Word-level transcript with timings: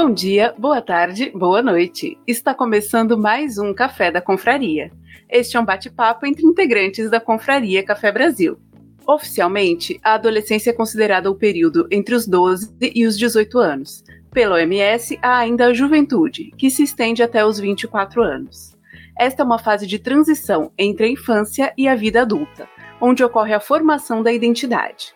Bom 0.00 0.12
dia, 0.12 0.54
boa 0.56 0.80
tarde, 0.80 1.32
boa 1.34 1.60
noite. 1.60 2.16
Está 2.24 2.54
começando 2.54 3.18
mais 3.18 3.58
um 3.58 3.74
Café 3.74 4.12
da 4.12 4.20
Confraria. 4.20 4.92
Este 5.28 5.56
é 5.56 5.60
um 5.60 5.64
bate-papo 5.64 6.24
entre 6.24 6.46
integrantes 6.46 7.10
da 7.10 7.18
Confraria 7.18 7.82
Café 7.82 8.12
Brasil. 8.12 8.56
Oficialmente, 9.04 9.98
a 10.04 10.14
adolescência 10.14 10.70
é 10.70 10.72
considerada 10.72 11.28
o 11.28 11.34
período 11.34 11.88
entre 11.90 12.14
os 12.14 12.28
12 12.28 12.76
e 12.80 13.04
os 13.04 13.18
18 13.18 13.58
anos. 13.58 14.04
Pela 14.30 14.54
OMS, 14.54 15.18
há 15.20 15.38
ainda 15.38 15.66
a 15.66 15.74
juventude, 15.74 16.52
que 16.56 16.70
se 16.70 16.84
estende 16.84 17.20
até 17.20 17.44
os 17.44 17.58
24 17.58 18.22
anos. 18.22 18.76
Esta 19.18 19.42
é 19.42 19.44
uma 19.44 19.58
fase 19.58 19.84
de 19.84 19.98
transição 19.98 20.70
entre 20.78 21.06
a 21.06 21.10
infância 21.10 21.74
e 21.76 21.88
a 21.88 21.96
vida 21.96 22.22
adulta, 22.22 22.68
onde 23.00 23.24
ocorre 23.24 23.52
a 23.52 23.58
formação 23.58 24.22
da 24.22 24.32
identidade. 24.32 25.12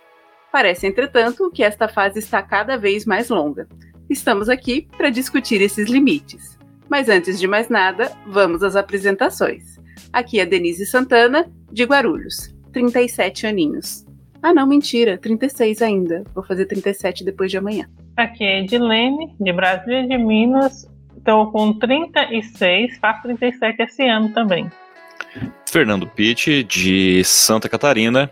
Parece, 0.51 0.89
entretanto, 0.89 1.53
que 1.53 1.63
esta 1.63 1.87
fase 1.87 2.19
está 2.19 2.43
cada 2.43 2.77
vez 2.77 3.07
mais 3.07 3.29
longa. 3.29 3.69
Estamos 4.13 4.51
aqui 4.51 4.87
para 4.95 5.09
discutir 5.09 5.63
esses 5.63 5.89
limites. 5.89 6.59
Mas 6.87 7.09
antes 7.09 7.41
de 7.41 7.47
mais 7.47 7.71
nada, 7.71 8.13
vamos 8.27 8.63
às 8.63 8.77
apresentações. 8.77 9.81
Aqui 10.13 10.39
é 10.39 10.45
Denise 10.45 10.85
Santana, 10.85 11.51
de 11.73 11.85
Guarulhos, 11.85 12.55
37 12.75 13.47
aninhos. 13.47 14.05
Ah, 14.43 14.53
não, 14.53 14.67
mentira, 14.67 15.17
36 15.17 15.81
ainda. 15.81 16.25
Vou 16.35 16.45
fazer 16.45 16.67
37 16.67 17.25
depois 17.25 17.51
de 17.51 17.57
amanhã. 17.57 17.89
Aqui 18.15 18.45
é 18.45 18.61
Edilene, 18.61 19.35
de 19.41 19.51
Brasília 19.51 20.07
de 20.07 20.19
Minas. 20.19 20.87
Estou 21.17 21.51
com 21.51 21.73
36, 21.73 22.99
faço 22.99 23.23
37 23.23 23.83
esse 23.83 24.07
ano 24.07 24.29
também. 24.29 24.71
Fernando 25.67 26.07
Pitti, 26.07 26.63
de 26.63 27.25
Santa 27.25 27.67
Catarina. 27.67 28.31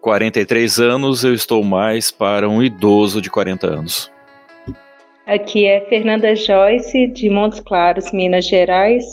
43 0.00 0.78
anos, 0.78 1.24
eu 1.24 1.34
estou 1.34 1.64
mais 1.64 2.12
para 2.12 2.48
um 2.48 2.62
idoso 2.62 3.20
de 3.20 3.28
40 3.28 3.66
anos. 3.66 4.13
Aqui 5.26 5.66
é 5.66 5.80
Fernanda 5.88 6.36
Joyce, 6.36 7.06
de 7.06 7.30
Montes 7.30 7.58
Claros, 7.60 8.12
Minas 8.12 8.44
Gerais. 8.44 9.04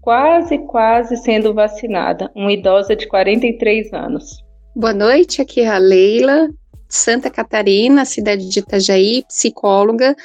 Quase, 0.00 0.58
quase 0.58 1.16
sendo 1.16 1.54
vacinada, 1.54 2.28
uma 2.34 2.52
idosa 2.52 2.96
de 2.96 3.06
43 3.06 3.92
anos. 3.92 4.42
Boa 4.74 4.92
noite, 4.92 5.40
aqui 5.40 5.60
é 5.60 5.68
a 5.68 5.78
Leila, 5.78 6.48
de 6.48 6.54
Santa 6.88 7.30
Catarina, 7.30 8.04
cidade 8.04 8.48
de 8.48 8.58
Itajaí, 8.58 9.22
psicóloga. 9.28 10.16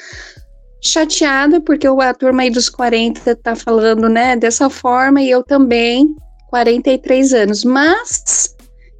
Chateada 0.82 1.60
porque 1.60 1.86
a 1.86 2.14
turma 2.14 2.42
aí 2.42 2.50
dos 2.50 2.68
40 2.68 3.36
tá 3.36 3.54
falando, 3.54 4.08
né, 4.08 4.34
dessa 4.34 4.68
forma, 4.68 5.22
e 5.22 5.30
eu 5.30 5.44
também, 5.44 6.12
43 6.50 7.32
anos. 7.34 7.62
Mas 7.62 8.56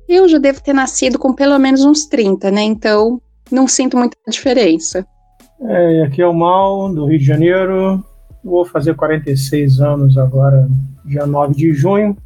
eu 0.09 0.29
já 0.29 0.39
devo 0.39 0.63
ter 0.63 0.75
nascido 0.75 1.19
com 1.19 1.35
pelo 1.35 1.59
menos 1.59 1.85
uns 1.85 2.07
30, 2.07 2.53
né? 2.53 2.63
Então 2.63 3.21
não 3.51 3.67
sinto 3.67 3.97
muita 3.97 4.17
diferença. 4.29 5.05
É, 5.61 6.03
aqui 6.03 6.21
é 6.21 6.27
o 6.27 6.35
Mal, 6.35 6.93
do 6.93 7.07
Rio 7.07 7.19
de 7.19 7.25
Janeiro. 7.25 8.05
Vou 8.43 8.65
fazer 8.65 8.95
46 8.95 9.81
anos 9.81 10.19
agora, 10.19 10.69
dia 11.05 11.27
9 11.27 11.55
de 11.55 11.73
junho, 11.73 12.17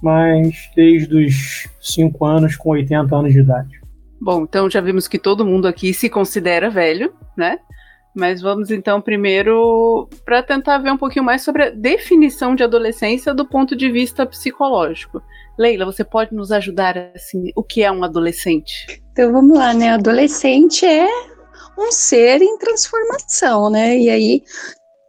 mas 0.00 0.54
desde 0.76 1.26
os 1.26 1.68
5 1.80 2.24
anos 2.24 2.56
com 2.56 2.70
80 2.70 3.14
anos 3.14 3.32
de 3.32 3.40
idade. 3.40 3.80
Bom, 4.20 4.42
então 4.42 4.70
já 4.70 4.80
vimos 4.80 5.08
que 5.08 5.18
todo 5.18 5.44
mundo 5.44 5.66
aqui 5.66 5.92
se 5.92 6.08
considera 6.08 6.70
velho, 6.70 7.12
né? 7.36 7.58
Mas 8.14 8.40
vamos 8.40 8.70
então 8.70 9.00
primeiro 9.00 10.08
para 10.24 10.40
tentar 10.40 10.78
ver 10.78 10.92
um 10.92 10.96
pouquinho 10.96 11.24
mais 11.24 11.42
sobre 11.42 11.64
a 11.64 11.70
definição 11.70 12.54
de 12.54 12.62
adolescência 12.62 13.34
do 13.34 13.44
ponto 13.44 13.74
de 13.74 13.90
vista 13.90 14.24
psicológico. 14.24 15.20
Leila, 15.58 15.84
você 15.84 16.04
pode 16.04 16.32
nos 16.32 16.52
ajudar 16.52 16.96
assim, 17.14 17.50
o 17.56 17.62
que 17.62 17.82
é 17.82 17.90
um 17.90 18.04
adolescente? 18.04 19.02
Então 19.10 19.32
vamos 19.32 19.58
lá, 19.58 19.74
né? 19.74 19.90
Adolescente 19.90 20.86
é 20.86 21.08
um 21.78 21.92
ser 21.92 22.42
em 22.42 22.58
transformação, 22.58 23.70
né? 23.70 23.98
E 23.98 24.10
aí 24.10 24.42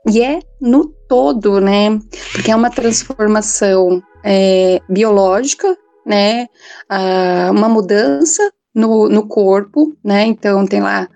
e 0.08 0.22
é 0.22 0.40
no 0.62 0.88
todo, 1.08 1.60
né? 1.60 2.00
Porque 2.32 2.52
é 2.52 2.56
uma 2.56 2.70
transformação 2.70 4.02
é, 4.24 4.80
biológica, 4.88 5.76
né? 6.06 6.48
Ah, 6.90 7.50
uma 7.52 7.68
mudança 7.68 8.52
no, 8.74 9.10
no 9.10 9.28
corpo, 9.28 9.96
né? 10.04 10.26
Então 10.26 10.66
tem 10.66 10.82
lá 10.82 11.08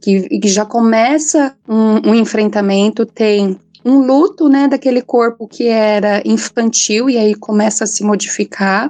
que, 0.00 0.40
que 0.40 0.48
já 0.48 0.64
começa 0.64 1.56
um, 1.68 2.10
um 2.10 2.14
enfrentamento, 2.14 3.06
tem 3.06 3.58
um 3.84 3.98
luto, 4.06 4.48
né, 4.48 4.68
daquele 4.68 5.02
corpo 5.02 5.48
que 5.48 5.66
era 5.66 6.22
infantil 6.24 7.10
e 7.10 7.18
aí 7.18 7.34
começa 7.34 7.84
a 7.84 7.86
se 7.86 8.04
modificar, 8.04 8.88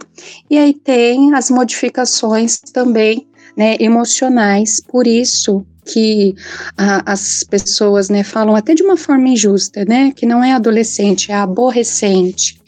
e 0.51 0.59
aí 0.59 0.75
tem 0.75 1.35
as 1.35 1.51
modificações 1.51 2.59
também, 2.59 3.27
né, 3.57 3.77
emocionais, 3.79 4.81
por 4.81 5.07
isso 5.07 5.65
que 5.85 6.35
a, 6.77 7.13
as 7.13 7.43
pessoas, 7.43 8.09
né, 8.09 8.23
falam 8.23 8.55
até 8.55 8.75
de 8.75 8.83
uma 8.83 8.97
forma 8.97 9.29
injusta, 9.29 9.85
né, 9.85 10.13
que 10.15 10.27
não 10.27 10.43
é 10.43 10.53
adolescente, 10.53 11.33
é 11.33 11.35
aborrecente. 11.35 12.61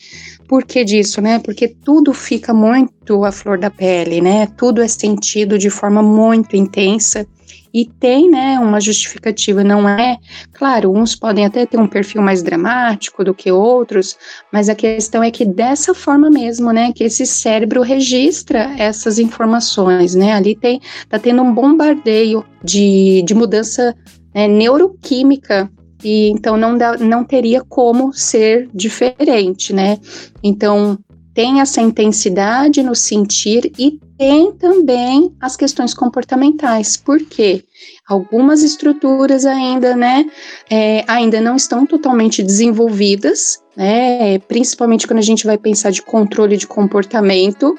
Por 0.46 0.64
que 0.64 0.84
disso, 0.84 1.22
né? 1.22 1.38
Porque 1.38 1.66
tudo 1.66 2.12
fica 2.12 2.52
muito 2.52 3.24
à 3.24 3.32
flor 3.32 3.58
da 3.58 3.70
pele, 3.70 4.20
né? 4.20 4.46
Tudo 4.58 4.82
é 4.82 4.88
sentido 4.88 5.58
de 5.58 5.70
forma 5.70 6.02
muito 6.02 6.54
intensa 6.54 7.26
e 7.72 7.84
tem, 7.84 8.30
né, 8.30 8.58
uma 8.60 8.80
justificativa, 8.80 9.64
não 9.64 9.88
é? 9.88 10.16
Claro, 10.52 10.92
uns 10.92 11.16
podem 11.16 11.44
até 11.44 11.66
ter 11.66 11.78
um 11.78 11.88
perfil 11.88 12.22
mais 12.22 12.42
dramático 12.42 13.24
do 13.24 13.34
que 13.34 13.50
outros, 13.50 14.16
mas 14.52 14.68
a 14.68 14.74
questão 14.74 15.22
é 15.22 15.30
que 15.30 15.44
dessa 15.44 15.92
forma 15.92 16.30
mesmo, 16.30 16.72
né, 16.72 16.92
que 16.94 17.02
esse 17.02 17.26
cérebro 17.26 17.82
registra 17.82 18.74
essas 18.78 19.18
informações, 19.18 20.14
né? 20.14 20.32
Ali 20.34 20.54
tem, 20.54 20.80
tá 21.08 21.18
tendo 21.18 21.42
um 21.42 21.52
bombardeio 21.52 22.44
de, 22.62 23.22
de 23.22 23.34
mudança 23.34 23.94
né, 24.34 24.46
neuroquímica 24.46 25.68
e 26.04 26.28
então 26.28 26.56
não, 26.56 26.76
dá, 26.76 26.96
não 26.98 27.24
teria 27.24 27.62
como 27.64 28.12
ser 28.12 28.68
diferente, 28.72 29.72
né? 29.72 29.98
Então 30.42 30.98
tem 31.32 31.60
essa 31.60 31.80
intensidade 31.80 32.82
no 32.82 32.94
sentir 32.94 33.72
e 33.76 33.98
tem 34.18 34.52
também 34.52 35.34
as 35.40 35.56
questões 35.56 35.94
comportamentais, 35.94 36.96
porque 36.96 37.64
algumas 38.08 38.62
estruturas 38.62 39.44
ainda, 39.44 39.96
né, 39.96 40.24
é, 40.70 41.04
ainda 41.08 41.40
não 41.40 41.56
estão 41.56 41.86
totalmente 41.86 42.42
desenvolvidas, 42.42 43.58
né, 43.76 44.38
principalmente 44.40 45.06
quando 45.06 45.18
a 45.18 45.22
gente 45.22 45.46
vai 45.46 45.58
pensar 45.58 45.90
de 45.90 46.02
controle 46.02 46.56
de 46.56 46.66
comportamento, 46.66 47.76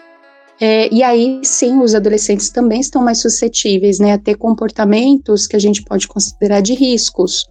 é, 0.59 0.93
e 0.93 1.03
aí 1.03 1.41
sim, 1.43 1.79
os 1.79 1.93
adolescentes 1.93 2.49
também 2.49 2.79
estão 2.79 3.03
mais 3.03 3.19
suscetíveis, 3.19 3.99
né, 3.99 4.13
a 4.13 4.17
ter 4.17 4.35
comportamentos 4.35 5.47
que 5.47 5.55
a 5.55 5.59
gente 5.59 5.83
pode 5.83 6.07
considerar 6.07 6.61
de 6.61 6.73
riscos, 6.73 7.45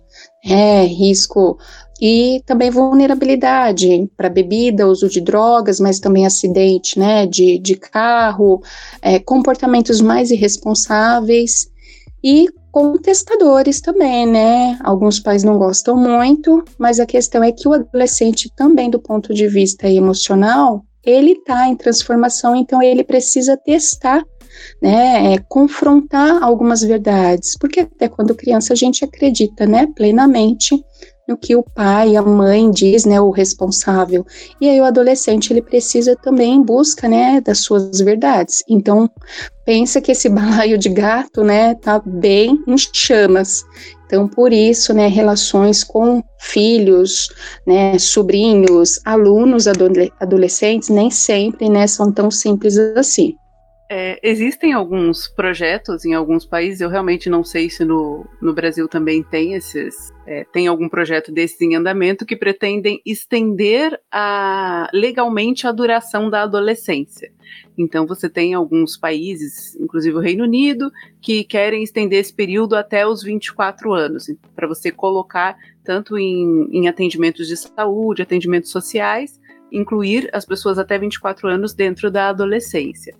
é, 0.44 0.84
risco 0.84 1.58
e 2.00 2.42
também 2.44 2.70
vulnerabilidade 2.70 4.10
para 4.16 4.28
bebida, 4.28 4.86
uso 4.86 5.08
de 5.08 5.20
drogas, 5.20 5.78
mas 5.78 6.00
também 6.00 6.26
acidente, 6.26 6.98
né, 6.98 7.26
de, 7.26 7.58
de 7.58 7.76
carro, 7.76 8.60
é, 9.00 9.18
comportamentos 9.18 10.00
mais 10.00 10.30
irresponsáveis 10.30 11.70
e 12.22 12.46
contestadores 12.72 13.80
também, 13.80 14.26
né? 14.26 14.76
Alguns 14.82 15.20
pais 15.20 15.44
não 15.44 15.56
gostam 15.56 15.96
muito, 15.96 16.64
mas 16.76 16.98
a 16.98 17.06
questão 17.06 17.44
é 17.44 17.52
que 17.52 17.68
o 17.68 17.72
adolescente 17.72 18.50
também, 18.56 18.90
do 18.90 18.98
ponto 18.98 19.32
de 19.32 19.46
vista 19.46 19.88
emocional, 19.88 20.84
ele 21.04 21.32
está 21.32 21.68
em 21.68 21.76
transformação, 21.76 22.56
então 22.56 22.82
ele 22.82 23.04
precisa 23.04 23.56
testar 23.56 24.24
né, 24.80 25.34
é, 25.34 25.38
confrontar 25.48 26.42
algumas 26.42 26.82
verdades, 26.82 27.56
porque 27.58 27.80
até 27.80 28.08
quando 28.08 28.34
criança 28.34 28.72
a 28.72 28.76
gente 28.76 29.04
acredita, 29.04 29.66
né, 29.66 29.86
plenamente 29.94 30.82
no 31.26 31.36
que 31.36 31.56
o 31.56 31.62
pai, 31.62 32.16
a 32.16 32.22
mãe 32.22 32.70
diz, 32.70 33.04
né, 33.04 33.20
o 33.20 33.30
responsável. 33.30 34.26
E 34.60 34.68
aí 34.68 34.80
o 34.80 34.84
adolescente 34.84 35.52
ele 35.52 35.62
precisa 35.62 36.14
também 36.16 36.54
em 36.54 36.62
busca, 36.62 37.08
né, 37.08 37.40
das 37.40 37.60
suas 37.60 37.98
verdades. 38.00 38.62
Então, 38.68 39.10
pensa 39.64 40.00
que 40.00 40.12
esse 40.12 40.28
balaio 40.30 40.76
de 40.76 40.88
gato, 40.88 41.42
né, 41.42 41.74
tá 41.74 42.00
bem 42.04 42.62
em 42.66 42.76
chamas. 42.76 43.64
Então, 44.06 44.28
por 44.28 44.52
isso, 44.52 44.92
né, 44.92 45.06
relações 45.06 45.82
com 45.82 46.22
filhos, 46.38 47.28
né, 47.66 47.98
sobrinhos, 47.98 49.00
alunos 49.04 49.66
adolescentes 49.66 50.90
nem 50.90 51.10
sempre, 51.10 51.68
né, 51.70 51.86
são 51.86 52.12
tão 52.12 52.30
simples 52.30 52.78
assim. 52.96 53.34
É, 53.90 54.18
existem 54.22 54.72
alguns 54.72 55.28
projetos 55.28 56.06
em 56.06 56.14
alguns 56.14 56.46
países, 56.46 56.80
eu 56.80 56.88
realmente 56.88 57.28
não 57.28 57.44
sei 57.44 57.68
se 57.68 57.84
no, 57.84 58.26
no 58.40 58.54
Brasil 58.54 58.88
também 58.88 59.22
tem 59.22 59.52
esses, 59.52 60.10
é, 60.26 60.42
tem 60.44 60.66
algum 60.66 60.88
projeto 60.88 61.30
desses 61.30 61.60
em 61.60 61.76
andamento 61.76 62.24
que 62.24 62.34
pretendem 62.34 63.02
estender 63.04 64.00
a, 64.10 64.88
legalmente 64.90 65.66
a 65.66 65.72
duração 65.72 66.30
da 66.30 66.44
adolescência. 66.44 67.30
Então 67.76 68.06
você 68.06 68.26
tem 68.26 68.54
alguns 68.54 68.96
países, 68.96 69.76
inclusive 69.76 70.16
o 70.16 70.20
Reino 70.20 70.44
Unido, 70.44 70.90
que 71.20 71.44
querem 71.44 71.82
estender 71.82 72.20
esse 72.20 72.32
período 72.32 72.76
até 72.76 73.06
os 73.06 73.22
24 73.22 73.92
anos, 73.92 74.26
para 74.56 74.66
você 74.66 74.90
colocar 74.90 75.56
tanto 75.84 76.16
em, 76.16 76.68
em 76.72 76.88
atendimentos 76.88 77.46
de 77.46 77.56
saúde, 77.56 78.22
atendimentos 78.22 78.70
sociais, 78.70 79.38
incluir 79.70 80.30
as 80.32 80.46
pessoas 80.46 80.78
até 80.78 80.98
24 80.98 81.48
anos 81.48 81.74
dentro 81.74 82.10
da 82.10 82.30
adolescência. 82.30 83.14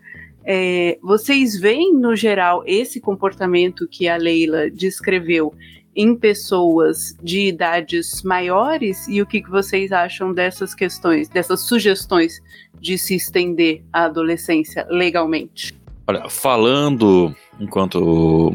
É, 0.46 0.99
vocês 1.02 1.58
veem, 1.58 1.94
no 1.94 2.14
geral, 2.14 2.62
esse 2.67 3.00
comportamento 3.00 3.88
que 3.88 4.08
a 4.08 4.17
Leila 4.17 4.70
descreveu 4.70 5.55
em 5.96 6.14
pessoas 6.14 7.17
de 7.23 7.46
idades 7.49 8.23
maiores 8.23 9.06
e 9.08 9.23
o 9.23 9.26
que, 9.26 9.41
que 9.41 9.50
vocês 9.50 9.93
acham 9.93 10.32
dessas 10.32 10.75
questões, 10.75 11.29
dessas 11.29 11.61
sugestões 11.61 12.41
de 12.81 12.99
se 12.99 13.14
estender 13.14 13.82
a 13.93 14.05
adolescência 14.05 14.87
legalmente? 14.91 15.75
Olha, 16.06 16.29
falando 16.29 17.35
enquanto, 17.58 18.52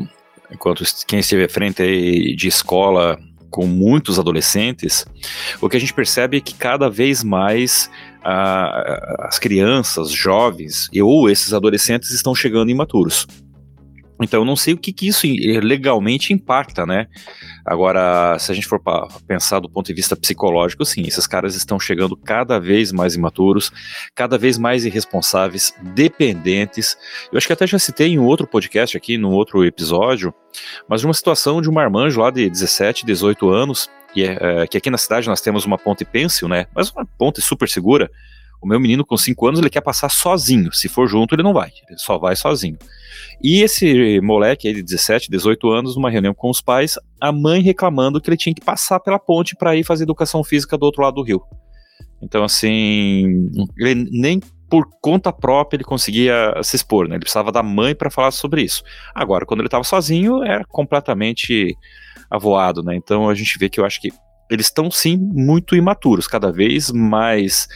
enquanto 0.51 0.83
quem 1.07 1.19
esteve 1.19 1.45
à 1.45 1.49
frente 1.49 2.35
de 2.35 2.47
escola 2.47 3.17
com 3.49 3.65
muitos 3.65 4.19
adolescentes, 4.19 5.05
o 5.59 5.67
que 5.67 5.77
a 5.77 5.79
gente 5.79 5.93
percebe 5.93 6.37
é 6.37 6.41
que 6.41 6.53
cada 6.53 6.89
vez 6.89 7.23
mais 7.23 7.89
as 8.23 9.39
crianças, 9.39 10.11
jovens 10.11 10.89
ou 11.01 11.29
esses 11.29 11.53
adolescentes 11.53 12.11
estão 12.11 12.35
chegando 12.35 12.69
imaturos. 12.69 13.25
Então, 14.21 14.41
eu 14.41 14.45
não 14.45 14.55
sei 14.55 14.73
o 14.73 14.77
que, 14.77 14.91
que 14.91 15.07
isso 15.07 15.25
legalmente 15.63 16.33
impacta, 16.33 16.85
né? 16.85 17.07
Agora, 17.65 18.37
se 18.37 18.51
a 18.51 18.55
gente 18.55 18.67
for 18.67 18.81
pensar 19.25 19.61
do 19.61 19.69
ponto 19.69 19.87
de 19.87 19.93
vista 19.93 20.15
psicológico, 20.15 20.83
sim, 20.83 21.03
esses 21.03 21.25
caras 21.25 21.55
estão 21.55 21.79
chegando 21.79 22.17
cada 22.17 22.59
vez 22.59 22.91
mais 22.91 23.15
imaturos, 23.15 23.71
cada 24.13 24.37
vez 24.37 24.57
mais 24.57 24.83
irresponsáveis, 24.83 25.73
dependentes. 25.93 26.97
Eu 27.31 27.37
acho 27.37 27.47
que 27.47 27.53
até 27.53 27.65
já 27.65 27.79
citei 27.79 28.09
em 28.09 28.19
outro 28.19 28.45
podcast 28.45 28.97
aqui, 28.97 29.17
num 29.17 29.31
outro 29.31 29.63
episódio, 29.63 30.33
mas 30.87 30.99
de 30.99 31.07
uma 31.07 31.13
situação 31.13 31.61
de 31.61 31.69
um 31.69 31.73
marmanjo 31.73 32.19
lá 32.19 32.29
de 32.29 32.49
17, 32.49 33.05
18 33.05 33.49
anos, 33.49 33.89
é, 34.17 34.61
é, 34.61 34.67
que 34.67 34.77
aqui 34.77 34.89
na 34.89 34.97
cidade 34.97 35.27
nós 35.27 35.41
temos 35.41 35.65
uma 35.65 35.77
ponte 35.77 36.03
pêncil, 36.03 36.47
né? 36.47 36.65
Mas 36.73 36.89
uma 36.91 37.05
ponte 37.05 37.41
super 37.41 37.69
segura. 37.69 38.09
O 38.61 38.67
meu 38.67 38.79
menino 38.79 39.05
com 39.05 39.15
5 39.15 39.47
anos, 39.47 39.59
ele 39.59 39.69
quer 39.69 39.81
passar 39.81 40.09
sozinho. 40.09 40.73
Se 40.73 40.89
for 40.89 41.07
junto, 41.07 41.33
ele 41.33 41.43
não 41.43 41.53
vai. 41.53 41.71
Ele 41.87 41.97
só 41.97 42.17
vai 42.17 42.35
sozinho. 42.35 42.77
E 43.41 43.61
esse 43.61 44.19
moleque 44.21 44.67
aí 44.67 44.73
de 44.73 44.83
17, 44.83 45.31
18 45.31 45.69
anos, 45.69 45.95
numa 45.95 46.09
reunião 46.09 46.33
com 46.33 46.49
os 46.49 46.59
pais, 46.59 46.99
a 47.21 47.31
mãe 47.31 47.61
reclamando 47.61 48.19
que 48.19 48.29
ele 48.29 48.35
tinha 48.35 48.53
que 48.53 48.59
passar 48.59 48.99
pela 48.99 49.17
ponte 49.17 49.55
para 49.55 49.77
ir 49.77 49.85
fazer 49.85 50.03
educação 50.03 50.43
física 50.43 50.77
do 50.77 50.85
outro 50.85 51.01
lado 51.01 51.15
do 51.15 51.23
rio. 51.23 51.41
Então, 52.21 52.43
assim, 52.43 53.49
ele 53.77 53.95
nem 54.11 54.41
por 54.69 54.87
conta 55.01 55.33
própria 55.33 55.77
ele 55.77 55.83
conseguia 55.83 56.53
se 56.61 56.75
expor, 56.75 57.07
né? 57.07 57.15
Ele 57.15 57.21
precisava 57.21 57.51
da 57.51 57.63
mãe 57.63 57.95
para 57.95 58.11
falar 58.11 58.31
sobre 58.31 58.61
isso. 58.61 58.83
Agora, 59.15 59.45
quando 59.45 59.61
ele 59.61 59.67
estava 59.67 59.83
sozinho, 59.83 60.43
era 60.43 60.63
completamente 60.65 61.75
avoado, 62.29 62.83
né? 62.83 62.95
Então 62.95 63.29
a 63.29 63.33
gente 63.33 63.57
vê 63.57 63.69
que 63.69 63.79
eu 63.79 63.85
acho 63.85 64.01
que 64.01 64.11
eles 64.49 64.65
estão 64.65 64.89
sim 64.89 65.17
muito 65.17 65.75
imaturos, 65.75 66.27
cada 66.27 66.51
vez 66.51 66.91
mais 66.91 67.67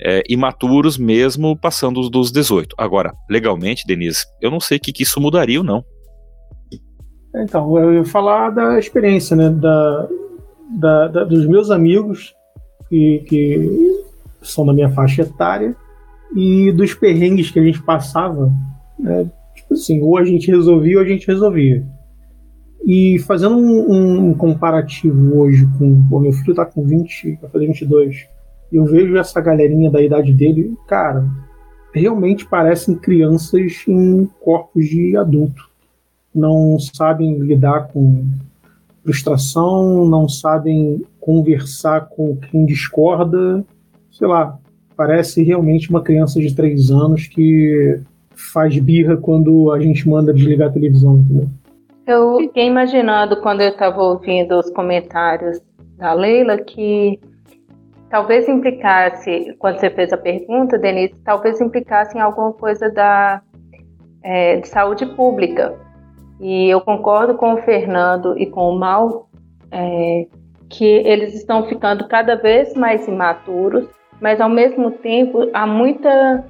é, 0.00 0.22
imaturos 0.28 0.98
mesmo 0.98 1.56
passando 1.56 2.08
dos 2.10 2.30
18. 2.30 2.74
Agora, 2.78 3.14
legalmente, 3.30 3.86
Denise, 3.86 4.24
eu 4.40 4.50
não 4.50 4.60
sei 4.60 4.78
o 4.78 4.80
que, 4.80 4.92
que 4.92 5.02
isso 5.02 5.20
mudaria 5.20 5.58
ou 5.58 5.64
não. 5.64 5.84
Então, 7.34 7.78
eu 7.78 7.94
ia 7.94 8.04
falar 8.04 8.50
da 8.50 8.78
experiência, 8.78 9.36
né, 9.36 9.50
da, 9.50 10.08
da, 10.70 11.08
da 11.08 11.24
dos 11.24 11.46
meus 11.46 11.70
amigos 11.70 12.34
que, 12.88 13.24
que 13.28 14.04
são 14.42 14.64
da 14.64 14.72
minha 14.72 14.90
faixa 14.90 15.22
etária 15.22 15.76
e 16.34 16.72
dos 16.72 16.94
perrengues 16.94 17.50
que 17.50 17.58
a 17.58 17.62
gente 17.62 17.82
passava, 17.82 18.50
né, 18.98 19.30
tipo 19.54 19.74
assim, 19.74 20.00
ou 20.00 20.16
a 20.16 20.24
gente 20.24 20.50
resolvia 20.50 20.96
ou 20.96 21.04
a 21.04 21.06
gente 21.06 21.26
resolvia. 21.26 21.84
E 22.86 23.18
fazendo 23.18 23.56
um, 23.56 24.28
um 24.28 24.34
comparativo 24.34 25.40
hoje 25.40 25.68
com. 25.76 26.06
o 26.10 26.20
meu 26.20 26.32
filho 26.32 26.54
tá 26.54 26.64
com 26.64 26.86
20, 26.86 27.38
vai 27.42 27.50
fazer 27.50 27.66
22 27.66 28.36
eu 28.72 28.84
vejo 28.84 29.16
essa 29.16 29.40
galerinha 29.40 29.90
da 29.90 30.02
idade 30.02 30.32
dele, 30.32 30.76
cara, 30.86 31.26
realmente 31.92 32.46
parecem 32.46 32.94
crianças 32.96 33.84
em 33.86 34.28
corpos 34.40 34.86
de 34.86 35.16
adulto. 35.16 35.70
Não 36.34 36.78
sabem 36.78 37.38
lidar 37.38 37.88
com 37.88 38.26
frustração, 39.02 40.06
não 40.06 40.28
sabem 40.28 41.02
conversar 41.20 42.08
com 42.08 42.36
quem 42.36 42.66
discorda, 42.66 43.64
sei 44.10 44.26
lá, 44.26 44.58
parece 44.96 45.42
realmente 45.42 45.88
uma 45.88 46.02
criança 46.02 46.40
de 46.40 46.54
três 46.54 46.90
anos 46.90 47.26
que 47.26 48.00
faz 48.34 48.76
birra 48.78 49.16
quando 49.16 49.70
a 49.70 49.80
gente 49.80 50.08
manda 50.08 50.34
desligar 50.34 50.68
a 50.68 50.72
televisão, 50.72 51.18
entendeu? 51.18 51.48
Eu 52.06 52.38
fiquei 52.38 52.66
imaginando 52.66 53.40
quando 53.40 53.62
eu 53.62 53.70
estava 53.70 54.00
ouvindo 54.00 54.58
os 54.58 54.70
comentários 54.70 55.60
da 55.96 56.12
Leila 56.12 56.58
que 56.58 57.18
talvez 58.08 58.48
implicasse, 58.48 59.54
quando 59.58 59.80
você 59.80 59.90
fez 59.90 60.12
a 60.12 60.16
pergunta, 60.16 60.78
Denise, 60.78 61.14
talvez 61.24 61.60
implicasse 61.60 62.16
em 62.16 62.20
alguma 62.20 62.52
coisa 62.52 62.88
da, 62.90 63.42
é, 64.22 64.56
de 64.56 64.68
saúde 64.68 65.04
pública. 65.06 65.74
E 66.40 66.68
eu 66.68 66.80
concordo 66.80 67.34
com 67.34 67.54
o 67.54 67.62
Fernando 67.62 68.38
e 68.38 68.46
com 68.46 68.70
o 68.70 68.78
Mal 68.78 69.28
é, 69.70 70.26
que 70.68 70.84
eles 70.84 71.34
estão 71.34 71.66
ficando 71.66 72.06
cada 72.06 72.36
vez 72.36 72.74
mais 72.74 73.08
imaturos, 73.08 73.88
mas 74.20 74.40
ao 74.40 74.48
mesmo 74.48 74.92
tempo 74.92 75.50
há 75.52 75.66
muita, 75.66 76.44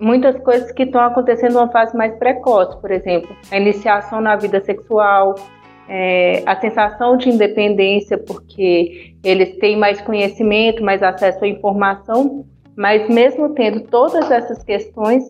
muitas 0.00 0.36
coisas 0.42 0.72
que 0.72 0.84
estão 0.84 1.02
acontecendo 1.02 1.52
numa 1.52 1.70
fase 1.70 1.96
mais 1.96 2.14
precoce, 2.16 2.80
por 2.80 2.90
exemplo, 2.90 3.36
a 3.50 3.56
iniciação 3.58 4.20
na 4.20 4.34
vida 4.34 4.60
sexual, 4.60 5.34
é, 5.88 6.42
a 6.46 6.56
sensação 6.56 7.16
de 7.16 7.28
independência, 7.28 8.16
porque 8.16 9.14
eles 9.22 9.58
têm 9.58 9.76
mais 9.76 10.00
conhecimento, 10.00 10.82
mais 10.82 11.02
acesso 11.02 11.44
à 11.44 11.48
informação, 11.48 12.46
mas 12.76 13.08
mesmo 13.08 13.50
tendo 13.50 13.82
todas 13.82 14.30
essas 14.30 14.62
questões, 14.62 15.28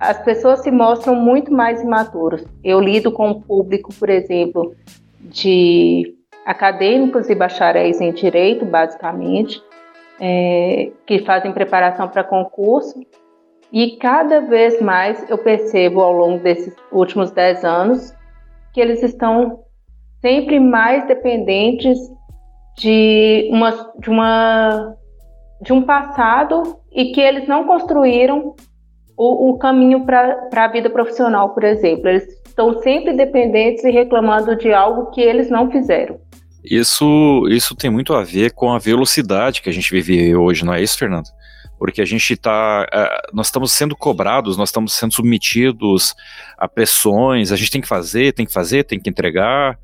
as 0.00 0.22
pessoas 0.24 0.60
se 0.60 0.70
mostram 0.70 1.14
muito 1.14 1.52
mais 1.52 1.80
imaturos. 1.80 2.44
Eu 2.64 2.80
lido 2.80 3.12
com 3.12 3.28
um 3.28 3.40
público, 3.40 3.94
por 3.94 4.10
exemplo, 4.10 4.74
de 5.20 6.14
acadêmicos 6.44 7.30
e 7.30 7.34
bacharéis 7.34 8.00
em 8.00 8.12
direito, 8.12 8.64
basicamente, 8.64 9.62
é, 10.20 10.90
que 11.06 11.20
fazem 11.20 11.52
preparação 11.52 12.08
para 12.08 12.24
concurso, 12.24 13.00
e 13.72 13.96
cada 13.96 14.40
vez 14.40 14.80
mais 14.80 15.28
eu 15.30 15.38
percebo 15.38 16.00
ao 16.00 16.12
longo 16.12 16.42
desses 16.42 16.74
últimos 16.90 17.30
dez 17.30 17.64
anos 17.64 18.12
que 18.72 18.80
eles 18.80 19.02
estão 19.02 19.60
sempre 20.20 20.60
mais 20.60 21.06
dependentes 21.06 21.98
de 22.78 23.48
uma, 23.50 23.70
de 23.98 24.10
uma 24.10 24.96
de 25.62 25.72
um 25.72 25.82
passado 25.82 26.76
e 26.92 27.12
que 27.12 27.20
eles 27.20 27.46
não 27.46 27.64
construíram 27.64 28.54
o, 29.16 29.50
o 29.50 29.58
caminho 29.58 30.04
para 30.04 30.48
a 30.56 30.68
vida 30.68 30.90
profissional, 30.90 31.50
por 31.50 31.62
exemplo. 31.62 32.08
Eles 32.08 32.26
estão 32.44 32.80
sempre 32.82 33.12
dependentes 33.12 33.84
e 33.84 33.90
reclamando 33.90 34.56
de 34.56 34.72
algo 34.72 35.10
que 35.12 35.20
eles 35.20 35.48
não 35.48 35.70
fizeram. 35.70 36.18
Isso, 36.64 37.46
isso 37.48 37.74
tem 37.76 37.90
muito 37.90 38.12
a 38.12 38.22
ver 38.22 38.52
com 38.52 38.72
a 38.72 38.78
velocidade 38.78 39.62
que 39.62 39.70
a 39.70 39.72
gente 39.72 39.90
vive 39.90 40.34
hoje, 40.34 40.64
não 40.64 40.74
é 40.74 40.82
isso, 40.82 40.98
Fernando? 40.98 41.28
Porque 41.82 42.00
a 42.00 42.04
gente 42.04 42.34
está, 42.34 42.86
uh, 42.94 43.36
nós 43.36 43.48
estamos 43.48 43.72
sendo 43.72 43.96
cobrados, 43.96 44.56
nós 44.56 44.68
estamos 44.68 44.92
sendo 44.92 45.12
submetidos 45.12 46.14
a 46.56 46.68
pressões, 46.68 47.50
a 47.50 47.56
gente 47.56 47.72
tem 47.72 47.80
que 47.80 47.88
fazer, 47.88 48.32
tem 48.34 48.46
que 48.46 48.52
fazer, 48.52 48.84
tem 48.84 49.00
que 49.00 49.10
entregar, 49.10 49.76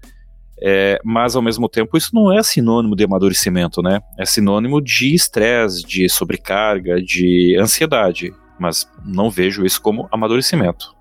é, 0.62 1.00
mas 1.04 1.34
ao 1.34 1.42
mesmo 1.42 1.68
tempo 1.68 1.96
isso 1.96 2.10
não 2.14 2.32
é 2.32 2.40
sinônimo 2.40 2.94
de 2.94 3.02
amadurecimento, 3.02 3.82
né? 3.82 4.00
É 4.16 4.24
sinônimo 4.24 4.80
de 4.80 5.12
estresse, 5.12 5.84
de 5.84 6.08
sobrecarga, 6.08 7.02
de 7.02 7.58
ansiedade. 7.60 8.32
Mas 8.60 8.88
não 9.04 9.28
vejo 9.28 9.66
isso 9.66 9.82
como 9.82 10.06
amadurecimento. 10.12 10.94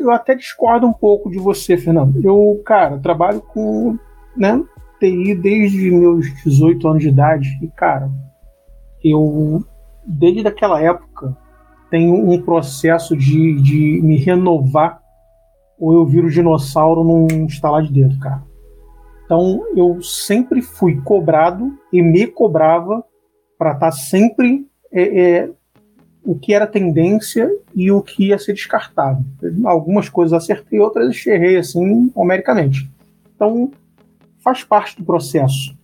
Eu 0.00 0.10
até 0.10 0.34
discordo 0.34 0.88
um 0.88 0.92
pouco 0.92 1.30
de 1.30 1.38
você, 1.38 1.76
Fernando. 1.76 2.20
Eu, 2.24 2.60
cara, 2.66 2.98
trabalho 2.98 3.40
com 3.40 3.96
né, 4.36 4.60
TI 4.98 5.36
desde 5.36 5.88
meus 5.92 6.26
18 6.42 6.88
anos 6.88 7.02
de 7.04 7.10
idade. 7.10 7.48
E, 7.62 7.68
cara, 7.68 8.10
eu, 9.02 9.64
desde 10.06 10.46
aquela 10.46 10.80
época, 10.80 11.36
tenho 11.90 12.14
um 12.14 12.40
processo 12.42 13.16
de, 13.16 13.60
de 13.62 14.00
me 14.02 14.16
renovar 14.16 15.00
ou 15.78 15.94
eu 15.94 16.04
viro 16.04 16.30
dinossauro 16.30 17.04
num 17.04 17.46
estalar 17.46 17.82
de 17.82 17.92
dedo, 17.92 18.18
cara. 18.18 18.42
Então 19.24 19.62
eu 19.76 20.02
sempre 20.02 20.60
fui 20.60 21.00
cobrado 21.02 21.78
e 21.92 22.02
me 22.02 22.26
cobrava 22.26 23.04
para 23.58 23.72
estar 23.72 23.86
tá 23.86 23.92
sempre 23.92 24.66
é, 24.90 25.20
é, 25.20 25.50
o 26.24 26.34
que 26.34 26.52
era 26.52 26.66
tendência 26.66 27.50
e 27.74 27.90
o 27.90 28.02
que 28.02 28.28
ia 28.28 28.38
ser 28.38 28.54
descartado. 28.54 29.24
Algumas 29.64 30.08
coisas 30.08 30.32
acertei, 30.32 30.80
outras 30.80 31.24
errei 31.26 31.56
assim, 31.56 32.10
numericamente. 32.16 32.90
Então 33.34 33.70
faz 34.42 34.64
parte 34.64 34.96
do 34.96 35.04
processo. 35.04 35.77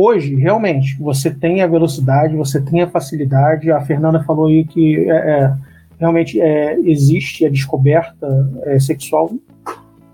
Hoje, 0.00 0.36
realmente, 0.36 0.96
você 0.96 1.28
tem 1.28 1.60
a 1.60 1.66
velocidade, 1.66 2.36
você 2.36 2.60
tem 2.60 2.82
a 2.82 2.88
facilidade. 2.88 3.68
A 3.68 3.80
Fernanda 3.80 4.22
falou 4.22 4.46
aí 4.46 4.64
que 4.64 4.94
é, 5.10 5.10
é 5.10 5.54
realmente 5.98 6.40
é, 6.40 6.78
existe 6.84 7.44
a 7.44 7.50
descoberta 7.50 8.48
é, 8.62 8.78
sexual. 8.78 9.32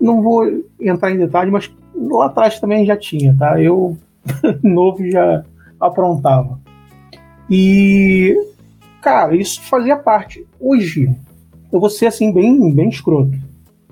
Não 0.01 0.23
vou 0.23 0.43
entrar 0.81 1.11
em 1.11 1.19
detalhe, 1.19 1.51
mas 1.51 1.71
lá 1.95 2.25
atrás 2.25 2.59
também 2.59 2.83
já 2.83 2.97
tinha, 2.97 3.35
tá? 3.37 3.61
Eu, 3.61 3.95
novo, 4.63 5.07
já 5.07 5.45
aprontava. 5.79 6.59
E, 7.47 8.35
cara, 9.03 9.35
isso 9.35 9.61
fazia 9.61 9.97
parte. 9.97 10.43
Hoje, 10.59 11.15
eu 11.71 11.79
vou 11.79 11.91
ser 11.91 12.07
assim, 12.07 12.33
bem, 12.33 12.73
bem 12.73 12.89
escroto. 12.89 13.37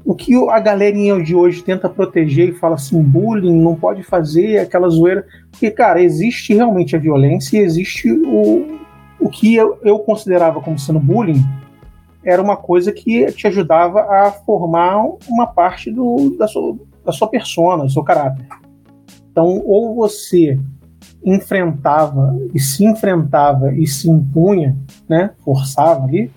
O 0.05 0.13
que 0.13 0.36
a 0.50 0.60
galerinha 0.60 1.22
de 1.22 1.36
hoje 1.36 1.63
tenta 1.63 1.88
proteger 1.88 2.50
e 2.50 2.53
fala 2.53 2.75
assim, 2.75 3.01
bullying, 3.01 3.62
não 3.62 3.75
pode 3.75 4.03
fazer 4.03 4.60
aquela 4.60 4.89
zoeira. 4.89 5.25
Porque, 5.50 5.72
cara, 5.72 6.01
existe 6.01 6.53
realmente 6.53 6.95
a 6.95 7.00
violência 7.00 7.57
e 7.57 7.62
existe 7.62 8.12
o, 8.12 8.79
o 9.19 9.29
que 9.29 9.55
eu, 9.55 9.79
eu 9.81 10.00
considerava 10.00 10.60
como 10.62 10.77
sendo 10.77 11.00
bullying, 11.00 11.41
era 12.24 12.41
uma 12.41 12.55
coisa 12.55 12.91
que 12.91 13.31
te 13.31 13.48
ajudava 13.48 14.01
a 14.01 14.31
formar 14.31 15.03
uma 15.27 15.48
parte 15.48 15.91
do, 15.91 16.36
da, 16.38 16.48
sua, 16.48 16.77
da 17.05 17.12
sua 17.12 17.27
persona, 17.27 17.83
do 17.83 17.89
seu 17.89 18.03
caráter. 18.03 18.45
Então, 19.31 19.62
ou 19.65 19.95
você 19.95 20.60
enfrentava 21.24 22.38
e 22.53 22.60
se 22.60 22.86
enfrentava 22.86 23.74
e 23.74 23.88
se 23.88 24.10
impunha, 24.10 24.75
né, 25.07 25.31
forçava 25.43 26.03
ali, 26.03 26.29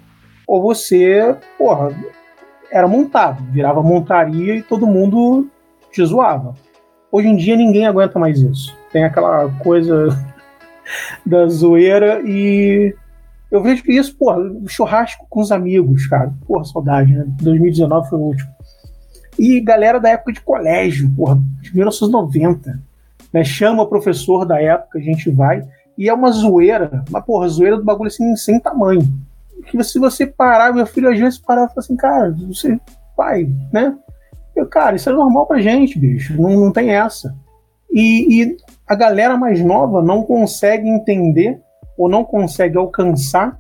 ou 0.47 0.63
você, 0.63 1.37
porra, 1.59 1.89
era 2.71 2.87
montado, 2.89 3.43
virava 3.51 3.83
montaria 3.83 4.57
e 4.57 4.63
todo 4.63 4.87
mundo 4.87 5.49
te 5.93 6.05
zoava. 6.05 6.55
Hoje 7.11 7.29
em 7.29 7.37
dia 7.37 7.57
ninguém 7.57 7.87
aguenta 7.87 8.19
mais 8.19 8.41
isso. 8.41 8.77
Tem 8.93 9.05
aquela 9.05 9.49
coisa 9.61 10.09
da 11.25 11.47
zoeira 11.47 12.21
e 12.25 12.95
eu 13.51 13.63
vejo 13.63 13.83
isso, 13.89 14.17
porra, 14.17 14.39
churrasco 14.67 15.27
com 15.29 15.41
os 15.41 15.53
amigos, 15.53 16.07
cara. 16.07 16.33
Porra, 16.47 16.65
saudade, 16.65 17.13
né? 17.13 17.25
2019 17.41 18.09
foi 18.09 18.19
o 18.19 18.23
último. 18.23 18.51
E 19.39 19.61
galera 19.61 20.01
da 20.01 20.11
época 20.11 20.33
de 20.33 20.41
colégio, 20.41 21.11
porra, 21.17 21.39
de 21.61 21.75
1990. 21.75 22.81
Né? 23.33 23.45
Chama 23.45 23.83
o 23.83 23.87
professor 23.87 24.45
da 24.45 24.61
época, 24.61 24.99
a 24.99 25.03
gente 25.03 25.31
vai. 25.31 25.63
E 25.97 26.09
é 26.09 26.15
uma 26.15 26.31
zoeira, 26.31 27.05
uma 27.09 27.23
porra, 27.23 27.49
zoeira 27.49 27.77
do 27.77 27.85
bagulho 27.85 28.09
assim, 28.09 28.35
sem 28.37 28.59
tamanho 28.59 29.07
que 29.67 29.83
se 29.85 29.99
você 29.99 30.27
parar, 30.27 30.73
meu 30.73 30.87
filho 30.87 31.11
às 31.11 31.19
vezes 31.19 31.39
parar 31.39 31.65
e 31.65 31.69
falar 31.69 31.79
assim, 31.79 31.97
cara, 31.97 32.35
você, 32.49 32.79
pai, 33.17 33.49
né? 33.73 33.95
Eu, 34.55 34.67
cara, 34.67 34.97
isso 34.97 35.11
é 35.11 35.13
normal 35.13 35.47
pra 35.47 35.61
gente, 35.61 35.99
bicho, 35.99 36.41
não, 36.41 36.51
não 36.51 36.73
tem 36.73 36.91
essa. 36.91 37.35
E, 37.91 38.43
e 38.43 38.57
a 38.87 38.95
galera 38.95 39.37
mais 39.37 39.63
nova 39.63 40.03
não 40.03 40.23
consegue 40.23 40.89
entender 40.89 41.61
ou 41.97 42.09
não 42.09 42.25
consegue 42.25 42.77
alcançar 42.77 43.59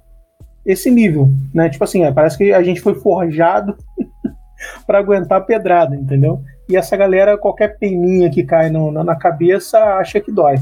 esse 0.65 0.91
nível, 0.91 1.29
né? 1.55 1.69
Tipo 1.69 1.85
assim, 1.85 2.03
é, 2.03 2.13
parece 2.13 2.37
que 2.37 2.53
a 2.53 2.63
gente 2.63 2.81
foi 2.81 2.95
forjado 2.95 3.77
para 4.87 4.99
aguentar 4.99 5.39
a 5.39 5.45
pedrada, 5.45 5.95
entendeu? 5.95 6.43
E 6.69 6.77
essa 6.77 6.97
galera, 6.97 7.39
qualquer 7.39 7.79
peninha 7.79 8.31
que 8.31 8.43
cai 8.43 8.71
no, 8.71 8.91
na 8.91 9.17
cabeça, 9.17 9.79
acha 9.99 10.21
que 10.21 10.33
dói. 10.33 10.57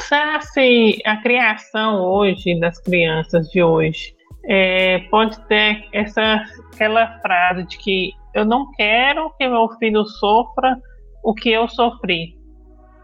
Será 0.00 0.40
se 0.40 0.98
a 1.04 1.16
criação 1.22 2.02
hoje 2.02 2.58
das 2.60 2.78
crianças 2.78 3.48
de 3.50 3.62
hoje 3.62 4.17
é, 4.48 5.00
pode 5.10 5.38
ter 5.46 5.86
essa 5.92 6.42
aquela 6.72 7.20
frase 7.20 7.64
de 7.64 7.76
que 7.76 8.12
eu 8.34 8.44
não 8.44 8.70
quero 8.72 9.30
que 9.36 9.46
meu 9.46 9.68
filho 9.78 10.04
sofra 10.06 10.76
o 11.22 11.34
que 11.34 11.50
eu 11.50 11.68
sofri. 11.68 12.34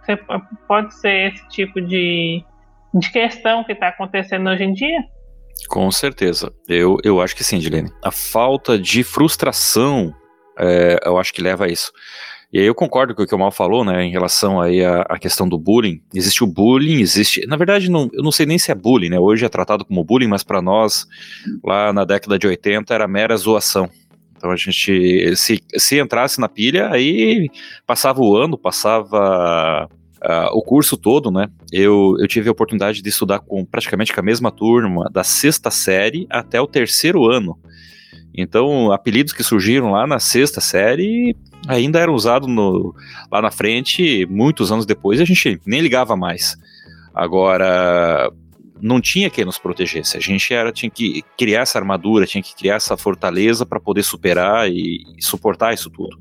Você, 0.01 0.17
pode 0.67 0.95
ser 0.95 1.33
esse 1.33 1.49
tipo 1.49 1.81
de, 1.81 2.43
de 2.95 3.11
questão 3.11 3.65
que 3.65 3.73
está 3.73 3.89
acontecendo 3.89 4.49
hoje 4.49 4.65
em 4.65 4.73
dia? 4.73 5.03
Com 5.69 5.91
certeza. 5.91 6.53
Eu, 6.69 6.99
eu 7.03 7.21
acho 7.21 7.35
que 7.35 7.45
sim, 7.45 7.59
Dilene. 7.59 7.91
A 8.03 8.11
falta 8.11 8.79
de 8.79 9.03
frustração, 9.03 10.15
é, 10.59 10.99
eu 11.05 11.19
acho 11.19 11.33
que 11.33 11.43
leva 11.43 11.65
a 11.65 11.69
isso. 11.69 11.93
E 12.55 12.61
aí 12.61 12.67
eu 12.67 12.75
concordo 12.75 13.17
com 13.17 13.25
o 13.25 13.27
que 13.27 13.35
o 13.35 13.39
Mal 13.39 13.51
falou, 13.51 13.85
né, 13.85 14.05
em 14.05 14.13
relação 14.13 14.61
aí 14.61 14.85
à, 14.85 15.01
à, 15.09 15.19
questão 15.19 15.49
do 15.49 15.59
bullying. 15.59 16.01
Existe 16.15 16.45
o 16.45 16.47
bullying, 16.47 17.01
existe, 17.01 17.45
na 17.49 17.57
verdade, 17.57 17.91
não, 17.91 18.09
eu 18.13 18.23
não 18.23 18.31
sei 18.31 18.47
nem 18.47 18.59
se 18.59 18.71
é 18.71 18.75
bullying, 18.77 19.09
né, 19.09 19.19
hoje 19.19 19.45
é 19.45 19.49
tratado 19.49 19.85
como 19.85 20.05
bullying, 20.05 20.29
mas 20.29 20.45
para 20.45 20.63
nós, 20.63 21.05
lá 21.65 21.93
na 21.93 22.05
década 22.05 22.39
de 22.39 22.47
80, 22.47 22.95
era 22.95 23.09
mera 23.09 23.37
zoação. 23.37 23.91
Então 24.37 24.53
a 24.53 24.57
gente, 24.57 25.35
se, 25.35 25.61
se 25.77 25.99
entrasse 25.99 26.41
na 26.41 26.49
pilha, 26.49 26.91
aí 26.93 27.51
passava 27.85 28.21
o 28.21 28.37
ano, 28.37 28.57
passava 28.57 29.89
uh, 30.23 30.57
o 30.57 30.63
curso 30.63 30.97
todo, 30.97 31.33
né, 31.33 31.49
eu, 31.73 32.15
eu 32.21 32.29
tive 32.29 32.49
a 32.49 32.53
oportunidade 32.53 33.03
de 33.03 33.09
estudar 33.09 33.41
com 33.41 33.65
praticamente 33.65 34.13
com 34.13 34.21
a 34.21 34.25
mesma 34.25 34.53
turma, 34.53 35.11
da 35.13 35.25
sexta 35.25 35.73
série 35.73 36.25
até 36.31 36.61
o 36.61 36.69
terceiro 36.69 37.29
ano. 37.29 37.59
Então, 38.33 38.93
apelidos 38.93 39.33
que 39.33 39.43
surgiram 39.43 39.91
lá 39.91 40.07
na 40.07 40.21
sexta 40.21 40.61
série 40.61 41.37
ainda 41.69 41.99
eram 41.99 42.15
usados 42.15 42.49
no, 42.49 42.95
lá 43.31 43.41
na 43.41 43.51
frente, 43.51 44.27
muitos 44.27 44.71
anos 44.73 44.87
depois, 44.87 45.21
a 45.21 45.25
gente 45.25 45.61
nem 45.67 45.81
ligava 45.81 46.17
mais. 46.17 46.57
Agora, 47.15 48.31
não 48.81 49.01
tinha 49.01 49.31
quem 49.31 49.45
nos 49.45 49.59
protegesse. 49.59 50.17
A 50.17 50.21
gente 50.21 50.53
era, 50.53 50.73
tinha 50.73 50.91
que 50.91 51.23
criar 51.39 51.63
essa 51.63 51.79
armadura, 51.79 52.27
tinha 52.27 52.43
que 52.43 52.55
criar 52.55 52.75
essa 52.75 52.97
fortaleza 52.97 53.65
para 53.65 53.81
poder 53.81 54.03
superar 54.03 54.69
e, 54.69 55.05
e, 55.17 55.25
suportar 55.25 55.73
isso 55.73 55.89
tudo. 55.89 56.19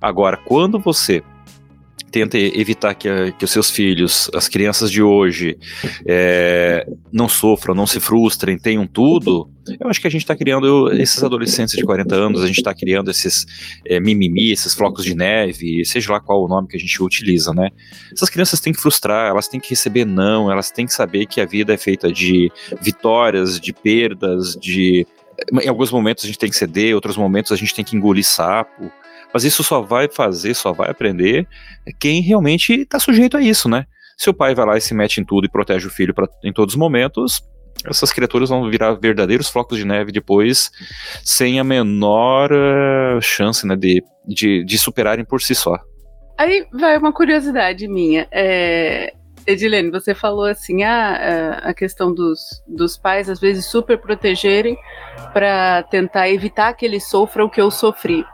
Agora, 0.00 0.36
quando 0.36 0.78
você 0.78 1.22
tenta 2.12 2.38
evitar 2.38 2.94
que, 2.94 3.08
a, 3.08 3.32
que 3.32 3.44
os 3.44 3.50
seus 3.50 3.70
filhos, 3.70 4.30
as 4.34 4.46
crianças 4.46 4.90
de 4.90 5.02
hoje, 5.02 5.58
é, 6.06 6.86
não 7.10 7.28
sofram, 7.28 7.74
não 7.74 7.86
se 7.86 7.98
frustrem, 7.98 8.58
tenham 8.58 8.86
tudo, 8.86 9.50
eu 9.80 9.88
acho 9.88 10.00
que 10.00 10.06
a 10.06 10.10
gente 10.10 10.22
está 10.22 10.36
criando 10.36 10.92
esses 10.92 11.22
adolescentes 11.22 11.74
de 11.74 11.84
40 11.84 12.14
anos, 12.14 12.42
a 12.42 12.46
gente 12.46 12.58
está 12.58 12.74
criando 12.74 13.10
esses 13.10 13.46
é, 13.86 13.98
mimimi, 13.98 14.50
esses 14.50 14.74
flocos 14.74 15.04
de 15.04 15.14
neve, 15.14 15.84
seja 15.84 16.12
lá 16.12 16.20
qual 16.20 16.44
o 16.44 16.48
nome 16.48 16.68
que 16.68 16.76
a 16.76 16.80
gente 16.80 17.02
utiliza, 17.02 17.52
né? 17.52 17.70
Essas 18.12 18.28
crianças 18.28 18.60
têm 18.60 18.72
que 18.72 18.80
frustrar, 18.80 19.30
elas 19.30 19.48
têm 19.48 19.60
que 19.60 19.70
receber 19.70 20.04
não, 20.04 20.50
elas 20.50 20.70
têm 20.70 20.86
que 20.86 20.92
saber 20.92 21.26
que 21.26 21.40
a 21.40 21.46
vida 21.46 21.72
é 21.72 21.78
feita 21.78 22.12
de 22.12 22.50
vitórias, 22.80 23.58
de 23.58 23.72
perdas, 23.72 24.56
de 24.56 25.06
em 25.60 25.68
alguns 25.68 25.90
momentos 25.90 26.24
a 26.24 26.26
gente 26.26 26.38
tem 26.38 26.50
que 26.50 26.56
ceder, 26.56 26.90
em 26.90 26.94
outros 26.94 27.16
momentos 27.16 27.52
a 27.52 27.56
gente 27.56 27.74
tem 27.74 27.84
que 27.84 27.96
engolir 27.96 28.24
sapo. 28.24 28.90
Mas 29.32 29.44
isso 29.44 29.62
só 29.64 29.80
vai 29.80 30.08
fazer, 30.08 30.54
só 30.54 30.72
vai 30.72 30.90
aprender 30.90 31.46
quem 31.98 32.20
realmente 32.20 32.72
está 32.82 32.98
sujeito 32.98 33.36
a 33.36 33.40
isso, 33.40 33.68
né? 33.68 33.86
Se 34.16 34.28
o 34.30 34.34
pai 34.34 34.54
vai 34.54 34.66
lá 34.66 34.76
e 34.76 34.80
se 34.80 34.94
mete 34.94 35.20
em 35.20 35.24
tudo 35.24 35.46
e 35.46 35.50
protege 35.50 35.86
o 35.86 35.90
filho 35.90 36.14
pra, 36.14 36.28
em 36.44 36.52
todos 36.52 36.74
os 36.74 36.78
momentos, 36.78 37.42
essas 37.86 38.12
criaturas 38.12 38.48
vão 38.50 38.70
virar 38.70 38.94
verdadeiros 38.94 39.48
flocos 39.48 39.78
de 39.78 39.84
neve 39.84 40.12
depois, 40.12 40.70
sem 41.24 41.58
a 41.58 41.64
menor 41.64 42.50
uh, 42.52 43.20
chance 43.20 43.66
né, 43.66 43.74
de, 43.74 44.02
de, 44.26 44.64
de, 44.64 44.78
superarem 44.78 45.24
por 45.24 45.40
si 45.40 45.54
só. 45.54 45.78
Aí 46.38 46.66
vai 46.72 46.96
uma 46.98 47.12
curiosidade 47.12 47.88
minha. 47.88 48.28
É, 48.30 49.12
Edilene, 49.46 49.90
você 49.90 50.14
falou 50.14 50.44
assim, 50.44 50.82
ah, 50.82 51.60
a 51.62 51.74
questão 51.74 52.14
dos, 52.14 52.40
dos 52.66 52.96
pais 52.96 53.28
às 53.28 53.40
vezes 53.40 53.66
super 53.66 53.98
protegerem 53.98 54.76
para 55.32 55.82
tentar 55.84 56.28
evitar 56.30 56.72
que 56.74 56.86
ele 56.86 57.00
sofra 57.00 57.44
o 57.44 57.50
que 57.50 57.60
eu 57.60 57.70
sofri. 57.70 58.24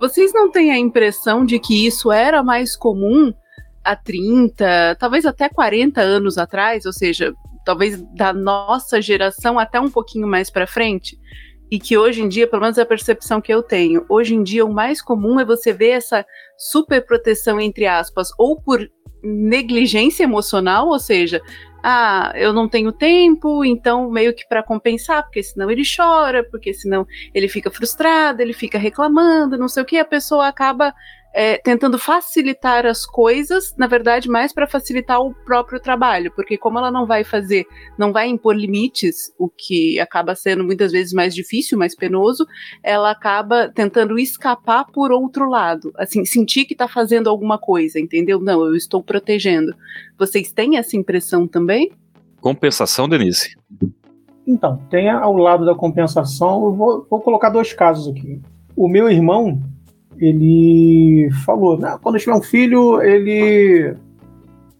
Vocês 0.00 0.32
não 0.32 0.50
têm 0.50 0.70
a 0.70 0.78
impressão 0.78 1.44
de 1.44 1.58
que 1.58 1.86
isso 1.86 2.12
era 2.12 2.42
mais 2.42 2.76
comum 2.76 3.32
há 3.82 3.96
30, 3.96 4.96
talvez 4.98 5.24
até 5.24 5.48
40 5.48 6.00
anos 6.00 6.36
atrás, 6.36 6.84
ou 6.84 6.92
seja, 6.92 7.32
talvez 7.64 8.02
da 8.14 8.32
nossa 8.32 9.00
geração 9.00 9.58
até 9.58 9.80
um 9.80 9.90
pouquinho 9.90 10.26
mais 10.26 10.50
para 10.50 10.66
frente? 10.66 11.18
E 11.70 11.78
que 11.78 11.96
hoje 11.96 12.22
em 12.22 12.28
dia, 12.28 12.46
pelo 12.46 12.62
menos 12.62 12.78
a 12.78 12.86
percepção 12.86 13.40
que 13.40 13.52
eu 13.52 13.62
tenho, 13.62 14.04
hoje 14.08 14.34
em 14.34 14.42
dia 14.42 14.64
o 14.64 14.72
mais 14.72 15.02
comum 15.02 15.40
é 15.40 15.44
você 15.44 15.72
ver 15.72 15.90
essa 15.90 16.24
super 16.56 17.04
proteção 17.04 17.60
entre 17.60 17.86
aspas, 17.86 18.28
ou 18.38 18.60
por 18.60 18.88
negligência 19.22 20.24
emocional, 20.24 20.88
ou 20.88 20.98
seja, 20.98 21.40
ah, 21.88 22.32
eu 22.34 22.52
não 22.52 22.68
tenho 22.68 22.90
tempo, 22.90 23.64
então 23.64 24.10
meio 24.10 24.34
que 24.34 24.44
para 24.44 24.60
compensar, 24.60 25.22
porque 25.22 25.40
senão 25.40 25.70
ele 25.70 25.84
chora, 25.84 26.42
porque 26.42 26.74
senão 26.74 27.06
ele 27.32 27.46
fica 27.46 27.70
frustrado, 27.70 28.42
ele 28.42 28.52
fica 28.52 28.76
reclamando, 28.76 29.56
não 29.56 29.68
sei 29.68 29.84
o 29.84 29.86
que, 29.86 29.96
a 29.96 30.04
pessoa 30.04 30.48
acaba 30.48 30.92
é, 31.38 31.58
tentando 31.58 31.98
facilitar 31.98 32.86
as 32.86 33.04
coisas, 33.04 33.74
na 33.76 33.86
verdade, 33.86 34.26
mais 34.26 34.54
para 34.54 34.66
facilitar 34.66 35.20
o 35.20 35.34
próprio 35.34 35.78
trabalho, 35.78 36.32
porque 36.34 36.56
como 36.56 36.78
ela 36.78 36.90
não 36.90 37.04
vai 37.04 37.24
fazer, 37.24 37.66
não 37.98 38.10
vai 38.10 38.26
impor 38.26 38.56
limites, 38.56 39.30
o 39.38 39.46
que 39.46 40.00
acaba 40.00 40.34
sendo 40.34 40.64
muitas 40.64 40.92
vezes 40.92 41.12
mais 41.12 41.34
difícil, 41.34 41.76
mais 41.76 41.94
penoso, 41.94 42.46
ela 42.82 43.10
acaba 43.10 43.68
tentando 43.68 44.18
escapar 44.18 44.86
por 44.86 45.12
outro 45.12 45.46
lado, 45.46 45.92
assim, 45.98 46.24
sentir 46.24 46.64
que 46.64 46.72
está 46.72 46.88
fazendo 46.88 47.28
alguma 47.28 47.58
coisa, 47.58 48.00
entendeu? 48.00 48.40
Não, 48.40 48.64
eu 48.64 48.74
estou 48.74 49.02
protegendo. 49.02 49.74
Vocês 50.18 50.50
têm 50.50 50.78
essa 50.78 50.96
impressão 50.96 51.46
também? 51.46 51.92
Compensação, 52.40 53.06
Denise. 53.06 53.54
Então, 54.46 54.78
tem 54.88 55.10
ao 55.10 55.36
lado 55.36 55.66
da 55.66 55.74
compensação, 55.74 56.64
eu 56.64 56.72
vou, 56.72 57.06
vou 57.10 57.20
colocar 57.20 57.50
dois 57.50 57.74
casos 57.74 58.08
aqui. 58.08 58.40
O 58.74 58.88
meu 58.88 59.10
irmão, 59.10 59.60
ele 60.18 61.30
falou, 61.44 61.78
né, 61.78 61.96
quando 62.02 62.16
eu 62.16 62.20
tiver 62.20 62.34
um 62.34 62.42
filho, 62.42 63.02
ele 63.02 63.94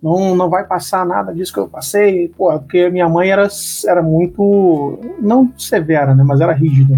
não, 0.02 0.34
não 0.34 0.48
vai 0.48 0.64
passar 0.64 1.04
nada 1.04 1.32
disso 1.34 1.52
que 1.52 1.58
eu 1.58 1.68
passei, 1.68 2.28
pô, 2.36 2.56
porque 2.58 2.88
minha 2.90 3.08
mãe 3.08 3.30
era, 3.30 3.48
era 3.86 4.02
muito, 4.02 4.98
não 5.20 5.50
severa, 5.56 6.14
né, 6.14 6.22
mas 6.24 6.40
era 6.40 6.52
rígida. 6.52 6.94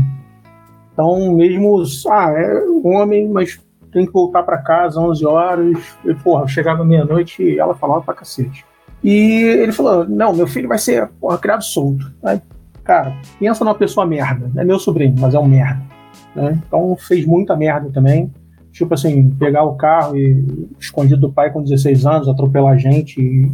Então, 0.92 1.34
mesmo, 1.34 1.82
ah, 2.10 2.32
é 2.32 2.64
um 2.64 2.96
homem, 2.96 3.28
mas 3.28 3.60
tem 3.92 4.04
que 4.04 4.12
voltar 4.12 4.42
para 4.42 4.58
casa 4.58 5.00
11 5.00 5.26
horas, 5.26 5.96
e, 6.04 6.14
porra, 6.14 6.46
chegava 6.46 6.84
meia-noite 6.84 7.42
e 7.42 7.58
ela 7.58 7.74
falava 7.74 8.02
pra 8.02 8.14
cacete. 8.14 8.64
E 9.02 9.42
ele 9.42 9.72
falou, 9.72 10.08
não, 10.08 10.34
meu 10.34 10.46
filho 10.46 10.68
vai 10.68 10.78
ser, 10.78 11.08
porra, 11.20 11.38
criado 11.38 11.62
solto. 11.62 12.12
Aí, 12.22 12.40
cara, 12.82 13.16
pensa 13.38 13.64
numa 13.64 13.74
pessoa 13.74 14.04
merda, 14.04 14.50
é 14.60 14.64
meu 14.64 14.78
sobrinho, 14.78 15.14
mas 15.18 15.34
é 15.34 15.38
um 15.38 15.46
merda 15.46 15.97
né? 16.38 16.62
Então 16.66 16.96
fez 16.96 17.26
muita 17.26 17.56
merda 17.56 17.90
também. 17.90 18.32
Tipo 18.72 18.94
assim, 18.94 19.30
pegar 19.30 19.64
o 19.64 19.74
carro 19.74 20.16
e 20.16 20.68
escondido 20.78 21.22
do 21.22 21.32
pai 21.32 21.50
com 21.50 21.62
16 21.62 22.06
anos, 22.06 22.28
atropelar 22.28 22.74
a 22.74 22.76
gente 22.76 23.20
e, 23.20 23.50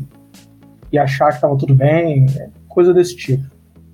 e 0.92 0.98
achar 0.98 1.32
que 1.32 1.40
tava 1.40 1.56
tudo 1.56 1.74
bem, 1.74 2.26
coisa 2.68 2.92
desse 2.92 3.16
tipo. 3.16 3.44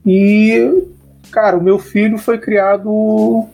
E, 0.04 0.84
cara, 1.30 1.56
o 1.58 1.62
meu 1.62 1.78
filho 1.78 2.18
foi 2.18 2.38
criado. 2.38 3.46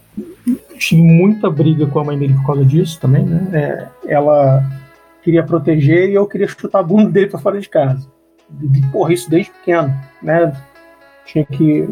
Tive 0.79 1.03
muita 1.03 1.51
briga 1.51 1.87
com 1.87 1.99
a 1.99 2.05
mãe 2.05 2.19
dele 2.19 2.35
por 2.35 2.47
causa 2.47 2.65
disso 2.65 3.01
também, 3.01 3.25
né? 3.25 3.91
É, 4.07 4.15
ela 4.15 4.65
queria 5.23 5.43
proteger 5.43 6.09
e 6.09 6.15
eu 6.15 6.27
queria 6.27 6.47
chutar 6.47 6.79
a 6.79 6.83
bunda 6.85 7.11
dele 7.11 7.27
para 7.27 7.41
fora 7.41 7.61
de 7.61 7.69
casa. 7.69 8.09
Porra, 8.93 9.13
isso 9.13 9.29
desde 9.29 9.51
pequeno, 9.51 9.93
né? 10.23 10.53
Tinha 11.25 11.45
que 11.45 11.87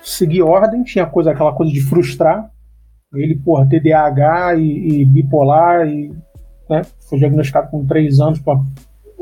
seguir 0.00 0.42
ordem, 0.42 0.84
tinha 0.84 1.04
coisa, 1.04 1.32
aquela 1.32 1.52
coisa 1.52 1.72
de 1.72 1.80
frustrar. 1.80 2.51
Ele, 3.14 3.36
porra, 3.36 3.68
TDAH 3.68 4.56
e, 4.56 5.00
e 5.00 5.04
bipolar, 5.04 5.86
e 5.86 6.12
né, 6.68 6.82
foi 7.08 7.18
diagnosticado 7.18 7.70
com 7.70 7.84
três 7.84 8.20
anos. 8.20 8.38
Porra, 8.38 8.64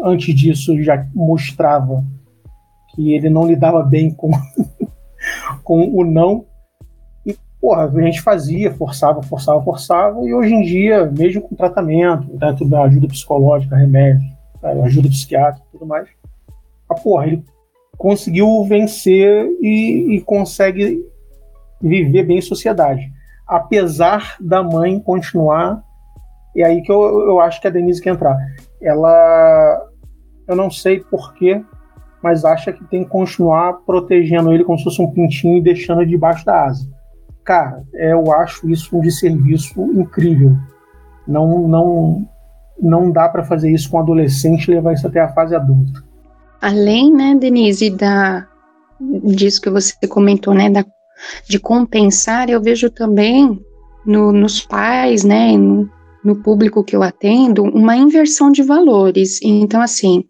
antes 0.02 0.35
disso, 0.35 0.80
já 0.82 1.06
mostrava 1.14 2.04
que 2.94 3.12
ele 3.12 3.28
não 3.28 3.47
lidava 3.47 3.82
bem 3.82 4.11
com, 4.11 4.30
com 5.64 5.88
o 5.94 6.04
não. 6.04 6.44
E, 7.26 7.37
porra, 7.61 7.85
a 7.85 8.00
gente 8.02 8.23
fazia, 8.23 8.73
forçava, 8.73 9.23
forçava, 9.23 9.62
forçava, 9.62 10.20
e 10.23 10.32
hoje 10.32 10.54
em 10.54 10.62
dia, 10.62 11.06
mesmo 11.06 11.42
com 11.42 11.54
tratamento, 11.54 12.32
né, 12.38 12.54
tudo, 12.56 12.76
ajuda 12.76 13.09
psicológica, 13.09 13.76
remédio, 13.76 14.26
ajuda 14.85 15.09
psiquiátrica 15.09 15.66
e 15.68 15.73
tudo 15.73 15.87
mais, 15.87 16.09
a 16.88 16.94
porra, 16.94 17.26
ele 17.26 17.44
conseguiu 17.97 18.64
vencer 18.64 19.47
e, 19.61 20.16
e 20.16 20.20
consegue 20.23 21.04
viver 21.80 22.25
bem 22.25 22.38
em 22.38 22.42
sociedade. 22.42 23.12
Apesar 23.50 24.37
da 24.40 24.62
mãe 24.62 25.00
continuar, 25.00 25.83
é 26.57 26.64
aí 26.64 26.80
que 26.83 26.92
eu, 26.92 27.02
eu 27.28 27.40
acho 27.40 27.61
que 27.61 27.66
a 27.66 27.71
Denise 27.71 28.00
quer 28.00 28.11
entrar. 28.11 28.38
Ela, 28.80 29.88
eu 30.47 30.54
não 30.54 30.71
sei 30.71 31.00
porquê, 31.00 31.61
mas 32.23 32.45
acha 32.45 32.73
que 32.73 32.85
tem 32.85 33.02
que 33.02 33.11
continuar 33.11 33.73
protegendo 33.85 34.52
ele 34.52 34.62
como 34.62 34.78
se 34.78 34.85
fosse 34.85 35.02
um 35.02 35.11
pintinho 35.11 35.59
e 35.59 35.62
deixando 35.62 36.00
ele 36.00 36.11
debaixo 36.11 36.47
da 36.47 36.64
asa. 36.64 36.88
Cara, 37.45 37.83
é, 37.95 38.12
eu 38.12 38.33
acho 38.35 38.71
isso 38.71 38.97
um 38.97 39.00
desserviço 39.00 39.83
incrível. 39.99 40.57
Não, 41.26 41.66
não, 41.66 42.28
não 42.80 43.11
dá 43.11 43.28
para 43.28 43.42
fazer 43.42 43.73
isso 43.73 43.90
com 43.90 43.97
um 43.97 44.00
adolescente 44.00 44.69
e 44.69 44.75
levar 44.75 44.92
isso 44.92 45.09
até 45.09 45.19
a 45.19 45.33
fase 45.33 45.57
adulta. 45.57 46.04
Além, 46.62 47.12
né, 47.12 47.35
Denise, 47.35 47.90
da, 47.90 48.47
disso 49.25 49.61
que 49.61 49.71
você 49.71 49.95
comentou, 50.07 50.54
né, 50.54 50.71
da, 50.71 50.85
de 51.48 51.58
compensar, 51.58 52.48
eu 52.48 52.60
vejo 52.60 52.90
também 52.90 53.60
no, 54.04 54.32
nos 54.32 54.60
pais, 54.60 55.24
né, 55.24 55.56
no, 55.56 55.88
no 56.24 56.36
público 56.36 56.84
que 56.84 56.94
eu 56.94 57.02
atendo, 57.02 57.62
uma 57.62 57.96
inversão 57.96 58.50
de 58.50 58.62
valores. 58.62 59.40
Então, 59.42 59.80
assim, 59.80 60.24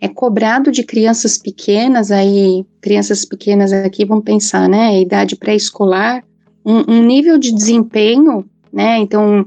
é 0.00 0.08
cobrado 0.08 0.70
de 0.70 0.82
crianças 0.82 1.38
pequenas, 1.38 2.10
aí, 2.10 2.64
crianças 2.80 3.24
pequenas 3.24 3.72
aqui 3.72 4.04
vão 4.04 4.20
pensar, 4.20 4.68
né, 4.68 5.00
idade 5.00 5.36
pré-escolar, 5.36 6.22
um, 6.64 6.94
um, 6.94 7.02
nível 7.02 7.38
de 7.38 7.52
desempenho, 7.52 8.44
né, 8.72 8.98
então, 8.98 9.46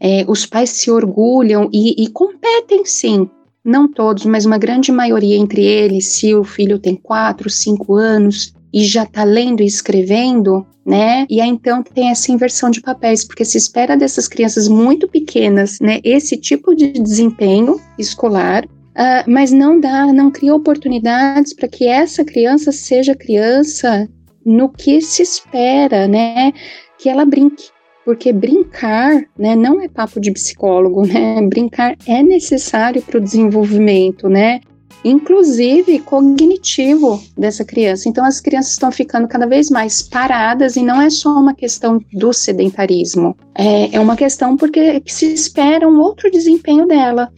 é, 0.00 0.24
os 0.26 0.46
pais 0.46 0.70
se 0.70 0.90
orgulham 0.90 1.68
e, 1.72 2.04
e 2.04 2.08
competem, 2.08 2.84
sim, 2.84 3.28
não 3.64 3.88
todos, 3.88 4.26
mas 4.26 4.44
uma 4.44 4.58
grande 4.58 4.92
maioria 4.92 5.36
entre 5.36 5.64
eles, 5.64 6.08
se 6.08 6.34
o 6.34 6.44
filho 6.44 6.78
tem 6.78 6.94
quatro, 6.94 7.48
cinco 7.48 7.94
anos 7.94 8.52
e 8.74 8.82
já 8.82 9.04
está 9.04 9.22
lendo 9.22 9.62
e 9.62 9.66
escrevendo, 9.66 10.66
né? 10.84 11.24
E 11.30 11.40
aí 11.40 11.48
então 11.48 11.80
tem 11.80 12.10
essa 12.10 12.32
inversão 12.32 12.70
de 12.70 12.80
papéis, 12.80 13.24
porque 13.24 13.44
se 13.44 13.56
espera 13.56 13.96
dessas 13.96 14.26
crianças 14.26 14.66
muito 14.66 15.06
pequenas, 15.06 15.78
né, 15.80 16.00
esse 16.02 16.36
tipo 16.36 16.74
de 16.74 16.90
desempenho 16.90 17.80
escolar, 17.96 18.64
uh, 18.64 19.30
mas 19.30 19.52
não 19.52 19.78
dá, 19.78 20.12
não 20.12 20.28
cria 20.28 20.52
oportunidades 20.52 21.54
para 21.54 21.68
que 21.68 21.86
essa 21.86 22.24
criança 22.24 22.72
seja 22.72 23.14
criança 23.14 24.08
no 24.44 24.68
que 24.68 25.00
se 25.00 25.22
espera, 25.22 26.08
né? 26.08 26.52
Que 26.98 27.08
ela 27.08 27.24
brinque, 27.24 27.68
porque 28.04 28.32
brincar, 28.32 29.22
né, 29.38 29.54
não 29.54 29.80
é 29.80 29.88
papo 29.88 30.20
de 30.20 30.32
psicólogo, 30.32 31.06
né? 31.06 31.40
Brincar 31.46 31.96
é 32.08 32.24
necessário 32.24 33.00
para 33.02 33.18
o 33.18 33.22
desenvolvimento, 33.22 34.28
né? 34.28 34.60
Inclusive 35.04 35.98
cognitivo 36.00 37.22
dessa 37.36 37.64
criança. 37.64 38.08
Então 38.08 38.24
as 38.24 38.40
crianças 38.40 38.72
estão 38.72 38.90
ficando 38.90 39.28
cada 39.28 39.46
vez 39.46 39.68
mais 39.70 40.00
paradas 40.00 40.76
e 40.76 40.82
não 40.82 41.00
é 41.00 41.10
só 41.10 41.30
uma 41.30 41.54
questão 41.54 42.00
do 42.12 42.32
sedentarismo, 42.32 43.36
é, 43.54 43.94
é 43.94 44.00
uma 44.00 44.16
questão 44.16 44.56
porque 44.56 45.02
se 45.06 45.32
espera 45.32 45.86
um 45.86 46.00
outro 46.00 46.30
desempenho 46.30 46.86
dela. 46.86 47.30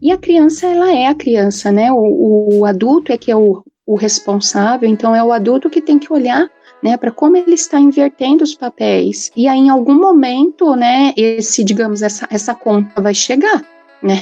E 0.00 0.12
a 0.12 0.18
criança, 0.18 0.66
ela 0.66 0.92
é 0.92 1.06
a 1.06 1.14
criança, 1.14 1.72
né? 1.72 1.90
O, 1.90 2.58
o 2.58 2.64
adulto 2.66 3.12
é 3.12 3.16
que 3.16 3.30
é 3.30 3.36
o, 3.36 3.62
o 3.86 3.94
responsável, 3.96 4.88
então 4.88 5.16
é 5.16 5.24
o 5.24 5.32
adulto 5.32 5.70
que 5.70 5.80
tem 5.80 5.98
que 5.98 6.12
olhar 6.12 6.50
né, 6.82 6.96
para 6.96 7.10
como 7.10 7.36
ele 7.36 7.54
está 7.54 7.80
invertendo 7.80 8.44
os 8.44 8.54
papéis. 8.54 9.30
E 9.34 9.48
aí, 9.48 9.58
em 9.58 9.70
algum 9.70 9.94
momento, 9.94 10.76
né, 10.76 11.12
esse, 11.16 11.64
digamos, 11.64 12.02
essa, 12.02 12.28
essa 12.30 12.54
conta 12.54 13.00
vai 13.00 13.14
chegar. 13.14 13.64
Né? 14.02 14.20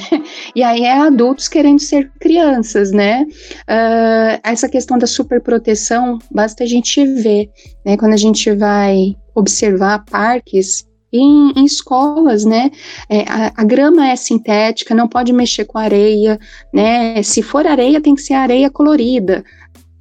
E 0.55 0.63
aí 0.63 0.83
é 0.83 0.93
adultos 0.93 1.47
querendo 1.47 1.79
ser 1.79 2.11
crianças, 2.19 2.91
né? 2.91 3.25
Uh, 3.69 4.39
essa 4.43 4.69
questão 4.69 4.97
da 4.97 5.05
superproteção, 5.05 6.17
basta 6.31 6.63
a 6.63 6.67
gente 6.67 7.05
ver, 7.05 7.49
né? 7.85 7.97
Quando 7.97 8.13
a 8.13 8.17
gente 8.17 8.51
vai 8.51 9.15
observar 9.35 10.05
parques, 10.05 10.85
em, 11.11 11.53
em, 11.55 11.65
escolas, 11.65 12.45
né? 12.45 12.69
É, 13.09 13.21
a, 13.21 13.53
a, 13.55 13.63
grama 13.63 14.07
é 14.07 14.15
sintética, 14.15 14.93
não 14.93 15.07
pode 15.07 15.31
mexer 15.31 15.65
com 15.65 15.77
areia, 15.77 16.39
né? 16.73 17.21
Se 17.23 17.41
for 17.41 17.65
areia, 17.65 18.01
tem 18.01 18.15
que 18.15 18.21
ser 18.21 18.33
areia 18.33 18.69
colorida. 18.69 19.43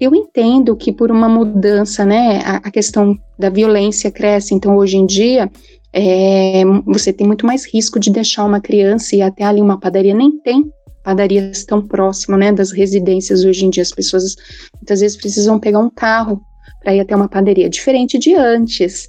Eu 0.01 0.15
entendo 0.15 0.77
que 0.77 0.93
por 0.93 1.11
uma 1.11 1.29
mudança, 1.29 2.05
né, 2.05 2.41
a, 2.45 2.57
a 2.57 2.71
questão 2.71 3.17
da 3.39 3.49
violência 3.49 4.11
cresce, 4.11 4.55
então 4.55 4.77
hoje 4.77 4.97
em 4.97 5.07
dia 5.07 5.51
é, 5.97 6.65
você 6.85 7.13
tem 7.13 7.25
muito 7.25 7.47
mais 7.47 7.65
risco 7.65 8.01
de 8.01 8.11
deixar 8.11 8.45
uma 8.45 8.61
criança 8.61 9.15
e 9.15 9.23
até 9.23 9.45
ali 9.45 9.61
uma 9.61 9.79
padaria, 9.79 10.13
nem 10.13 10.37
tem 10.41 10.69
padarias 11.05 11.65
tão 11.65 11.81
próximo, 11.87 12.37
né, 12.37 12.51
das 12.51 12.73
residências 12.73 13.45
hoje 13.45 13.65
em 13.65 13.71
dia, 13.71 13.83
as 13.83 13.93
pessoas 13.93 14.35
muitas 14.75 15.01
vezes 15.01 15.17
precisam 15.17 15.61
pegar 15.61 15.79
um 15.79 15.91
carro 15.91 16.43
para 16.83 16.95
ir 16.95 17.01
até 17.01 17.15
uma 17.15 17.29
padaria, 17.29 17.71
diferente 17.71 18.19
de 18.19 18.35
antes. 18.35 19.07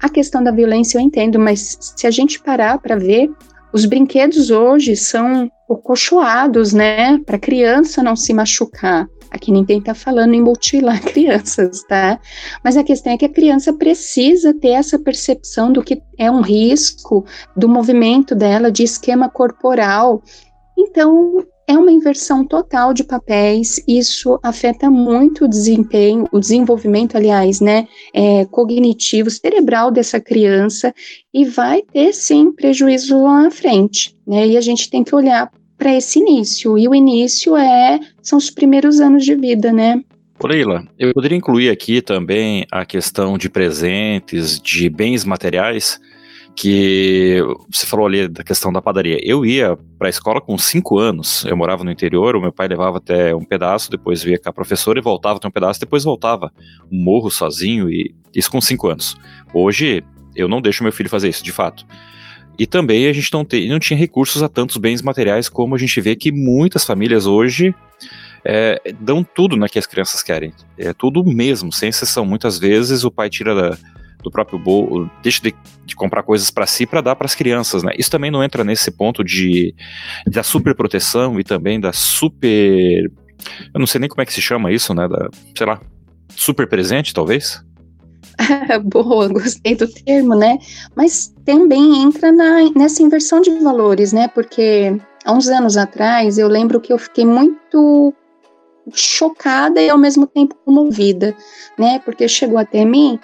A 0.00 0.08
questão 0.08 0.44
da 0.44 0.52
violência 0.52 0.98
eu 0.98 1.02
entendo, 1.02 1.40
mas 1.40 1.76
se 1.80 2.06
a 2.06 2.10
gente 2.10 2.40
parar 2.40 2.78
para 2.78 2.94
ver, 2.94 3.28
os 3.72 3.84
brinquedos 3.84 4.50
hoje 4.50 4.94
são 4.94 5.50
ocochoados, 5.68 6.72
né, 6.72 7.18
para 7.26 7.36
criança 7.36 8.00
não 8.00 8.14
se 8.14 8.32
machucar. 8.32 9.08
Aqui 9.30 9.52
ninguém 9.52 9.78
está 9.78 9.94
falando 9.94 10.34
em 10.34 10.42
mutilar 10.42 11.00
crianças, 11.04 11.82
tá? 11.84 12.18
Mas 12.64 12.76
a 12.76 12.84
questão 12.84 13.12
é 13.12 13.18
que 13.18 13.24
a 13.24 13.32
criança 13.32 13.72
precisa 13.72 14.54
ter 14.54 14.70
essa 14.70 14.98
percepção 14.98 15.72
do 15.72 15.82
que 15.82 16.02
é 16.16 16.30
um 16.30 16.40
risco, 16.40 17.24
do 17.56 17.68
movimento 17.68 18.34
dela, 18.34 18.70
de 18.70 18.82
esquema 18.82 19.28
corporal. 19.28 20.22
Então, 20.76 21.44
é 21.68 21.76
uma 21.76 21.92
inversão 21.92 22.46
total 22.46 22.94
de 22.94 23.04
papéis, 23.04 23.78
isso 23.86 24.40
afeta 24.42 24.90
muito 24.90 25.44
o 25.44 25.48
desempenho, 25.48 26.26
o 26.32 26.40
desenvolvimento, 26.40 27.14
aliás, 27.14 27.60
né, 27.60 27.86
é, 28.14 28.46
cognitivo, 28.46 29.30
cerebral 29.30 29.90
dessa 29.90 30.18
criança, 30.18 30.94
e 31.32 31.44
vai 31.44 31.82
ter, 31.82 32.14
sim, 32.14 32.52
prejuízo 32.52 33.22
lá 33.22 33.42
na 33.42 33.50
frente, 33.50 34.16
né, 34.26 34.46
e 34.46 34.56
a 34.56 34.62
gente 34.62 34.88
tem 34.88 35.04
que 35.04 35.14
olhar 35.14 35.50
para 35.78 35.94
esse 35.94 36.18
início. 36.18 36.76
E 36.76 36.88
o 36.88 36.94
início 36.94 37.56
é 37.56 38.00
são 38.20 38.36
os 38.36 38.50
primeiros 38.50 39.00
anos 39.00 39.24
de 39.24 39.34
vida, 39.34 39.72
né? 39.72 40.02
Leila, 40.42 40.86
eu 40.98 41.12
poderia 41.12 41.36
incluir 41.36 41.70
aqui 41.70 42.00
também 42.00 42.64
a 42.70 42.84
questão 42.84 43.36
de 43.36 43.48
presentes, 43.48 44.60
de 44.60 44.88
bens 44.88 45.24
materiais, 45.24 46.00
que 46.54 47.40
você 47.72 47.86
falou 47.86 48.06
ali 48.06 48.28
da 48.28 48.44
questão 48.44 48.72
da 48.72 48.82
padaria. 48.82 49.18
Eu 49.22 49.44
ia 49.44 49.76
para 49.98 50.08
a 50.08 50.10
escola 50.10 50.40
com 50.40 50.56
cinco 50.58 50.98
anos, 50.98 51.44
eu 51.44 51.56
morava 51.56 51.82
no 51.82 51.90
interior, 51.90 52.36
o 52.36 52.40
meu 52.40 52.52
pai 52.52 52.68
levava 52.68 52.98
até 52.98 53.34
um 53.34 53.44
pedaço, 53.44 53.90
depois 53.90 54.22
via 54.22 54.38
com 54.38 54.48
a 54.48 54.52
professora 54.52 54.98
e 54.98 55.02
voltava 55.02 55.38
até 55.38 55.48
um 55.48 55.52
pedaço, 55.52 55.80
depois 55.80 56.04
voltava 56.04 56.52
um 56.90 57.02
morro 57.02 57.30
sozinho, 57.30 57.90
e 57.90 58.14
isso 58.34 58.50
com 58.50 58.60
cinco 58.60 58.88
anos. 58.88 59.16
Hoje, 59.52 60.04
eu 60.34 60.48
não 60.48 60.60
deixo 60.60 60.82
meu 60.82 60.92
filho 60.92 61.08
fazer 61.08 61.28
isso, 61.28 61.44
de 61.44 61.52
fato. 61.52 61.84
E 62.58 62.66
também 62.66 63.06
a 63.06 63.12
gente 63.12 63.32
não, 63.32 63.44
tem, 63.44 63.68
não 63.68 63.78
tinha 63.78 63.96
recursos 63.96 64.42
a 64.42 64.48
tantos 64.48 64.76
bens 64.76 65.00
materiais 65.00 65.48
como 65.48 65.74
a 65.74 65.78
gente 65.78 66.00
vê 66.00 66.16
que 66.16 66.32
muitas 66.32 66.84
famílias 66.84 67.24
hoje 67.24 67.74
é, 68.44 68.80
dão 69.00 69.22
tudo 69.22 69.56
né, 69.56 69.68
que 69.68 69.78
as 69.78 69.86
crianças 69.86 70.22
querem. 70.22 70.52
É 70.76 70.92
tudo 70.92 71.24
mesmo, 71.24 71.72
sem 71.72 71.88
exceção. 71.90 72.24
Muitas 72.24 72.58
vezes 72.58 73.04
o 73.04 73.10
pai 73.10 73.30
tira 73.30 73.54
da, 73.54 73.78
do 74.22 74.30
próprio 74.30 74.58
bolso, 74.58 75.10
deixa 75.22 75.42
de, 75.42 75.54
de 75.84 75.94
comprar 75.94 76.22
coisas 76.22 76.50
para 76.50 76.66
si 76.66 76.86
para 76.86 77.00
dar 77.00 77.16
para 77.16 77.26
as 77.26 77.34
crianças, 77.34 77.82
né? 77.82 77.92
Isso 77.96 78.10
também 78.10 78.30
não 78.30 78.42
entra 78.42 78.64
nesse 78.64 78.90
ponto 78.90 79.22
de 79.22 79.74
da 80.26 80.42
super 80.42 80.74
proteção 80.74 81.38
e 81.38 81.44
também 81.44 81.78
da 81.78 81.92
super, 81.92 83.10
eu 83.72 83.78
não 83.78 83.86
sei 83.86 84.00
nem 84.00 84.08
como 84.08 84.22
é 84.22 84.26
que 84.26 84.32
se 84.32 84.42
chama 84.42 84.72
isso, 84.72 84.92
né? 84.94 85.06
Da, 85.06 85.28
sei 85.56 85.66
lá, 85.66 85.80
super 86.30 86.68
presente, 86.68 87.14
talvez. 87.14 87.62
Boa, 88.84 89.28
gostei 89.28 89.74
do 89.74 89.86
termo, 89.88 90.34
né? 90.34 90.58
Mas 90.94 91.34
também 91.44 92.02
entra 92.02 92.30
na, 92.32 92.70
nessa 92.74 93.02
inversão 93.02 93.40
de 93.40 93.50
valores, 93.58 94.12
né? 94.12 94.28
Porque 94.28 94.96
há 95.24 95.32
uns 95.32 95.48
anos 95.48 95.76
atrás 95.76 96.38
eu 96.38 96.48
lembro 96.48 96.80
que 96.80 96.92
eu 96.92 96.98
fiquei 96.98 97.24
muito 97.24 98.14
chocada 98.94 99.82
e 99.82 99.90
ao 99.90 99.98
mesmo 99.98 100.26
tempo 100.26 100.56
comovida, 100.64 101.34
né? 101.78 101.98
Porque 102.04 102.28
chegou 102.28 102.58
até 102.58 102.84
mim 102.84 103.18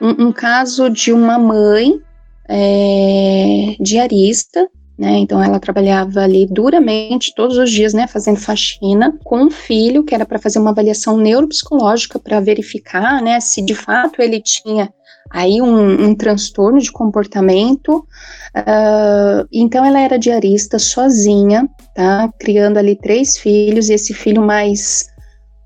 um, 0.00 0.26
um 0.26 0.32
caso 0.32 0.88
de 0.88 1.12
uma 1.12 1.38
mãe 1.38 2.00
é, 2.48 3.76
diarista 3.80 4.68
né? 4.98 5.18
Então 5.18 5.40
ela 5.40 5.60
trabalhava 5.60 6.20
ali 6.20 6.44
duramente 6.44 7.32
todos 7.34 7.56
os 7.56 7.70
dias, 7.70 7.94
né, 7.94 8.08
fazendo 8.08 8.38
faxina 8.38 9.16
com 9.22 9.44
um 9.44 9.50
filho 9.50 10.02
que 10.02 10.14
era 10.14 10.26
para 10.26 10.40
fazer 10.40 10.58
uma 10.58 10.70
avaliação 10.70 11.16
neuropsicológica 11.16 12.18
para 12.18 12.40
verificar, 12.40 13.22
né, 13.22 13.38
se 13.38 13.64
de 13.64 13.76
fato 13.76 14.20
ele 14.20 14.40
tinha 14.40 14.92
aí 15.30 15.62
um, 15.62 16.08
um 16.08 16.14
transtorno 16.14 16.80
de 16.80 16.90
comportamento. 16.90 17.98
Uh, 18.56 19.46
então 19.52 19.84
ela 19.84 20.00
era 20.00 20.18
diarista 20.18 20.78
sozinha, 20.78 21.68
tá, 21.94 22.32
criando 22.40 22.78
ali 22.78 22.96
três 22.96 23.36
filhos 23.36 23.88
e 23.88 23.94
esse 23.94 24.12
filho 24.12 24.42
mais 24.42 25.06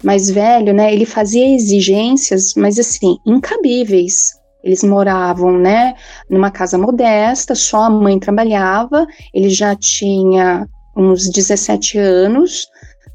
mais 0.04 0.28
velho, 0.28 0.74
né, 0.74 0.92
ele 0.92 1.06
fazia 1.06 1.54
exigências, 1.54 2.54
mas 2.56 2.76
assim 2.76 3.16
incabíveis, 3.24 4.32
eles 4.62 4.82
moravam, 4.82 5.58
né, 5.58 5.94
numa 6.30 6.50
casa 6.50 6.78
modesta, 6.78 7.54
só 7.54 7.84
a 7.84 7.90
mãe 7.90 8.18
trabalhava, 8.18 9.06
ele 9.34 9.50
já 9.50 9.74
tinha 9.74 10.68
uns 10.96 11.30
17 11.30 11.98
anos, 11.98 12.66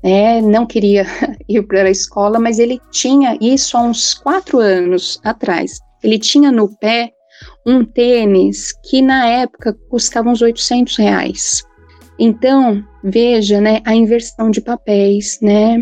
né, 0.03 0.41
não 0.41 0.65
queria 0.65 1.05
ir 1.47 1.65
para 1.67 1.83
a 1.83 1.91
escola, 1.91 2.39
mas 2.39 2.59
ele 2.59 2.79
tinha 2.91 3.37
isso 3.39 3.77
há 3.77 3.81
uns 3.81 4.13
quatro 4.13 4.59
anos 4.59 5.19
atrás. 5.23 5.79
Ele 6.03 6.19
tinha 6.19 6.51
no 6.51 6.69
pé 6.77 7.11
um 7.65 7.83
tênis 7.83 8.73
que 8.83 9.01
na 9.01 9.27
época 9.27 9.75
custava 9.89 10.29
uns 10.29 10.41
800 10.41 10.97
reais. 10.97 11.63
Então, 12.19 12.83
veja, 13.03 13.61
né, 13.61 13.81
a 13.85 13.93
inversão 13.93 14.49
de 14.49 14.61
papéis, 14.61 15.37
né, 15.41 15.81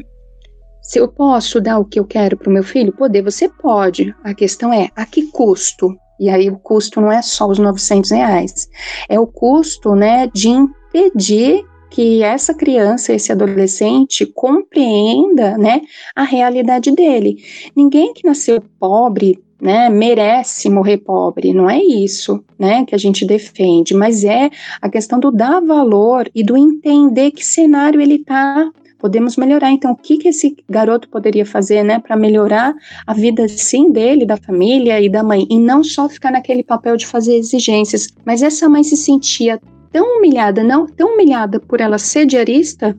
se 0.85 0.99
eu 0.99 1.07
posso 1.07 1.59
dar 1.59 1.79
o 1.79 1.85
que 1.85 1.99
eu 1.99 2.05
quero 2.05 2.37
para 2.37 2.47
o 2.47 2.53
meu 2.53 2.63
filho? 2.63 2.93
Poder, 2.93 3.23
você 3.23 3.49
pode. 3.49 4.13
A 4.23 4.35
questão 4.35 4.71
é, 4.71 4.89
a 4.95 5.03
que 5.03 5.23
custo? 5.31 5.97
E 6.19 6.29
aí 6.29 6.47
o 6.47 6.59
custo 6.59 7.01
não 7.01 7.11
é 7.11 7.23
só 7.23 7.47
os 7.47 7.57
900 7.57 8.11
reais, 8.11 8.69
é 9.09 9.19
o 9.19 9.27
custo, 9.27 9.95
né, 9.95 10.29
de 10.33 10.47
impedir 10.47 11.65
que 11.89 12.23
essa 12.23 12.53
criança, 12.53 13.13
esse 13.13 13.31
adolescente 13.31 14.25
compreenda, 14.25 15.57
né, 15.57 15.81
a 16.15 16.23
realidade 16.23 16.91
dele. 16.91 17.37
Ninguém 17.75 18.13
que 18.13 18.25
nasceu 18.25 18.61
pobre, 18.79 19.43
né, 19.59 19.89
merece 19.89 20.69
morrer 20.69 20.97
pobre, 20.97 21.53
não 21.53 21.69
é 21.69 21.83
isso, 21.83 22.45
né, 22.57 22.85
que 22.85 22.93
a 22.93 22.97
gente 22.97 23.25
defende, 23.25 23.93
mas 23.93 24.23
é 24.23 24.49
a 24.81 24.87
questão 24.87 25.19
do 25.19 25.31
dar 25.31 25.59
valor 25.59 26.29
e 26.33 26.43
do 26.43 26.55
entender 26.55 27.31
que 27.31 27.45
cenário 27.45 27.99
ele 27.99 28.15
está 28.15 28.69
podemos 28.97 29.37
melhorar. 29.37 29.71
Então, 29.71 29.91
o 29.91 29.95
que, 29.95 30.17
que 30.17 30.29
esse 30.29 30.55
garoto 30.69 31.09
poderia 31.09 31.45
fazer, 31.45 31.83
né, 31.83 31.99
para 31.99 32.15
melhorar 32.15 32.73
a 33.05 33.13
vida, 33.13 33.47
sim, 33.47 33.91
dele, 33.91 34.25
da 34.25 34.37
família 34.37 34.99
e 35.01 35.09
da 35.09 35.23
mãe, 35.23 35.47
e 35.49 35.59
não 35.59 35.83
só 35.83 36.09
ficar 36.09 36.31
naquele 36.31 36.63
papel 36.63 36.97
de 36.97 37.05
fazer 37.05 37.35
exigências. 37.35 38.07
Mas 38.25 38.41
essa 38.41 38.67
mãe 38.69 38.83
se 38.83 38.97
sentia 38.97 39.59
tão 39.91 40.17
humilhada, 40.17 40.63
não 40.63 40.85
tão 40.85 41.13
humilhada 41.13 41.59
por 41.59 41.79
ela 41.79 41.97
ser 41.97 42.25
diarista, 42.25 42.97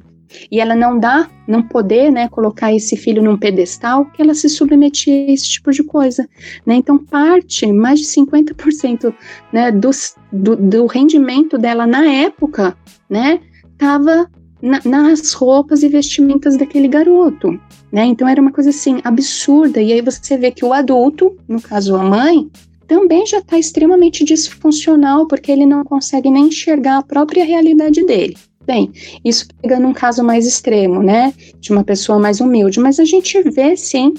e 0.51 0.61
ela 0.61 0.75
não 0.75 0.99
dá, 0.99 1.29
não 1.47 1.63
poder, 1.63 2.11
né, 2.11 2.29
colocar 2.29 2.73
esse 2.73 2.97
filho 2.97 3.23
num 3.23 3.37
pedestal, 3.37 4.07
que 4.07 4.23
ela 4.23 4.35
se 4.35 4.49
submetia 4.49 5.15
a 5.15 5.33
esse 5.33 5.49
tipo 5.49 5.71
de 5.71 5.83
coisa, 5.83 6.29
né? 6.65 6.75
Então 6.75 6.99
parte, 6.99 7.71
mais 7.73 8.01
de 8.01 8.07
50%, 8.07 9.15
né, 9.53 9.71
do, 9.71 9.91
do, 10.33 10.57
do 10.57 10.87
rendimento 10.87 11.57
dela 11.57 11.87
na 11.87 12.05
época, 12.07 12.77
né, 13.09 13.41
estava 13.73 14.29
na, 14.67 14.81
nas 14.85 15.33
roupas 15.33 15.83
e 15.85 15.89
vestimentas 15.89 16.57
daquele 16.57 16.89
garoto, 16.89 17.59
né? 17.93 18.05
Então 18.05 18.27
era 18.27 18.41
uma 18.41 18.51
coisa 18.51 18.71
assim 18.71 19.01
absurda. 19.05 19.81
E 19.81 19.93
aí 19.93 20.01
você 20.01 20.37
vê 20.37 20.51
que 20.51 20.65
o 20.65 20.73
adulto, 20.73 21.37
no 21.47 21.63
caso 21.63 21.95
a 21.95 22.03
mãe, 22.03 22.51
também 22.89 23.25
já 23.25 23.39
está 23.39 23.57
extremamente 23.59 24.25
disfuncional 24.25 25.27
porque 25.27 25.53
ele 25.53 25.65
não 25.65 25.85
consegue 25.85 26.31
nem 26.31 26.49
enxergar 26.49 26.99
a 26.99 27.03
própria 27.03 27.45
realidade 27.45 28.05
dele. 28.05 28.37
Bem, 28.67 28.93
isso 29.25 29.47
pegando 29.63 29.87
um 29.87 29.93
caso 29.93 30.25
mais 30.25 30.45
extremo, 30.45 31.01
né, 31.01 31.33
de 31.61 31.71
uma 31.71 31.85
pessoa 31.85 32.19
mais 32.19 32.41
humilde, 32.41 32.81
mas 32.81 32.99
a 32.99 33.05
gente 33.05 33.41
vê 33.43 33.77
sim 33.77 34.13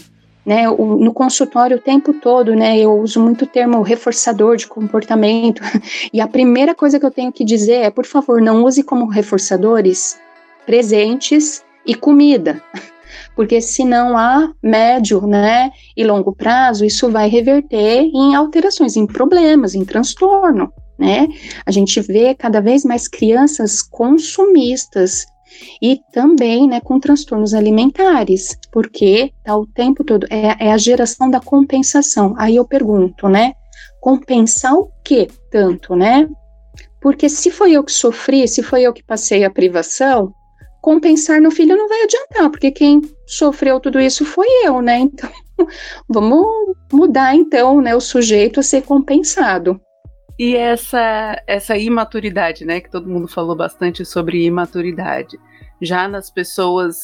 né, 0.45 0.69
o, 0.69 0.95
no 0.95 1.13
consultório 1.13 1.75
o 1.75 1.81
tempo 1.81 2.13
todo, 2.13 2.55
né, 2.55 2.79
eu 2.79 2.97
uso 2.97 3.19
muito 3.19 3.43
o 3.43 3.47
termo 3.47 3.81
reforçador 3.81 4.55
de 4.55 4.65
comportamento, 4.65 5.61
e 6.13 6.21
a 6.21 6.27
primeira 6.29 6.73
coisa 6.73 6.97
que 6.97 7.05
eu 7.05 7.11
tenho 7.11 7.33
que 7.33 7.43
dizer 7.43 7.81
é, 7.81 7.89
por 7.89 8.05
favor, 8.05 8.41
não 8.41 8.63
use 8.63 8.83
como 8.83 9.05
reforçadores 9.05 10.17
presentes 10.67 11.63
e 11.85 11.95
comida, 11.95 12.61
porque 13.33 13.61
senão 13.61 14.17
a 14.17 14.51
médio, 14.61 15.25
né, 15.25 15.71
e 15.95 16.03
longo 16.03 16.35
prazo 16.35 16.83
isso 16.83 17.09
vai 17.09 17.29
reverter 17.29 18.01
em 18.13 18.35
alterações, 18.35 18.97
em 18.97 19.07
problemas, 19.07 19.73
em 19.73 19.85
transtorno, 19.85 20.71
né? 20.99 21.27
A 21.65 21.71
gente 21.71 22.01
vê 22.01 22.35
cada 22.35 22.59
vez 22.59 22.83
mais 22.83 23.07
crianças 23.07 23.81
consumistas 23.81 25.25
e 25.81 26.01
também, 26.11 26.67
né, 26.67 26.81
com 26.81 26.99
transtornos 26.99 27.53
alimentares, 27.53 28.57
porque 28.69 29.31
tá 29.45 29.55
o 29.55 29.65
tempo 29.65 30.03
todo 30.03 30.27
é, 30.29 30.67
é 30.67 30.73
a 30.73 30.77
geração 30.77 31.29
da 31.29 31.39
compensação. 31.39 32.35
Aí 32.37 32.57
eu 32.57 32.65
pergunto, 32.65 33.29
né, 33.29 33.53
compensar 34.01 34.73
o 34.73 34.89
que 35.01 35.29
tanto, 35.49 35.95
né? 35.95 36.27
Porque 37.01 37.29
se 37.29 37.49
foi 37.51 37.71
eu 37.71 37.83
que 37.85 37.91
sofri, 37.91 38.45
se 38.47 38.61
foi 38.61 38.81
eu 38.81 38.91
que 38.91 39.03
passei 39.03 39.45
a 39.45 39.49
privação, 39.49 40.33
compensar 40.87 41.41
no 41.41 41.51
filho 41.51 41.75
não 41.75 41.89
vai 41.89 42.03
adiantar, 42.03 42.49
porque 42.49 42.71
quem 42.71 43.01
sofreu 43.25 43.77
tudo 43.77 43.99
isso 43.99 44.23
foi 44.23 44.47
eu, 44.63 44.81
né? 44.81 44.99
Então, 45.57 45.67
vamos 46.07 46.45
mudar 46.93 47.33
então, 47.33 47.81
né, 47.81 47.95
o 47.95 47.99
sujeito 47.99 48.59
a 48.59 48.63
ser 48.63 48.83
compensado. 48.83 49.81
E 50.37 50.55
essa 50.55 51.41
essa 51.47 51.75
imaturidade, 51.75 52.63
né, 52.63 52.79
que 52.79 52.91
todo 52.91 53.09
mundo 53.09 53.27
falou 53.27 53.55
bastante 53.55 54.05
sobre 54.05 54.45
imaturidade, 54.45 55.35
já 55.81 56.07
nas 56.07 56.29
pessoas 56.29 56.97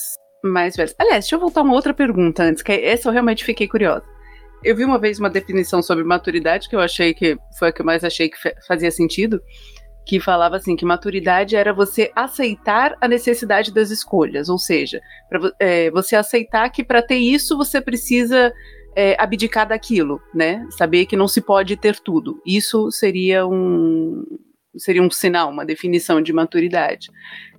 mais 0.43 0.75
velhas. 0.75 0.95
Aliás, 0.99 1.25
deixa 1.25 1.35
eu 1.35 1.39
voltar 1.39 1.63
uma 1.63 1.73
outra 1.73 1.95
pergunta 1.95 2.43
antes, 2.43 2.61
que 2.61 2.71
essa 2.71 3.09
eu 3.09 3.11
realmente 3.11 3.43
fiquei 3.43 3.67
curiosa. 3.67 4.05
Eu 4.63 4.75
vi 4.75 4.85
uma 4.85 4.99
vez 4.99 5.19
uma 5.19 5.31
definição 5.31 5.81
sobre 5.81 6.03
maturidade 6.03 6.69
que 6.69 6.75
eu 6.75 6.79
achei 6.79 7.11
que 7.13 7.35
foi 7.57 7.69
a 7.69 7.71
que 7.71 7.81
eu 7.81 7.85
mais 7.85 8.03
achei 8.03 8.29
que 8.29 8.37
fazia 8.67 8.91
sentido, 8.91 9.41
que 10.05 10.19
falava 10.19 10.57
assim 10.57 10.75
que 10.75 10.85
maturidade 10.85 11.55
era 11.55 11.73
você 11.73 12.11
aceitar 12.15 12.95
a 12.99 13.07
necessidade 13.07 13.73
das 13.73 13.89
escolhas, 13.89 14.49
ou 14.49 14.57
seja, 14.57 15.01
pra, 15.29 15.51
é, 15.59 15.89
você 15.91 16.15
aceitar 16.15 16.69
que 16.69 16.83
para 16.83 17.01
ter 17.01 17.17
isso 17.17 17.57
você 17.57 17.79
precisa 17.79 18.53
é, 18.95 19.15
abdicar 19.17 19.67
daquilo, 19.67 20.21
né? 20.33 20.67
Saber 20.71 21.05
que 21.05 21.15
não 21.15 21.27
se 21.27 21.41
pode 21.41 21.75
ter 21.77 21.99
tudo. 21.99 22.41
Isso 22.45 22.91
seria 22.91 23.47
um 23.47 24.23
seria 24.75 25.03
um 25.03 25.11
sinal, 25.11 25.51
uma 25.51 25.65
definição 25.65 26.21
de 26.21 26.33
maturidade. 26.33 27.11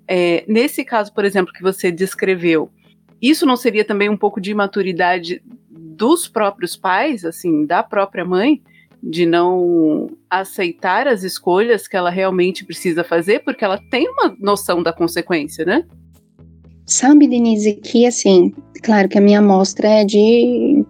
É, 0.07 0.45
nesse 0.49 0.85
caso, 0.85 1.13
por 1.15 1.25
exemplo, 1.25 1.53
que 1.53 1.63
você 1.63 1.91
descreveu, 1.91 2.71
isso 3.23 3.47
não 3.47 3.57
seria 3.57 3.85
também 3.85 4.09
um 4.09 4.17
pouco 4.17 4.41
de 4.41 4.53
maturidade 4.53 5.41
dos 5.71 6.29
próprios 6.29 6.77
pais, 6.77 7.25
assim, 7.25 7.65
da 7.65 7.83
própria 7.83 8.25
mãe? 8.25 8.61
De 9.07 9.27
não 9.27 10.09
aceitar 10.31 11.07
as 11.07 11.23
escolhas 11.23 11.87
que 11.87 11.97
ela 11.97 12.11
realmente 12.11 12.65
precisa 12.65 13.05
fazer, 13.05 13.41
porque 13.45 13.65
ela 13.65 13.79
tem 13.91 14.09
uma 14.09 14.35
noção 14.41 14.83
da 14.83 14.93
consequência, 14.93 15.65
né? 15.65 15.85
Sabe, 16.87 17.29
Denise, 17.29 17.75
que 17.75 18.07
assim, 18.07 18.53
claro 18.83 19.09
que 19.09 19.19
a 19.19 19.21
minha 19.21 19.41
amostra 19.41 19.89
é 19.89 20.05
de, 20.05 20.85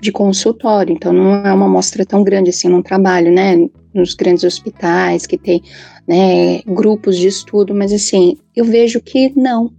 de 0.00 0.10
consultório, 0.10 0.92
então 0.92 1.12
não 1.12 1.46
é 1.46 1.52
uma 1.52 1.66
amostra 1.66 2.04
tão 2.04 2.24
grande 2.24 2.50
assim, 2.50 2.68
não 2.68 2.82
trabalho, 2.82 3.32
né, 3.32 3.56
nos 3.94 4.14
grandes 4.14 4.44
hospitais 4.44 5.26
que 5.26 5.38
tem, 5.38 5.62
né, 6.06 6.62
grupos 6.62 7.16
de 7.16 7.28
estudo, 7.28 7.74
mas 7.74 7.92
assim, 7.92 8.36
eu 8.54 8.64
vejo 8.64 9.00
que 9.00 9.32
não, 9.36 9.72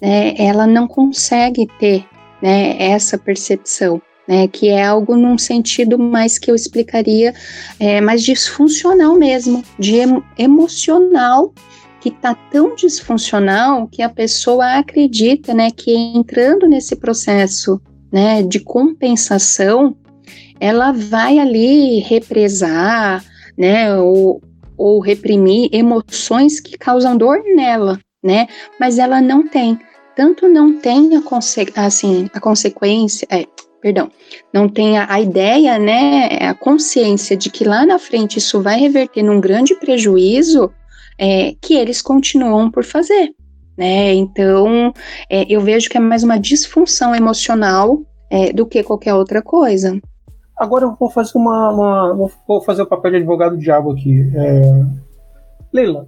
né, 0.00 0.34
ela 0.38 0.66
não 0.66 0.86
consegue 0.86 1.66
ter, 1.78 2.04
né, 2.42 2.76
essa 2.80 3.18
percepção 3.18 4.00
né, 4.28 4.46
que 4.46 4.68
é 4.68 4.84
algo 4.84 5.16
num 5.16 5.38
sentido 5.38 5.98
mais 5.98 6.38
que 6.38 6.50
eu 6.50 6.54
explicaria 6.54 7.34
é, 7.80 7.98
mais 7.98 8.22
disfuncional 8.22 9.14
mesmo, 9.14 9.64
de 9.78 9.96
emo 9.96 10.22
emocional, 10.36 11.54
que 11.98 12.10
está 12.10 12.34
tão 12.34 12.74
disfuncional 12.74 13.88
que 13.88 14.02
a 14.02 14.08
pessoa 14.08 14.76
acredita, 14.76 15.54
né, 15.54 15.70
que 15.70 15.90
entrando 15.94 16.68
nesse 16.68 16.94
processo, 16.94 17.80
né, 18.12 18.42
de 18.42 18.60
compensação, 18.60 19.96
ela 20.60 20.92
vai 20.92 21.38
ali 21.38 22.00
represar, 22.00 23.24
né, 23.56 23.96
ou, 23.96 24.42
ou 24.76 25.00
reprimir 25.00 25.70
emoções 25.72 26.60
que 26.60 26.76
causam 26.76 27.16
dor 27.16 27.42
nela, 27.56 27.98
né, 28.22 28.46
mas 28.78 28.98
ela 28.98 29.22
não 29.22 29.48
tem. 29.48 29.78
Tanto 30.14 30.48
não 30.48 30.78
tem 30.80 31.10
a, 31.16 31.86
assim, 31.86 32.28
a 32.34 32.40
consequência, 32.40 33.26
é, 33.30 33.46
perdão, 33.80 34.10
não 34.52 34.68
tem 34.68 34.98
a, 34.98 35.20
ideia, 35.20 35.78
né, 35.78 36.26
a 36.40 36.54
consciência 36.54 37.36
de 37.36 37.50
que 37.50 37.64
lá 37.64 37.86
na 37.86 37.98
frente 37.98 38.38
isso 38.38 38.60
vai 38.62 38.78
reverter 38.78 39.22
num 39.22 39.40
grande 39.40 39.74
prejuízo, 39.74 40.70
é, 41.18 41.54
que 41.60 41.74
eles 41.74 42.00
continuam 42.00 42.70
por 42.70 42.84
fazer, 42.84 43.34
né? 43.76 44.14
Então, 44.14 44.92
é, 45.28 45.44
eu 45.48 45.60
vejo 45.60 45.88
que 45.90 45.96
é 45.96 46.00
mais 46.00 46.22
uma 46.22 46.38
disfunção 46.38 47.14
emocional 47.14 48.00
é, 48.30 48.52
do 48.52 48.66
que 48.66 48.82
qualquer 48.82 49.14
outra 49.14 49.42
coisa. 49.42 50.00
Agora 50.56 50.84
eu 50.84 50.96
vou 50.98 51.10
fazer 51.10 51.36
uma, 51.36 51.70
uma 51.70 52.30
vou 52.46 52.60
fazer 52.62 52.82
o 52.82 52.86
papel 52.86 53.12
de 53.12 53.16
advogado 53.18 53.56
diabo 53.56 53.92
aqui. 53.92 54.30
É, 54.34 54.84
Leila, 55.72 56.06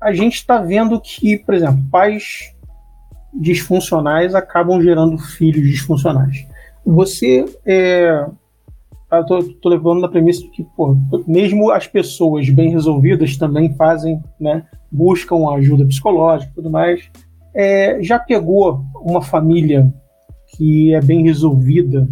a 0.00 0.12
gente 0.12 0.34
está 0.34 0.58
vendo 0.58 1.00
que, 1.00 1.38
por 1.38 1.54
exemplo, 1.54 1.82
pais 1.90 2.52
disfuncionais 3.32 4.34
acabam 4.34 4.80
gerando 4.80 5.18
filhos 5.18 5.68
disfuncionais. 5.68 6.46
Você 6.84 7.44
é, 7.64 8.26
eu 9.10 9.26
tô, 9.26 9.42
tô, 9.42 9.68
levando 9.68 10.00
na 10.00 10.08
premissa 10.08 10.42
de 10.42 10.50
que, 10.50 10.64
pô, 10.76 10.96
mesmo 11.26 11.70
as 11.70 11.86
pessoas 11.86 12.48
bem 12.50 12.70
resolvidas 12.70 13.36
também 13.36 13.74
fazem, 13.74 14.22
né, 14.40 14.64
buscam 14.90 15.48
ajuda 15.54 15.86
psicológica 15.86 16.50
e 16.50 16.54
tudo 16.54 16.70
mais. 16.70 17.10
É, 17.54 18.02
já 18.02 18.18
pegou 18.18 18.84
uma 18.96 19.22
família 19.22 19.92
que 20.56 20.94
é 20.94 21.00
bem 21.00 21.22
resolvida 21.22 22.08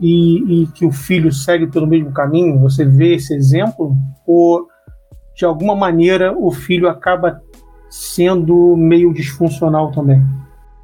e, 0.00 0.62
e, 0.62 0.66
que 0.68 0.86
o 0.86 0.92
filho 0.92 1.32
segue 1.32 1.66
pelo 1.66 1.86
mesmo 1.86 2.12
caminho? 2.12 2.60
Você 2.60 2.84
vê 2.84 3.14
esse 3.14 3.34
exemplo? 3.34 3.96
Ou, 4.26 4.66
de 5.34 5.44
alguma 5.44 5.74
maneira, 5.74 6.36
o 6.36 6.52
filho 6.52 6.88
acaba 6.88 7.42
sendo 7.90 8.76
meio 8.76 9.12
disfuncional 9.12 9.90
também? 9.90 10.22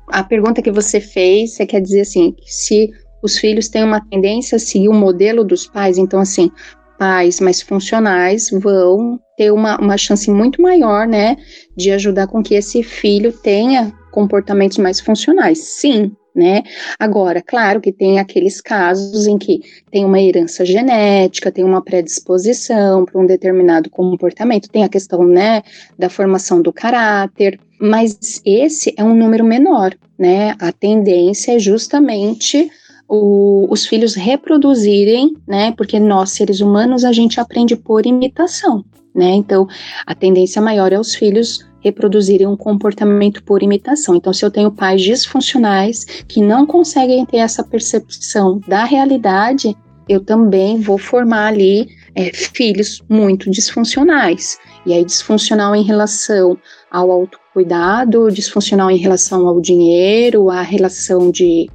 A 0.08 0.22
pergunta 0.22 0.62
que 0.62 0.70
você 0.70 1.00
fez, 1.00 1.54
você 1.54 1.66
quer 1.66 1.80
dizer 1.80 2.02
assim, 2.02 2.34
se 2.44 2.90
os 3.22 3.38
filhos 3.38 3.68
têm 3.68 3.84
uma 3.84 4.00
tendência 4.00 4.56
a 4.56 4.58
seguir 4.58 4.88
o 4.88 4.94
modelo 4.94 5.44
dos 5.44 5.66
pais, 5.66 5.96
então 5.96 6.20
assim, 6.20 6.50
pais 6.98 7.40
mais 7.40 7.62
funcionais 7.62 8.50
vão 8.50 9.18
ter 9.36 9.50
uma, 9.50 9.78
uma 9.78 9.96
chance 9.96 10.30
muito 10.30 10.60
maior, 10.60 11.06
né, 11.06 11.36
de 11.76 11.90
ajudar 11.90 12.26
com 12.26 12.42
que 12.42 12.54
esse 12.54 12.82
filho 12.82 13.32
tenha 13.32 13.92
comportamentos 14.12 14.78
mais 14.78 15.00
funcionais. 15.00 15.58
Sim, 15.58 16.12
né? 16.34 16.62
Agora, 16.98 17.40
claro 17.40 17.80
que 17.80 17.92
tem 17.92 18.18
aqueles 18.18 18.60
casos 18.60 19.26
em 19.26 19.38
que 19.38 19.60
tem 19.90 20.04
uma 20.04 20.20
herança 20.20 20.64
genética, 20.64 21.52
tem 21.52 21.64
uma 21.64 21.82
predisposição 21.82 23.04
para 23.04 23.20
um 23.20 23.26
determinado 23.26 23.88
comportamento, 23.88 24.68
tem 24.68 24.84
a 24.84 24.88
questão, 24.88 25.24
né, 25.24 25.62
da 25.98 26.08
formação 26.08 26.60
do 26.60 26.72
caráter, 26.72 27.58
mas 27.80 28.40
esse 28.44 28.94
é 28.96 29.04
um 29.04 29.14
número 29.14 29.44
menor, 29.44 29.94
né? 30.18 30.54
A 30.58 30.72
tendência 30.72 31.52
é 31.52 31.58
justamente 31.58 32.70
o, 33.08 33.66
os 33.70 33.86
filhos 33.86 34.14
reproduzirem, 34.14 35.34
né? 35.46 35.72
Porque 35.72 35.98
nós, 35.98 36.30
seres 36.30 36.60
humanos, 36.60 37.04
a 37.04 37.12
gente 37.12 37.40
aprende 37.40 37.76
por 37.76 38.06
imitação, 38.06 38.84
né? 39.14 39.30
Então, 39.30 39.66
a 40.06 40.14
tendência 40.14 40.60
maior 40.60 40.92
é 40.92 40.98
os 40.98 41.14
filhos 41.14 41.64
reproduzirem 41.80 42.46
um 42.46 42.56
comportamento 42.56 43.44
por 43.44 43.62
imitação. 43.62 44.14
Então, 44.14 44.32
se 44.32 44.44
eu 44.44 44.50
tenho 44.50 44.72
pais 44.72 45.02
disfuncionais 45.02 46.04
que 46.26 46.40
não 46.40 46.66
conseguem 46.66 47.26
ter 47.26 47.38
essa 47.38 47.62
percepção 47.62 48.58
da 48.66 48.84
realidade, 48.84 49.76
eu 50.08 50.20
também 50.20 50.80
vou 50.80 50.96
formar 50.96 51.48
ali 51.48 51.88
é, 52.14 52.32
filhos 52.32 53.02
muito 53.08 53.50
disfuncionais. 53.50 54.58
E 54.86 54.94
aí, 54.94 55.04
disfuncional 55.04 55.74
em 55.74 55.82
relação 55.82 56.56
ao 56.90 57.10
autocuidado, 57.54 58.30
disfuncional 58.30 58.90
em 58.90 58.96
relação 58.96 59.46
ao 59.46 59.60
dinheiro, 59.60 60.50
a 60.50 60.60
relação 60.60 61.30
de 61.30 61.70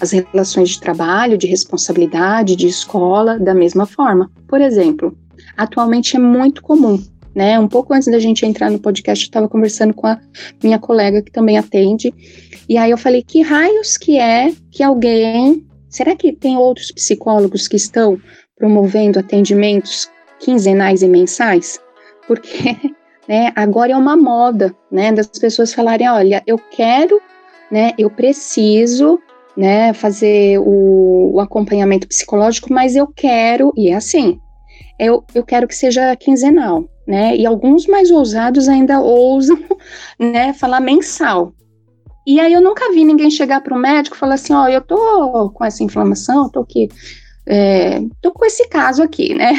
as 0.00 0.10
relações 0.10 0.70
de 0.70 0.80
trabalho, 0.80 1.38
de 1.38 1.46
responsabilidade, 1.46 2.56
de 2.56 2.66
escola, 2.66 3.38
da 3.38 3.54
mesma 3.54 3.86
forma. 3.86 4.30
Por 4.48 4.60
exemplo, 4.60 5.16
atualmente 5.56 6.16
é 6.16 6.18
muito 6.18 6.62
comum, 6.62 7.00
né? 7.34 7.58
Um 7.58 7.68
pouco 7.68 7.94
antes 7.94 8.10
da 8.10 8.18
gente 8.18 8.44
entrar 8.44 8.70
no 8.70 8.78
podcast, 8.78 9.24
eu 9.24 9.28
estava 9.28 9.48
conversando 9.48 9.94
com 9.94 10.06
a 10.06 10.18
minha 10.62 10.78
colega 10.78 11.22
que 11.22 11.30
também 11.30 11.58
atende, 11.58 12.12
e 12.68 12.76
aí 12.76 12.90
eu 12.90 12.98
falei: 12.98 13.22
que 13.22 13.42
raios 13.42 13.96
que 13.96 14.18
é 14.18 14.52
que 14.70 14.82
alguém. 14.82 15.64
Será 15.88 16.16
que 16.16 16.32
tem 16.32 16.56
outros 16.56 16.90
psicólogos 16.90 17.68
que 17.68 17.76
estão 17.76 18.20
promovendo 18.56 19.20
atendimentos 19.20 20.10
quinzenais 20.40 21.02
e 21.02 21.08
mensais? 21.08 21.80
Porque 22.26 22.76
né, 23.28 23.52
agora 23.54 23.92
é 23.92 23.96
uma 23.96 24.16
moda, 24.16 24.74
né, 24.90 25.12
das 25.12 25.26
pessoas 25.26 25.72
falarem, 25.72 26.08
olha, 26.08 26.42
eu 26.46 26.58
quero, 26.58 27.20
né, 27.70 27.92
eu 27.98 28.10
preciso 28.10 29.18
né, 29.56 29.92
fazer 29.92 30.58
o, 30.58 31.32
o, 31.34 31.40
acompanhamento 31.40 32.08
psicológico, 32.08 32.72
mas 32.72 32.96
eu 32.96 33.06
quero, 33.06 33.72
e 33.76 33.88
é 33.88 33.94
assim, 33.94 34.38
eu, 34.98 35.24
eu 35.34 35.44
quero 35.44 35.68
que 35.68 35.74
seja 35.74 36.14
quinzenal, 36.16 36.84
né, 37.06 37.36
e 37.36 37.46
alguns 37.46 37.86
mais 37.86 38.10
ousados 38.10 38.68
ainda 38.68 39.00
ousam, 39.00 39.58
né, 40.18 40.52
falar 40.52 40.80
mensal. 40.80 41.52
E 42.26 42.40
aí 42.40 42.54
eu 42.54 42.60
nunca 42.60 42.90
vi 42.90 43.04
ninguém 43.04 43.30
chegar 43.30 43.60
para 43.60 43.76
o 43.76 43.78
médico 43.78 44.16
e 44.16 44.18
falar 44.18 44.34
assim, 44.34 44.54
ó, 44.54 44.64
oh, 44.64 44.68
eu 44.68 44.80
tô 44.80 45.50
com 45.50 45.64
essa 45.64 45.84
inflamação, 45.84 46.48
tô 46.48 46.60
aqui, 46.60 46.88
é, 47.46 48.00
tô 48.22 48.32
com 48.32 48.44
esse 48.44 48.66
caso 48.68 49.02
aqui, 49.02 49.34
né, 49.34 49.52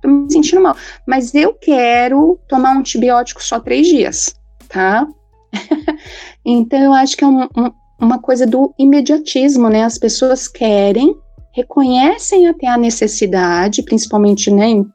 tô 0.00 0.08
me 0.08 0.32
sentindo 0.32 0.60
mal, 0.60 0.76
mas 1.06 1.34
eu 1.34 1.54
quero 1.54 2.38
tomar 2.48 2.72
um 2.72 2.78
antibiótico 2.80 3.42
só 3.42 3.60
três 3.60 3.86
dias, 3.86 4.34
tá? 4.68 5.06
então 6.44 6.78
eu 6.78 6.92
acho 6.92 7.16
que 7.16 7.24
é 7.24 7.26
um, 7.26 7.42
um 7.56 7.70
uma 8.00 8.18
coisa 8.18 8.46
do 8.46 8.74
imediatismo, 8.78 9.68
né? 9.68 9.84
As 9.84 9.98
pessoas 9.98 10.48
querem, 10.48 11.14
reconhecem 11.52 12.48
até 12.48 12.66
a 12.66 12.78
necessidade, 12.78 13.82
principalmente, 13.82 14.50
né, 14.50 14.68
em 14.68 14.86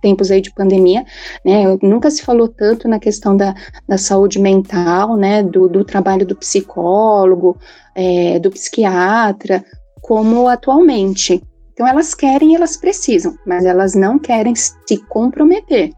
tempos 0.00 0.30
aí 0.30 0.40
de 0.40 0.52
pandemia, 0.52 1.04
né? 1.44 1.64
Nunca 1.82 2.10
se 2.10 2.22
falou 2.22 2.48
tanto 2.48 2.88
na 2.88 2.98
questão 2.98 3.36
da, 3.36 3.54
da 3.86 3.98
saúde 3.98 4.38
mental, 4.38 5.16
né? 5.16 5.42
Do, 5.42 5.68
do 5.68 5.84
trabalho 5.84 6.26
do 6.26 6.36
psicólogo, 6.36 7.58
é, 7.94 8.38
do 8.38 8.50
psiquiatra, 8.50 9.64
como 10.00 10.48
atualmente. 10.48 11.42
Então 11.76 11.86
elas 11.86 12.14
querem, 12.14 12.56
elas 12.56 12.74
precisam, 12.74 13.36
mas 13.46 13.66
elas 13.66 13.94
não 13.94 14.18
querem 14.18 14.54
se 14.54 14.96
comprometer. 15.10 15.92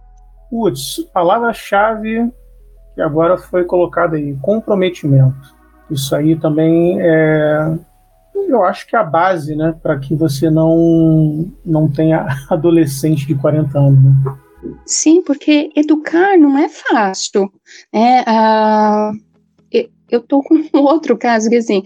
Putz, 0.51 1.05
palavra-chave 1.15 2.29
que 2.97 3.01
agora 3.01 3.39
foi 3.39 3.65
colocada 3.65 4.17
aí, 4.17 4.37
comprometimento. 4.43 5.55
Isso 5.89 6.17
aí 6.17 6.35
também 6.35 7.01
é, 7.01 7.79
eu 8.49 8.65
acho 8.65 8.89
que 8.89 8.97
é 8.97 8.99
a 8.99 9.05
base, 9.05 9.55
né, 9.55 9.73
para 9.81 9.97
que 10.01 10.17
você 10.17 10.51
não 10.51 11.49
não 11.65 11.89
tenha 11.89 12.27
adolescente 12.51 13.25
de 13.25 13.37
40 13.37 13.79
anos. 13.79 14.03
Né? 14.03 14.37
Sim, 14.85 15.23
porque 15.23 15.71
educar 15.77 16.37
não 16.37 16.59
é 16.59 16.69
fácil. 16.69 17.49
Né? 17.95 18.25
Ah, 18.27 19.13
eu 20.11 20.21
tô 20.21 20.43
com 20.43 20.55
um 20.55 20.69
outro 20.83 21.17
caso 21.17 21.49
que 21.49 21.57
assim 21.57 21.83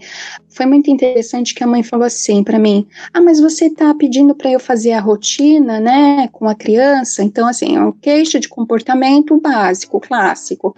foi 0.49 0.65
muito 0.65 0.89
interessante 0.89 1.53
que 1.53 1.63
a 1.63 1.67
mãe 1.67 1.83
falou 1.83 2.05
assim 2.05 2.43
para 2.43 2.59
mim: 2.59 2.87
"Ah, 3.13 3.21
mas 3.21 3.39
você 3.39 3.69
tá 3.69 3.93
pedindo 3.93 4.35
para 4.35 4.51
eu 4.51 4.59
fazer 4.59 4.93
a 4.93 4.99
rotina, 4.99 5.79
né, 5.79 6.27
com 6.31 6.47
a 6.47 6.55
criança? 6.55 7.23
Então 7.23 7.47
assim, 7.47 7.75
é 7.75 7.81
um 7.81 7.91
queixa 7.91 8.39
de 8.39 8.49
comportamento 8.49 9.39
básico, 9.39 9.99
clássico, 9.99 10.75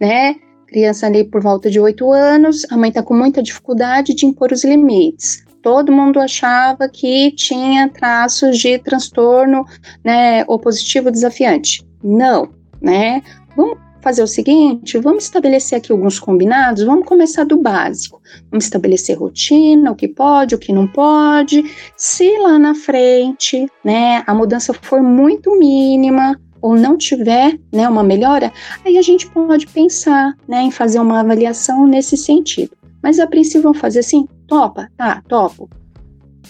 né? 0.00 0.36
criança 0.70 1.06
ali 1.06 1.24
por 1.24 1.42
volta 1.42 1.68
de 1.68 1.80
8 1.80 2.12
anos, 2.12 2.64
a 2.70 2.76
mãe 2.76 2.90
está 2.90 3.02
com 3.02 3.14
muita 3.14 3.42
dificuldade 3.42 4.14
de 4.14 4.24
impor 4.24 4.52
os 4.52 4.64
limites. 4.64 5.44
Todo 5.62 5.92
mundo 5.92 6.20
achava 6.20 6.88
que 6.88 7.32
tinha 7.32 7.88
traços 7.88 8.58
de 8.58 8.78
transtorno 8.78 9.66
né, 10.02 10.44
opositivo 10.46 11.10
desafiante. 11.10 11.84
Não, 12.02 12.48
né? 12.80 13.22
Vamos 13.56 13.78
fazer 14.02 14.22
o 14.22 14.26
seguinte: 14.26 14.98
vamos 14.98 15.24
estabelecer 15.24 15.78
aqui 15.78 15.92
alguns 15.92 16.18
combinados, 16.18 16.84
vamos 16.84 17.06
começar 17.06 17.44
do 17.44 17.56
básico. 17.56 18.20
Vamos 18.50 18.64
estabelecer 18.64 19.18
rotina, 19.18 19.90
o 19.90 19.96
que 19.96 20.08
pode, 20.08 20.54
o 20.54 20.58
que 20.58 20.72
não 20.72 20.86
pode. 20.86 21.64
Se 21.96 22.38
lá 22.38 22.58
na 22.58 22.74
frente, 22.74 23.66
né, 23.84 24.22
a 24.26 24.34
mudança 24.34 24.72
for 24.74 25.02
muito 25.02 25.58
mínima, 25.58 26.36
ou 26.62 26.76
não 26.76 26.96
tiver 26.96 27.58
né, 27.72 27.88
uma 27.88 28.02
melhora, 28.02 28.52
aí 28.84 28.98
a 28.98 29.02
gente 29.02 29.28
pode 29.30 29.66
pensar 29.66 30.34
né, 30.46 30.62
em 30.62 30.70
fazer 30.70 31.00
uma 31.00 31.20
avaliação 31.20 31.86
nesse 31.86 32.16
sentido. 32.16 32.76
Mas 33.02 33.18
a 33.18 33.26
princípio 33.26 33.62
vão 33.62 33.74
fazer 33.74 34.00
assim, 34.00 34.28
topa, 34.46 34.88
tá, 34.96 35.22
topo. 35.26 35.70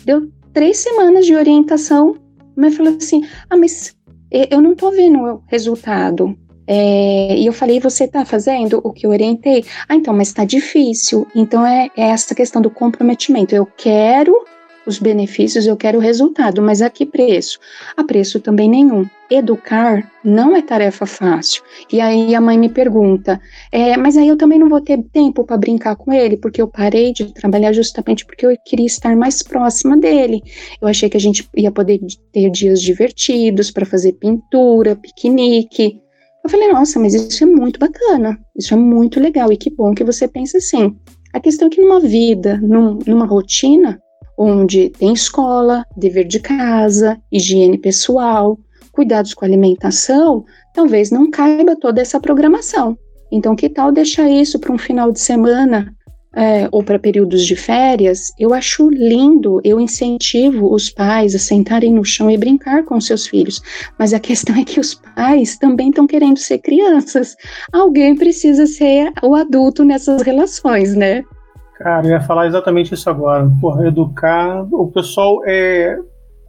Deu 0.05 0.31
três 0.53 0.79
semanas 0.79 1.27
de 1.27 1.37
orientação, 1.37 2.17
mas 2.57 2.77
falou 2.77 2.97
assim, 2.97 3.23
ah, 3.49 3.57
mas 3.57 3.95
eu 4.31 4.61
não 4.61 4.75
tô 4.75 4.91
vendo 4.91 5.21
o 5.21 5.43
resultado. 5.47 6.37
É, 6.73 7.37
e 7.37 7.47
eu 7.47 7.53
falei, 7.53 7.81
você 7.81 8.07
tá 8.07 8.25
fazendo 8.25 8.81
o 8.85 8.93
que 8.93 9.05
eu 9.05 9.11
orientei? 9.11 9.65
Ah, 9.89 9.97
então, 9.97 10.15
mas 10.15 10.33
tá 10.33 10.45
difícil. 10.45 11.27
Então 11.35 11.67
é, 11.67 11.91
é 11.97 12.11
essa 12.11 12.33
questão 12.33 12.63
do 12.63 12.71
comprometimento. 12.71 13.53
Eu 13.53 13.67
quero, 13.67 14.33
os 14.87 15.01
benefícios, 15.01 15.67
eu 15.67 15.77
quero 15.77 15.99
o 15.99 16.01
resultado, 16.01 16.63
mas 16.63 16.81
a 16.81 16.89
que 16.89 17.05
preço? 17.05 17.59
A 17.97 18.05
preço 18.05 18.39
também 18.39 18.71
nenhum. 18.71 19.05
Educar 19.29 20.09
não 20.23 20.55
é 20.55 20.63
tarefa 20.63 21.07
fácil. 21.07 21.65
E 21.93 22.01
aí 22.01 22.37
a 22.37 22.41
mãe 22.41 22.57
me 22.57 22.69
pergunta, 22.69 23.41
é, 23.73 23.97
mas 23.97 24.17
aí 24.17 24.29
eu 24.29 24.37
também 24.37 24.59
não 24.61 24.69
vou 24.69 24.81
ter 24.81 25.03
tempo 25.13 25.43
para 25.43 25.57
brincar 25.57 25.97
com 25.97 26.13
ele, 26.13 26.37
porque 26.37 26.63
eu 26.63 26.69
parei 26.69 27.13
de 27.13 27.35
trabalhar 27.35 27.73
justamente 27.73 28.25
porque 28.25 28.47
eu 28.47 28.57
queria 28.65 28.87
estar 28.87 29.17
mais 29.17 29.43
próxima 29.43 29.97
dele. 29.97 30.41
Eu 30.81 30.87
achei 30.87 31.11
que 31.11 31.17
a 31.17 31.21
gente 31.21 31.49
ia 31.57 31.73
poder 31.73 31.99
ter 32.33 32.49
dias 32.49 32.81
divertidos 32.81 33.73
para 33.73 33.85
fazer 33.85 34.13
pintura, 34.13 34.95
piquenique. 34.95 36.01
Eu 36.43 36.51
falei, 36.51 36.73
nossa, 36.73 36.99
mas 36.99 37.15
isso 37.15 37.45
é 37.45 37.47
muito 37.47 37.79
bacana, 37.79 38.39
isso 38.57 38.73
é 38.75 38.77
muito 38.77 39.21
legal 39.21 39.53
e 39.53 39.57
que 39.57 39.71
bom 39.71 39.95
que 39.95 40.05
você 40.05 40.27
pensa 40.27 40.59
assim. 40.59 40.97
A 41.33 41.41
questão 41.41 41.69
é 41.69 41.71
que 41.71 41.81
numa 41.81 42.01
vida, 42.01 42.59
num, 42.63 42.99
numa 43.07 43.27
rotina, 43.27 44.01
onde 44.37 44.91
tem 44.91 45.13
escola, 45.13 45.85
dever 45.97 46.27
de 46.27 46.41
casa, 46.41 47.21
higiene 47.31 47.79
pessoal, 47.79 48.59
cuidados 48.91 49.35
com 49.35 49.45
alimentação, 49.45 50.45
talvez 50.75 51.11
não 51.11 51.31
caiba 51.31 51.77
toda 51.77 52.01
essa 52.01 52.19
programação. 52.19 52.99
Então, 53.31 53.55
que 53.55 53.69
tal 53.69 53.93
deixar 53.93 54.29
isso 54.29 54.59
para 54.59 54.73
um 54.73 54.79
final 54.79 55.13
de 55.13 55.21
semana 55.21 55.95
é, 56.35 56.69
ou 56.71 56.83
para 56.83 56.99
períodos 56.99 57.45
de 57.45 57.57
férias? 57.57 58.33
Eu 58.39 58.55
acho 58.55 58.89
lindo, 58.89 59.61
eu 59.65 59.81
incentivo 59.81 60.73
os 60.73 60.91
pais 60.91 61.35
a 61.35 61.39
sentarem 61.39 61.93
no 61.93 62.05
chão 62.05 62.31
e 62.31 62.39
brincar 62.39 62.85
com 62.85 63.01
seus 63.01 63.27
filhos. 63.27 63.61
Mas 63.99 64.13
a 64.13 64.21
questão 64.21 64.57
é 64.57 64.65
que 64.65 64.81
os 64.81 64.95
pais 64.95 65.59
também 65.59 65.91
estão 65.91 66.07
querendo 66.07 66.39
ser 66.39 66.59
crianças. 66.59 67.37
Alguém 67.73 68.15
precisa 68.15 68.67
ser 68.67 69.13
o 69.23 69.35
adulto 69.35 69.85
nessas 69.85 70.23
relações, 70.23 70.95
né? 70.95 71.23
Cara, 71.79 72.07
eu 72.07 72.11
ia 72.11 72.21
falar 72.21 72.47
exatamente 72.47 72.93
isso 72.93 73.09
agora. 73.09 73.51
Porra, 73.61 73.89
educar. 73.89 74.67
O 74.71 74.89
pessoal 74.89 75.43
é. 75.47 75.99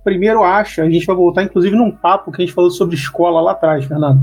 Primeiro 0.04 0.44
acha, 0.44 0.82
a 0.82 0.89
gente 0.89 1.06
vai 1.06 1.15
voltar 1.15 1.44
inclusive 1.44 1.76
num 1.76 1.91
papo 1.91 2.32
que 2.32 2.41
a 2.41 2.46
gente 2.46 2.56
falou 2.56 2.72
sobre 2.72 2.96
escola 2.96 3.39
lá 3.39 3.52
atrás, 3.52 3.86
Fernando. 3.86 4.20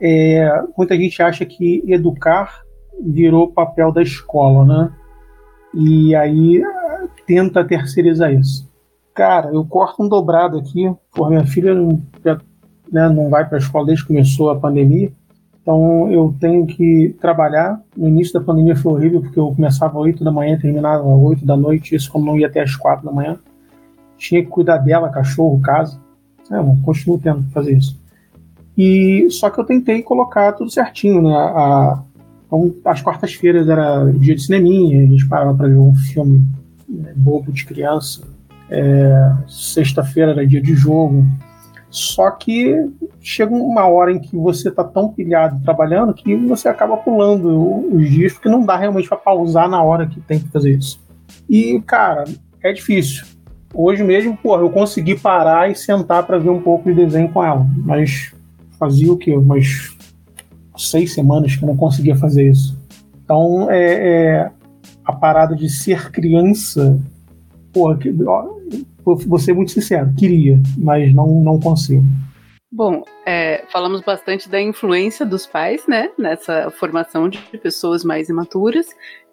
É, 0.00 0.50
muita 0.76 0.96
gente 0.96 1.22
acha 1.22 1.44
que 1.44 1.84
educar 1.86 2.61
virou 3.00 3.52
papel 3.52 3.92
da 3.92 4.02
escola, 4.02 4.64
né? 4.64 4.92
E 5.74 6.14
aí 6.14 6.62
tenta 7.26 7.64
terceirizar 7.64 8.32
isso. 8.32 8.70
Cara, 9.14 9.50
eu 9.50 9.64
corto 9.64 10.02
um 10.02 10.08
dobrado 10.08 10.58
aqui, 10.58 10.90
por 11.14 11.28
minha 11.28 11.44
filha 11.46 11.74
não, 11.74 12.00
né, 12.90 13.08
não 13.08 13.28
vai 13.28 13.46
para 13.46 13.58
a 13.58 13.60
escola 13.60 13.86
desde 13.86 14.04
que 14.04 14.08
começou 14.08 14.50
a 14.50 14.58
pandemia. 14.58 15.12
Então 15.60 16.10
eu 16.10 16.34
tenho 16.40 16.66
que 16.66 17.14
trabalhar. 17.20 17.80
No 17.96 18.08
início 18.08 18.34
da 18.34 18.44
pandemia 18.44 18.74
foi 18.74 18.92
horrível, 18.92 19.20
porque 19.20 19.38
eu 19.38 19.52
começava 19.54 19.98
às 19.98 20.04
8 20.04 20.24
da 20.24 20.32
manhã, 20.32 20.58
terminava 20.58 21.02
às 21.02 21.20
8 21.20 21.46
da 21.46 21.56
noite, 21.56 21.94
isso 21.94 22.10
como 22.10 22.26
não 22.26 22.38
ia 22.38 22.48
até 22.48 22.60
às 22.60 22.74
4 22.74 23.04
da 23.04 23.12
manhã. 23.12 23.38
Tinha 24.16 24.42
que 24.42 24.48
cuidar 24.48 24.78
dela, 24.78 25.08
cachorro, 25.08 25.60
casa. 25.60 26.00
É, 26.50 26.56
eu 26.56 26.76
continuo 26.84 27.18
tendo 27.18 27.42
que 27.44 27.52
fazer 27.52 27.76
isso. 27.76 28.00
E 28.76 29.28
só 29.30 29.50
que 29.50 29.60
eu 29.60 29.64
tentei 29.64 30.02
colocar 30.02 30.52
tudo 30.52 30.70
certinho, 30.70 31.22
né? 31.22 31.34
A, 31.34 32.02
então, 32.52 32.74
as 32.84 33.00
quartas-feiras 33.00 33.66
era 33.66 34.04
dia 34.12 34.34
de 34.34 34.42
cineminha, 34.42 35.02
a 35.02 35.06
gente 35.06 35.26
parava 35.26 35.54
para 35.54 35.68
ver 35.68 35.78
um 35.78 35.94
filme 35.94 36.44
né, 36.86 37.10
bobo 37.16 37.50
de 37.50 37.64
criança. 37.64 38.20
É, 38.68 39.32
Sexta-feira 39.48 40.32
era 40.32 40.46
dia 40.46 40.60
de 40.60 40.74
jogo. 40.74 41.24
Só 41.88 42.30
que 42.30 42.90
chega 43.22 43.54
uma 43.54 43.86
hora 43.86 44.12
em 44.12 44.18
que 44.18 44.36
você 44.36 44.68
está 44.68 44.84
tão 44.84 45.08
pilhado 45.08 45.62
trabalhando 45.64 46.12
que 46.12 46.36
você 46.36 46.68
acaba 46.68 46.96
pulando 46.98 47.94
os 47.94 48.10
dias, 48.10 48.34
porque 48.34 48.50
não 48.50 48.64
dá 48.64 48.76
realmente 48.76 49.08
para 49.08 49.16
pausar 49.16 49.68
na 49.68 49.82
hora 49.82 50.06
que 50.06 50.20
tem 50.20 50.38
que 50.38 50.48
fazer 50.48 50.76
isso. 50.76 51.00
E, 51.48 51.80
cara, 51.86 52.24
é 52.62 52.70
difícil. 52.70 53.24
Hoje 53.74 54.02
mesmo, 54.02 54.36
porra, 54.36 54.60
eu 54.60 54.70
consegui 54.70 55.18
parar 55.18 55.70
e 55.70 55.74
sentar 55.74 56.22
para 56.26 56.38
ver 56.38 56.50
um 56.50 56.60
pouco 56.60 56.90
de 56.90 56.94
desenho 56.94 57.30
com 57.30 57.42
ela. 57.42 57.66
Mas 57.78 58.34
fazia 58.78 59.10
o 59.10 59.16
quê? 59.16 59.34
Umas 59.34 59.96
seis 60.76 61.14
semanas 61.14 61.56
que 61.56 61.64
eu 61.64 61.68
não 61.68 61.76
conseguia 61.76 62.16
fazer 62.16 62.48
isso. 62.50 62.76
Então, 63.24 63.70
é, 63.70 64.34
é 64.36 64.50
a 65.04 65.12
parada 65.12 65.54
de 65.54 65.68
ser 65.68 66.10
criança, 66.10 66.98
porra, 67.72 67.98
que, 67.98 68.14
ó, 68.26 68.48
vou 69.04 69.38
ser 69.38 69.54
muito 69.54 69.72
sincero, 69.72 70.12
queria, 70.16 70.60
mas 70.76 71.14
não, 71.14 71.40
não 71.42 71.58
consigo. 71.58 72.04
Bom, 72.70 73.04
é, 73.26 73.64
falamos 73.70 74.00
bastante 74.00 74.48
da 74.48 74.60
influência 74.60 75.26
dos 75.26 75.46
pais, 75.46 75.86
né, 75.86 76.08
nessa 76.18 76.70
formação 76.70 77.28
de 77.28 77.38
pessoas 77.62 78.02
mais 78.02 78.30
imaturas 78.30 78.86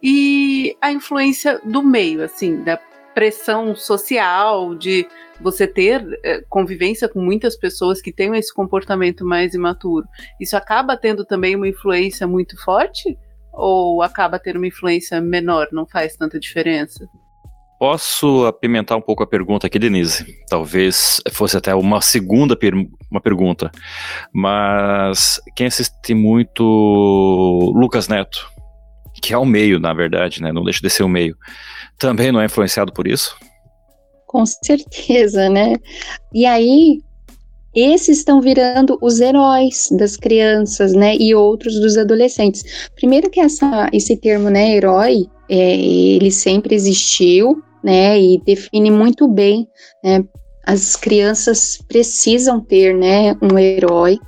e 0.03 0.75
a 0.81 0.91
influência 0.91 1.61
do 1.63 1.81
meio, 1.81 2.21
assim, 2.21 2.61
da 2.63 2.77
pressão 3.15 3.75
social, 3.75 4.75
de 4.75 5.07
você 5.41 5.65
ter 5.65 6.05
é, 6.23 6.41
convivência 6.49 7.07
com 7.07 7.21
muitas 7.21 7.55
pessoas 7.55 8.01
que 8.01 8.11
tenham 8.11 8.35
esse 8.35 8.53
comportamento 8.53 9.25
mais 9.25 9.53
imaturo. 9.53 10.07
Isso 10.39 10.57
acaba 10.57 10.97
tendo 10.97 11.25
também 11.25 11.55
uma 11.55 11.67
influência 11.67 12.27
muito 12.27 12.61
forte 12.63 13.17
ou 13.53 14.01
acaba 14.01 14.39
tendo 14.39 14.57
uma 14.57 14.67
influência 14.67 15.19
menor? 15.21 15.67
Não 15.71 15.85
faz 15.85 16.15
tanta 16.15 16.39
diferença? 16.39 17.07
Posso 17.79 18.45
apimentar 18.45 18.97
um 18.97 19.01
pouco 19.01 19.23
a 19.23 19.27
pergunta 19.27 19.67
aqui, 19.67 19.79
Denise? 19.79 20.25
Talvez 20.49 21.21
fosse 21.31 21.55
até 21.55 21.73
uma 21.73 22.01
segunda 22.01 22.55
per 22.55 22.73
uma 23.09 23.21
pergunta. 23.21 23.71
Mas 24.33 25.41
quem 25.55 25.67
assiste 25.67 26.13
muito 26.13 26.61
Lucas 27.73 28.09
Neto, 28.09 28.51
que 29.21 29.33
é 29.33 29.37
o 29.37 29.45
meio, 29.45 29.79
na 29.79 29.93
verdade, 29.93 30.41
né? 30.41 30.51
Não 30.51 30.63
deixa 30.63 30.81
de 30.81 30.89
ser 30.89 31.03
o 31.03 31.09
meio, 31.09 31.37
também 31.97 32.33
não 32.33 32.41
é 32.41 32.45
influenciado 32.45 32.91
por 32.91 33.07
isso? 33.07 33.37
Com 34.29 34.45
certeza, 34.45 35.49
né? 35.49 35.75
E 36.31 36.45
aí, 36.45 37.01
esses 37.73 38.19
estão 38.19 38.39
virando 38.39 38.95
os 39.01 39.19
heróis 39.19 39.89
das 39.97 40.15
crianças, 40.15 40.93
né? 40.93 41.15
E 41.15 41.33
outros 41.33 41.79
dos 41.79 41.97
adolescentes. 41.97 42.89
Primeiro 42.95 43.27
que 43.31 43.39
essa, 43.39 43.89
esse 43.91 44.15
termo, 44.15 44.51
né, 44.51 44.75
herói, 44.75 45.25
é, 45.49 45.75
ele 45.75 46.29
sempre 46.29 46.75
existiu, 46.75 47.59
né, 47.83 48.21
e 48.21 48.39
define 48.45 48.91
muito 48.91 49.27
bem, 49.27 49.67
né, 50.03 50.23
as 50.63 50.95
crianças 50.95 51.79
precisam 51.87 52.59
ter, 52.59 52.93
né, 52.93 53.35
um 53.41 53.57
herói. 53.57 54.19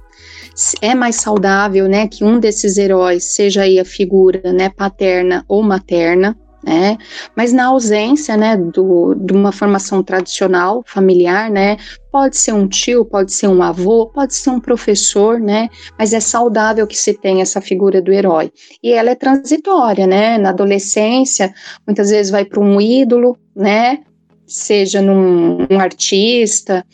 É 0.81 0.95
mais 0.95 1.17
saudável, 1.17 1.87
né, 1.87 2.07
que 2.07 2.23
um 2.23 2.39
desses 2.39 2.75
heróis 2.79 3.35
seja 3.35 3.61
aí 3.61 3.79
a 3.79 3.85
figura, 3.85 4.51
né, 4.51 4.69
paterna 4.75 5.45
ou 5.47 5.61
materna, 5.61 6.35
né? 6.63 6.97
Mas 7.35 7.51
na 7.51 7.67
ausência, 7.67 8.37
né, 8.37 8.55
do, 8.55 9.15
de 9.15 9.33
uma 9.33 9.51
formação 9.51 10.03
tradicional 10.03 10.83
familiar, 10.85 11.49
né, 11.49 11.77
pode 12.11 12.37
ser 12.37 12.53
um 12.53 12.67
tio, 12.67 13.03
pode 13.05 13.33
ser 13.33 13.47
um 13.47 13.63
avô, 13.63 14.07
pode 14.07 14.35
ser 14.35 14.49
um 14.51 14.59
professor, 14.59 15.39
né, 15.39 15.69
mas 15.97 16.13
é 16.13 16.19
saudável 16.19 16.85
que 16.85 16.97
se 16.97 17.13
tenha 17.13 17.41
essa 17.41 17.61
figura 17.61 18.01
do 18.01 18.11
herói. 18.11 18.51
E 18.83 18.91
ela 18.91 19.11
é 19.11 19.15
transitória, 19.15 20.05
né, 20.05 20.37
na 20.37 20.49
adolescência, 20.49 21.53
muitas 21.87 22.09
vezes 22.09 22.31
vai 22.31 22.45
para 22.45 22.59
um 22.59 22.79
ídolo, 22.79 23.37
né, 23.55 23.99
seja 24.45 25.01
num 25.01 25.65
um 25.69 25.79
artista. 25.79 26.85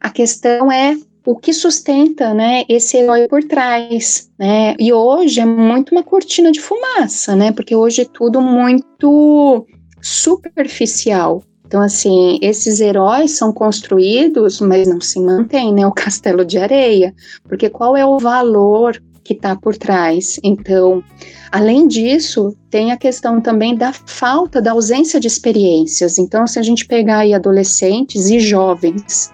A 0.00 0.08
questão 0.08 0.70
é 0.72 0.96
o 1.24 1.36
que 1.36 1.52
sustenta, 1.52 2.32
né, 2.32 2.64
esse 2.68 2.96
herói 2.96 3.28
por 3.28 3.42
trás, 3.44 4.30
né? 4.38 4.74
E 4.78 4.92
hoje 4.92 5.40
é 5.40 5.44
muito 5.44 5.92
uma 5.92 6.02
cortina 6.02 6.50
de 6.50 6.60
fumaça, 6.60 7.36
né? 7.36 7.52
Porque 7.52 7.74
hoje 7.74 8.02
é 8.02 8.04
tudo 8.04 8.40
muito 8.40 9.66
superficial. 10.00 11.42
Então, 11.66 11.82
assim, 11.82 12.38
esses 12.42 12.80
heróis 12.80 13.32
são 13.32 13.52
construídos, 13.52 14.60
mas 14.60 14.88
não 14.88 15.00
se 15.00 15.20
mantém, 15.20 15.72
né? 15.72 15.86
O 15.86 15.92
castelo 15.94 16.44
de 16.44 16.58
areia. 16.58 17.14
Porque 17.44 17.68
qual 17.68 17.96
é 17.96 18.04
o 18.04 18.18
valor 18.18 19.00
que 19.22 19.34
está 19.34 19.54
por 19.54 19.76
trás? 19.76 20.40
Então, 20.42 21.04
além 21.52 21.86
disso, 21.86 22.56
tem 22.70 22.90
a 22.90 22.96
questão 22.96 23.40
também 23.40 23.76
da 23.76 23.92
falta, 23.92 24.60
da 24.60 24.72
ausência 24.72 25.20
de 25.20 25.28
experiências. 25.28 26.18
Então, 26.18 26.46
se 26.46 26.58
a 26.58 26.62
gente 26.62 26.86
pegar 26.86 27.18
aí 27.18 27.34
adolescentes 27.34 28.30
e 28.30 28.40
jovens 28.40 29.30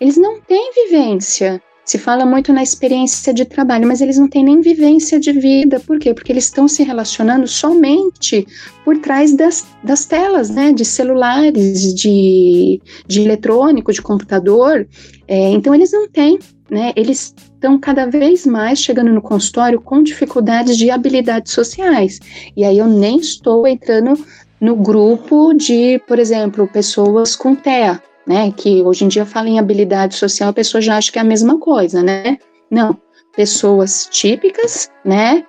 eles 0.00 0.16
não 0.16 0.40
têm 0.40 0.72
vivência. 0.72 1.60
Se 1.84 1.96
fala 1.96 2.26
muito 2.26 2.52
na 2.52 2.62
experiência 2.62 3.32
de 3.32 3.46
trabalho, 3.46 3.88
mas 3.88 4.02
eles 4.02 4.18
não 4.18 4.28
têm 4.28 4.44
nem 4.44 4.60
vivência 4.60 5.18
de 5.18 5.32
vida. 5.32 5.80
Por 5.80 5.98
quê? 5.98 6.12
Porque 6.12 6.30
eles 6.30 6.44
estão 6.44 6.68
se 6.68 6.82
relacionando 6.82 7.48
somente 7.48 8.46
por 8.84 8.98
trás 8.98 9.34
das, 9.34 9.66
das 9.82 10.04
telas, 10.04 10.50
né? 10.50 10.70
De 10.70 10.84
celulares, 10.84 11.94
de, 11.94 12.78
de 13.06 13.22
eletrônico, 13.22 13.90
de 13.90 14.02
computador. 14.02 14.86
É, 15.26 15.48
então, 15.48 15.74
eles 15.74 15.90
não 15.90 16.06
têm, 16.06 16.38
né? 16.70 16.92
Eles 16.94 17.34
estão 17.54 17.78
cada 17.78 18.04
vez 18.04 18.44
mais 18.44 18.78
chegando 18.78 19.10
no 19.10 19.22
consultório 19.22 19.80
com 19.80 20.02
dificuldades 20.02 20.76
de 20.76 20.90
habilidades 20.90 21.54
sociais. 21.54 22.20
E 22.54 22.64
aí 22.64 22.76
eu 22.76 22.86
nem 22.86 23.18
estou 23.18 23.66
entrando 23.66 24.12
no 24.60 24.76
grupo 24.76 25.54
de, 25.54 25.98
por 26.06 26.18
exemplo, 26.18 26.68
pessoas 26.68 27.34
com 27.34 27.54
TEA, 27.54 28.02
né? 28.28 28.52
Que 28.52 28.82
hoje 28.82 29.04
em 29.04 29.08
dia 29.08 29.24
fala 29.26 29.48
em 29.48 29.58
habilidade 29.58 30.14
social, 30.14 30.50
a 30.50 30.52
pessoa 30.52 30.80
já 30.80 30.96
acha 30.96 31.10
que 31.10 31.18
é 31.18 31.22
a 31.22 31.24
mesma 31.24 31.58
coisa, 31.58 32.02
né? 32.02 32.38
Não, 32.70 32.96
pessoas 33.34 34.08
típicas, 34.10 34.90
né? 35.04 35.44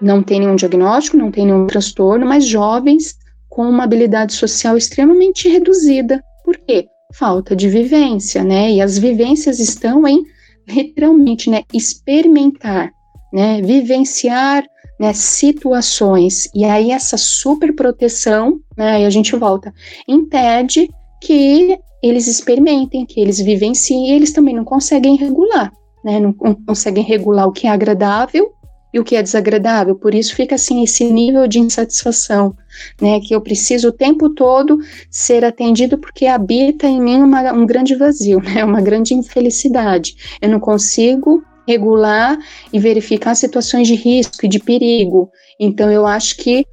Não 0.00 0.22
tem 0.22 0.40
nenhum 0.40 0.56
diagnóstico, 0.56 1.16
não 1.16 1.30
tem 1.30 1.46
nenhum 1.46 1.66
transtorno, 1.66 2.26
mas 2.26 2.44
jovens 2.44 3.16
com 3.48 3.68
uma 3.68 3.84
habilidade 3.84 4.34
social 4.34 4.76
extremamente 4.76 5.48
reduzida, 5.48 6.22
quê? 6.66 6.86
Falta 7.12 7.54
de 7.54 7.68
vivência, 7.68 8.42
né? 8.42 8.70
E 8.70 8.80
as 8.80 8.98
vivências 8.98 9.58
estão 9.58 10.06
em 10.06 10.24
literalmente, 10.66 11.50
né, 11.50 11.64
experimentar, 11.72 12.90
né, 13.32 13.60
vivenciar 13.60 14.64
né, 14.98 15.12
situações. 15.12 16.48
E 16.54 16.64
aí 16.64 16.92
essa 16.92 17.16
super 17.16 17.74
proteção, 17.74 18.60
né, 18.76 18.92
aí 18.92 19.04
a 19.04 19.10
gente 19.10 19.34
volta, 19.34 19.74
impede 20.06 20.88
que 21.20 21.76
eles 22.02 22.26
experimentem, 22.26 23.06
que 23.06 23.20
eles 23.20 23.38
vivenciem, 23.38 24.10
e 24.10 24.14
eles 24.14 24.32
também 24.32 24.54
não 24.54 24.64
conseguem 24.64 25.16
regular, 25.16 25.72
né, 26.04 26.18
não, 26.18 26.34
não 26.40 26.54
conseguem 26.54 27.04
regular 27.04 27.46
o 27.46 27.52
que 27.52 27.66
é 27.66 27.70
agradável 27.70 28.52
e 28.92 29.00
o 29.00 29.04
que 29.04 29.16
é 29.16 29.22
desagradável. 29.22 29.94
Por 29.94 30.14
isso 30.14 30.36
fica 30.36 30.54
assim 30.54 30.82
esse 30.82 31.04
nível 31.04 31.46
de 31.48 31.58
insatisfação, 31.58 32.54
né? 33.00 33.20
Que 33.20 33.34
eu 33.34 33.40
preciso 33.40 33.88
o 33.88 33.92
tempo 33.92 34.30
todo 34.30 34.78
ser 35.10 35.44
atendido 35.44 35.96
porque 35.96 36.26
habita 36.26 36.86
em 36.86 37.00
mim 37.00 37.22
uma, 37.22 37.52
um 37.52 37.64
grande 37.64 37.94
vazio, 37.94 38.40
né? 38.44 38.64
Uma 38.64 38.80
grande 38.80 39.14
infelicidade. 39.14 40.14
Eu 40.40 40.50
não 40.50 40.60
consigo 40.60 41.42
regular 41.66 42.36
e 42.72 42.78
verificar 42.78 43.34
situações 43.34 43.86
de 43.86 43.94
risco 43.94 44.44
e 44.44 44.48
de 44.48 44.58
perigo. 44.58 45.30
Então 45.58 45.90
eu 45.90 46.06
acho 46.06 46.36
que 46.36 46.66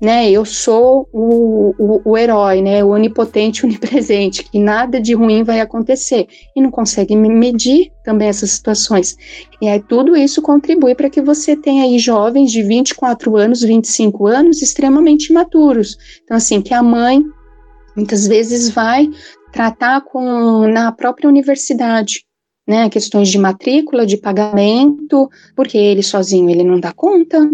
né, 0.00 0.30
eu 0.30 0.44
sou 0.44 1.08
o, 1.12 1.74
o, 1.78 2.02
o, 2.04 2.18
herói, 2.18 2.60
né, 2.60 2.84
o 2.84 2.88
onipotente, 2.88 3.64
onipresente, 3.66 4.44
que 4.44 4.58
nada 4.58 5.00
de 5.00 5.14
ruim 5.14 5.42
vai 5.42 5.60
acontecer, 5.60 6.26
e 6.54 6.60
não 6.60 6.70
consegue 6.70 7.16
medir 7.16 7.90
também 8.04 8.28
essas 8.28 8.50
situações. 8.50 9.16
E 9.60 9.68
aí 9.68 9.80
tudo 9.80 10.16
isso 10.16 10.42
contribui 10.42 10.94
para 10.94 11.10
que 11.10 11.20
você 11.20 11.56
tenha 11.56 11.84
aí 11.84 11.98
jovens 11.98 12.52
de 12.52 12.62
24 12.62 13.36
anos, 13.36 13.62
25 13.62 14.26
anos, 14.26 14.62
extremamente 14.62 15.30
imaturos. 15.30 15.96
Então, 16.24 16.36
assim, 16.36 16.60
que 16.60 16.74
a 16.74 16.82
mãe 16.82 17.22
muitas 17.96 18.26
vezes 18.26 18.68
vai 18.68 19.08
tratar 19.52 20.02
com 20.02 20.68
na 20.68 20.92
própria 20.92 21.28
universidade, 21.28 22.24
né, 22.68 22.90
questões 22.90 23.28
de 23.28 23.38
matrícula, 23.38 24.04
de 24.04 24.18
pagamento, 24.18 25.30
porque 25.54 25.78
ele 25.78 26.02
sozinho 26.02 26.50
ele 26.50 26.64
não 26.64 26.78
dá 26.78 26.92
conta, 26.92 27.48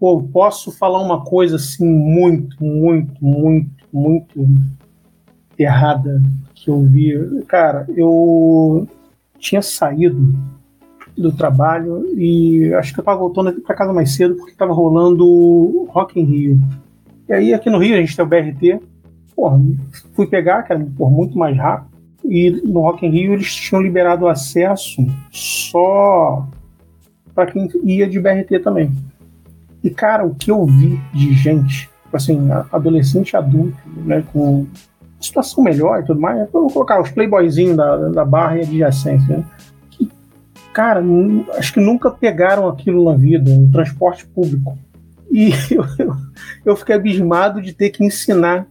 Pô, 0.00 0.22
posso 0.22 0.72
falar 0.72 0.98
uma 1.02 1.22
coisa 1.22 1.56
assim 1.56 1.86
muito, 1.86 2.56
muito, 2.64 3.22
muito, 3.22 3.68
muito 3.92 4.48
errada 5.58 6.22
que 6.54 6.70
eu 6.70 6.80
vi. 6.80 7.42
Cara, 7.46 7.86
eu 7.94 8.88
tinha 9.38 9.60
saído 9.60 10.34
do 11.18 11.30
trabalho 11.30 12.06
e 12.16 12.72
acho 12.72 12.94
que 12.94 13.00
eu 13.00 13.02
estava 13.02 13.18
voltando 13.18 13.52
para 13.60 13.76
casa 13.76 13.92
mais 13.92 14.14
cedo 14.14 14.36
porque 14.36 14.52
estava 14.52 14.72
rolando 14.72 15.86
Rock 15.90 16.18
in 16.18 16.24
Rio. 16.24 16.60
E 17.28 17.32
aí 17.34 17.52
aqui 17.52 17.68
no 17.68 17.76
Rio 17.76 17.94
a 17.94 18.00
gente 18.00 18.16
tem 18.16 18.24
o 18.24 18.28
BRT. 18.28 18.80
Porra, 19.36 19.60
fui 20.14 20.26
pegar, 20.26 20.64
era 20.66 20.80
por 20.96 21.10
muito 21.10 21.36
mais 21.36 21.54
rápido. 21.58 21.90
E 22.24 22.50
no 22.64 22.80
Rock 22.80 23.04
in 23.04 23.10
Rio 23.10 23.34
eles 23.34 23.54
tinham 23.54 23.82
liberado 23.82 24.26
acesso 24.26 25.06
só 25.30 26.48
para 27.34 27.52
quem 27.52 27.68
ia 27.84 28.08
de 28.08 28.18
BRT 28.18 28.60
também. 28.60 28.90
E, 29.82 29.90
cara, 29.90 30.24
o 30.24 30.34
que 30.34 30.50
eu 30.50 30.64
vi 30.66 31.00
de 31.12 31.32
gente, 31.32 31.90
assim, 32.12 32.48
adolescente 32.70 33.36
adulto, 33.36 33.78
né, 34.04 34.22
com 34.32 34.66
situação 35.20 35.62
melhor 35.62 36.00
e 36.00 36.06
tudo 36.06 36.20
mais, 36.20 36.50
vou 36.50 36.70
colocar 36.70 37.00
os 37.00 37.10
playboyzinhos 37.10 37.76
da, 37.76 38.08
da 38.08 38.24
barra 38.24 38.58
e 38.58 38.62
adjacência, 38.62 39.38
né, 39.38 39.44
que, 39.90 40.10
cara, 40.72 41.02
acho 41.56 41.72
que 41.72 41.80
nunca 41.80 42.10
pegaram 42.10 42.68
aquilo 42.68 43.04
na 43.04 43.16
vida, 43.16 43.50
no 43.54 43.70
transporte 43.70 44.26
público. 44.26 44.78
E 45.30 45.52
eu, 45.70 45.84
eu, 45.98 46.16
eu 46.64 46.76
fiquei 46.76 46.96
abismado 46.96 47.62
de 47.62 47.72
ter 47.72 47.90
que 47.90 48.04
ensinar 48.04 48.66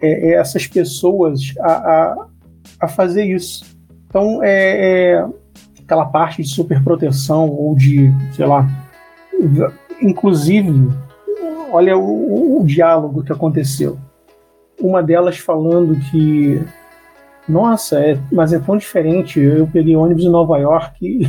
é, 0.00 0.30
é, 0.30 0.34
essas 0.34 0.66
pessoas 0.66 1.54
a, 1.60 1.72
a, 1.72 2.26
a, 2.80 2.88
fazer 2.88 3.24
isso. 3.24 3.64
Então, 4.08 4.42
é, 4.42 5.12
é 5.12 5.26
aquela 5.80 6.06
parte 6.06 6.42
de 6.42 6.48
superproteção 6.48 7.48
ou 7.48 7.74
de, 7.74 8.12
sei 8.32 8.46
lá, 8.46 8.68
inclusive, 10.00 10.90
olha 11.70 11.96
o, 11.96 12.60
o, 12.60 12.66
diálogo 12.66 13.22
que 13.22 13.32
aconteceu. 13.32 13.98
Uma 14.80 15.02
delas 15.02 15.38
falando 15.38 15.98
que, 16.10 16.62
nossa, 17.48 18.00
é, 18.00 18.18
mas 18.30 18.52
é 18.52 18.58
tão 18.58 18.76
diferente. 18.76 19.40
Eu 19.40 19.66
peguei 19.66 19.96
ônibus 19.96 20.24
em 20.24 20.30
Nova 20.30 20.56
York 20.58 21.04
e, 21.04 21.26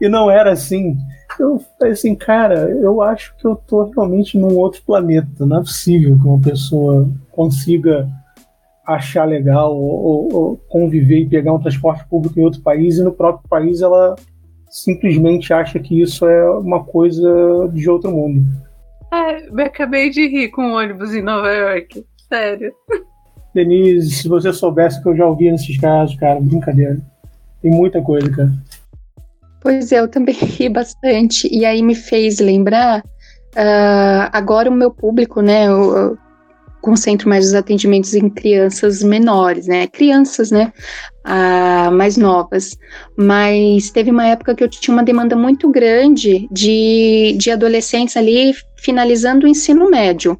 e 0.04 0.08
não 0.08 0.30
era 0.30 0.52
assim. 0.52 0.96
Eu 1.38 1.60
falei 1.78 1.92
assim, 1.92 2.16
cara, 2.16 2.68
eu 2.68 3.00
acho 3.00 3.36
que 3.36 3.46
eu 3.46 3.54
tô 3.54 3.84
realmente 3.84 4.36
num 4.36 4.56
outro 4.56 4.82
planeta. 4.84 5.46
Não 5.46 5.58
é 5.58 5.60
possível 5.60 6.18
que 6.18 6.26
uma 6.26 6.40
pessoa 6.40 7.08
consiga 7.30 8.08
achar 8.84 9.26
legal 9.26 9.76
ou, 9.76 10.34
ou, 10.34 10.56
conviver 10.68 11.20
e 11.20 11.28
pegar 11.28 11.52
um 11.52 11.60
transporte 11.60 12.06
público 12.08 12.40
em 12.40 12.42
outro 12.42 12.62
país 12.62 12.96
e 12.96 13.02
no 13.02 13.12
próprio 13.12 13.46
país 13.46 13.82
ela 13.82 14.16
simplesmente 14.70 15.52
acha 15.52 15.78
que 15.78 16.00
isso 16.00 16.26
é 16.26 16.50
uma 16.50 16.84
coisa 16.84 17.68
de 17.72 17.88
outro 17.88 18.10
mundo. 18.10 18.42
É, 19.12 19.50
me 19.50 19.62
acabei 19.62 20.10
de 20.10 20.26
rir 20.26 20.48
com 20.48 20.72
o 20.72 20.76
ônibus 20.76 21.14
em 21.14 21.22
Nova 21.22 21.50
York. 21.50 22.04
Sério. 22.28 22.72
Denise, 23.54 24.10
se 24.10 24.28
você 24.28 24.52
soubesse 24.52 25.02
que 25.02 25.08
eu 25.08 25.16
já 25.16 25.26
ouvi 25.26 25.50
nesses 25.50 25.78
casos, 25.78 26.14
cara, 26.16 26.40
brincadeira. 26.40 26.98
Tem 27.62 27.70
muita 27.70 28.02
coisa, 28.02 28.30
cara. 28.30 28.52
Pois 29.60 29.90
é, 29.92 30.00
eu 30.00 30.08
também 30.08 30.34
ri 30.38 30.68
bastante. 30.68 31.48
E 31.50 31.64
aí 31.64 31.82
me 31.82 31.94
fez 31.94 32.38
lembrar. 32.38 33.02
Uh, 33.56 34.28
agora 34.32 34.70
o 34.70 34.74
meu 34.74 34.90
público, 34.90 35.40
né? 35.40 35.66
Eu, 35.66 35.96
eu 35.96 36.18
concentro 36.80 37.28
mais 37.28 37.46
os 37.46 37.54
atendimentos 37.54 38.14
em 38.14 38.28
crianças 38.28 39.02
menores, 39.02 39.66
né? 39.66 39.86
Crianças, 39.86 40.50
né? 40.50 40.72
Ah, 41.24 41.90
mais 41.92 42.16
novas. 42.16 42.76
Mas 43.16 43.90
teve 43.90 44.10
uma 44.10 44.26
época 44.26 44.54
que 44.54 44.62
eu 44.62 44.68
tinha 44.68 44.94
uma 44.94 45.02
demanda 45.02 45.36
muito 45.36 45.70
grande 45.70 46.48
de, 46.50 47.34
de 47.38 47.50
adolescentes 47.50 48.16
ali 48.16 48.54
finalizando 48.76 49.46
o 49.46 49.48
ensino 49.48 49.90
médio. 49.90 50.38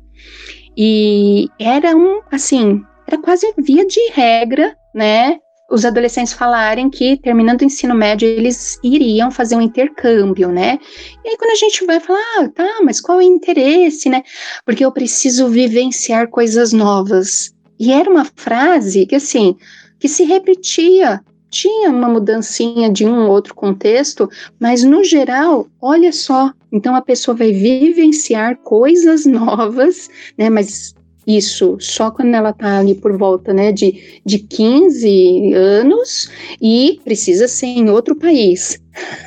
E 0.77 1.49
era 1.59 1.97
um, 1.97 2.21
assim, 2.31 2.83
era 3.07 3.21
quase 3.21 3.53
via 3.59 3.87
de 3.87 4.11
regra, 4.13 4.77
né? 4.95 5.39
Os 5.71 5.85
adolescentes 5.85 6.33
falarem 6.33 6.89
que, 6.89 7.19
terminando 7.19 7.61
o 7.61 7.65
ensino 7.65 7.95
médio, 7.95 8.27
eles 8.27 8.79
iriam 8.83 9.31
fazer 9.31 9.55
um 9.55 9.61
intercâmbio, 9.61 10.49
né? 10.49 10.79
E 11.25 11.29
aí, 11.29 11.37
quando 11.37 11.51
a 11.51 11.57
gente 11.57 11.85
vai 11.85 12.01
falar, 12.01 12.21
ah, 12.39 12.49
tá, 12.49 12.79
mas 12.83 13.01
qual 13.01 13.21
é 13.21 13.25
o 13.25 13.27
interesse, 13.27 14.09
né? 14.09 14.23
Porque 14.65 14.85
eu 14.85 14.91
preciso 14.91 15.49
vivenciar 15.49 16.29
coisas 16.29 16.73
novas. 16.73 17.53
E 17.79 17.93
era 17.93 18.11
uma 18.11 18.27
frase 18.35 19.05
que, 19.07 19.15
assim, 19.15 19.57
que 19.99 20.09
se 20.09 20.25
repetia. 20.25 21.21
Tinha 21.51 21.91
uma 21.91 22.09
mudancinha 22.09 22.91
de 22.91 23.07
um 23.07 23.25
ou 23.25 23.31
outro 23.31 23.55
contexto, 23.55 24.29
mas 24.61 24.85
no 24.85 25.03
geral, 25.03 25.67
olha 25.81 26.13
só, 26.13 26.53
então 26.71 26.95
a 26.95 27.01
pessoa 27.01 27.35
vai 27.35 27.53
vivenciar 27.53 28.59
coisas 28.59 29.25
novas, 29.25 30.11
né? 30.37 30.51
Mas 30.51 30.95
isso 31.29 31.77
só 31.79 32.11
quando 32.11 32.35
ela 32.35 32.51
está 32.51 32.79
ali 32.79 32.95
por 32.95 33.17
volta 33.19 33.53
né, 33.53 33.71
de, 33.71 34.21
de 34.25 34.39
15 34.39 35.53
anos 35.53 36.31
e 36.61 36.99
precisa 37.05 37.47
ser 37.47 37.67
em 37.67 37.91
outro 37.91 38.17
país. 38.17 38.83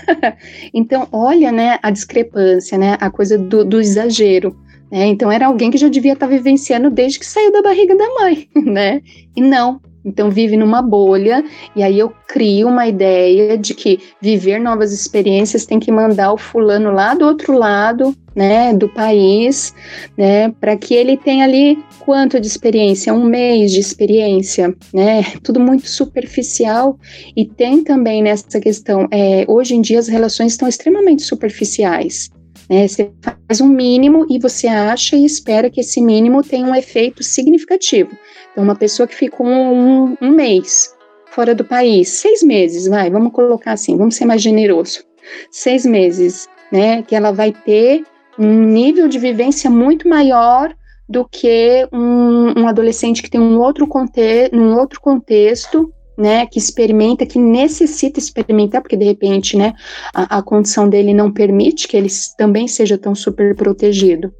então, 0.73 1.07
olha 1.11 1.51
né, 1.51 1.77
a 1.83 1.91
discrepância, 1.91 2.75
né, 2.75 2.97
a 2.99 3.11
coisa 3.11 3.37
do, 3.37 3.63
do 3.63 3.79
exagero. 3.79 4.57
Né? 4.91 5.05
Então, 5.05 5.31
era 5.31 5.45
alguém 5.45 5.69
que 5.69 5.77
já 5.77 5.87
devia 5.87 6.13
estar 6.13 6.27
tá 6.27 6.33
vivenciando 6.33 6.89
desde 6.89 7.19
que 7.19 7.25
saiu 7.25 7.51
da 7.51 7.61
barriga 7.61 7.95
da 7.95 8.09
mãe. 8.15 8.49
Né? 8.65 9.01
E 9.35 9.41
não, 9.41 9.79
então 10.03 10.29
vive 10.29 10.57
numa 10.57 10.81
bolha 10.81 11.43
e 11.75 11.83
aí 11.83 11.99
eu 11.99 12.11
crio 12.27 12.67
uma 12.67 12.87
ideia 12.87 13.57
de 13.57 13.73
que 13.73 13.99
viver 14.21 14.59
novas 14.59 14.91
experiências 14.91 15.65
tem 15.65 15.79
que 15.79 15.91
mandar 15.91 16.33
o 16.33 16.37
fulano 16.37 16.91
lá 16.91 17.13
do 17.13 17.25
outro 17.25 17.57
lado, 17.57 18.15
né, 18.35 18.73
do 18.73 18.87
país, 18.87 19.73
né, 20.17 20.49
para 20.49 20.77
que 20.77 20.93
ele 20.93 21.17
tenha 21.17 21.43
ali 21.45 21.77
quanto 21.99 22.39
de 22.39 22.47
experiência, 22.47 23.13
um 23.13 23.25
mês 23.25 23.71
de 23.71 23.79
experiência, 23.79 24.75
né, 24.93 25.23
tudo 25.43 25.59
muito 25.59 25.87
superficial 25.87 26.97
e 27.35 27.45
tem 27.45 27.83
também 27.83 28.23
nessa 28.23 28.59
questão, 28.59 29.07
é, 29.11 29.45
hoje 29.47 29.75
em 29.75 29.81
dia 29.81 29.99
as 29.99 30.07
relações 30.07 30.53
estão 30.53 30.67
extremamente 30.67 31.23
superficiais. 31.23 32.29
Né, 32.69 32.87
você 32.87 33.11
faz 33.21 33.59
um 33.59 33.67
mínimo 33.67 34.25
e 34.29 34.39
você 34.39 34.67
acha 34.67 35.17
e 35.17 35.25
espera 35.25 35.69
que 35.69 35.81
esse 35.81 35.99
mínimo 35.99 36.41
tenha 36.41 36.65
um 36.65 36.73
efeito 36.73 37.21
significativo. 37.21 38.11
Então, 38.51 38.63
uma 38.63 38.75
pessoa 38.75 39.07
que 39.07 39.15
ficou 39.15 39.45
um, 39.47 40.15
um 40.21 40.31
mês 40.31 40.93
fora 41.27 41.55
do 41.55 41.63
país, 41.63 42.09
seis 42.09 42.43
meses, 42.43 42.87
vai, 42.87 43.09
vamos 43.09 43.31
colocar 43.31 43.71
assim, 43.71 43.97
vamos 43.97 44.15
ser 44.15 44.25
mais 44.25 44.41
generoso, 44.41 45.03
seis 45.49 45.85
meses, 45.85 46.47
né, 46.71 47.03
que 47.03 47.15
ela 47.15 47.31
vai 47.31 47.53
ter 47.53 48.03
um 48.37 48.65
nível 48.65 49.07
de 49.07 49.17
vivência 49.17 49.69
muito 49.69 50.07
maior 50.07 50.73
do 51.07 51.27
que 51.29 51.87
um, 51.91 52.61
um 52.61 52.67
adolescente 52.67 53.21
que 53.21 53.29
tem 53.29 53.39
um 53.39 53.59
outro, 53.59 53.87
conte 53.87 54.49
um 54.53 54.75
outro 54.77 54.99
contexto, 54.99 55.93
né, 56.17 56.45
que 56.45 56.59
experimenta, 56.59 57.25
que 57.25 57.39
necessita 57.39 58.19
experimentar, 58.19 58.81
porque 58.81 58.97
de 58.97 59.05
repente, 59.05 59.57
né, 59.57 59.73
a, 60.13 60.37
a 60.37 60.41
condição 60.41 60.87
dele 60.87 61.13
não 61.13 61.31
permite 61.31 61.87
que 61.87 61.97
ele 61.97 62.09
também 62.37 62.67
seja 62.67 62.97
tão 62.97 63.15
super 63.15 63.55
protegido. 63.55 64.33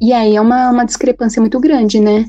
E 0.00 0.12
aí 0.12 0.36
é 0.36 0.40
uma, 0.40 0.70
uma 0.70 0.84
discrepância 0.84 1.40
muito 1.40 1.60
grande, 1.60 2.00
né? 2.00 2.26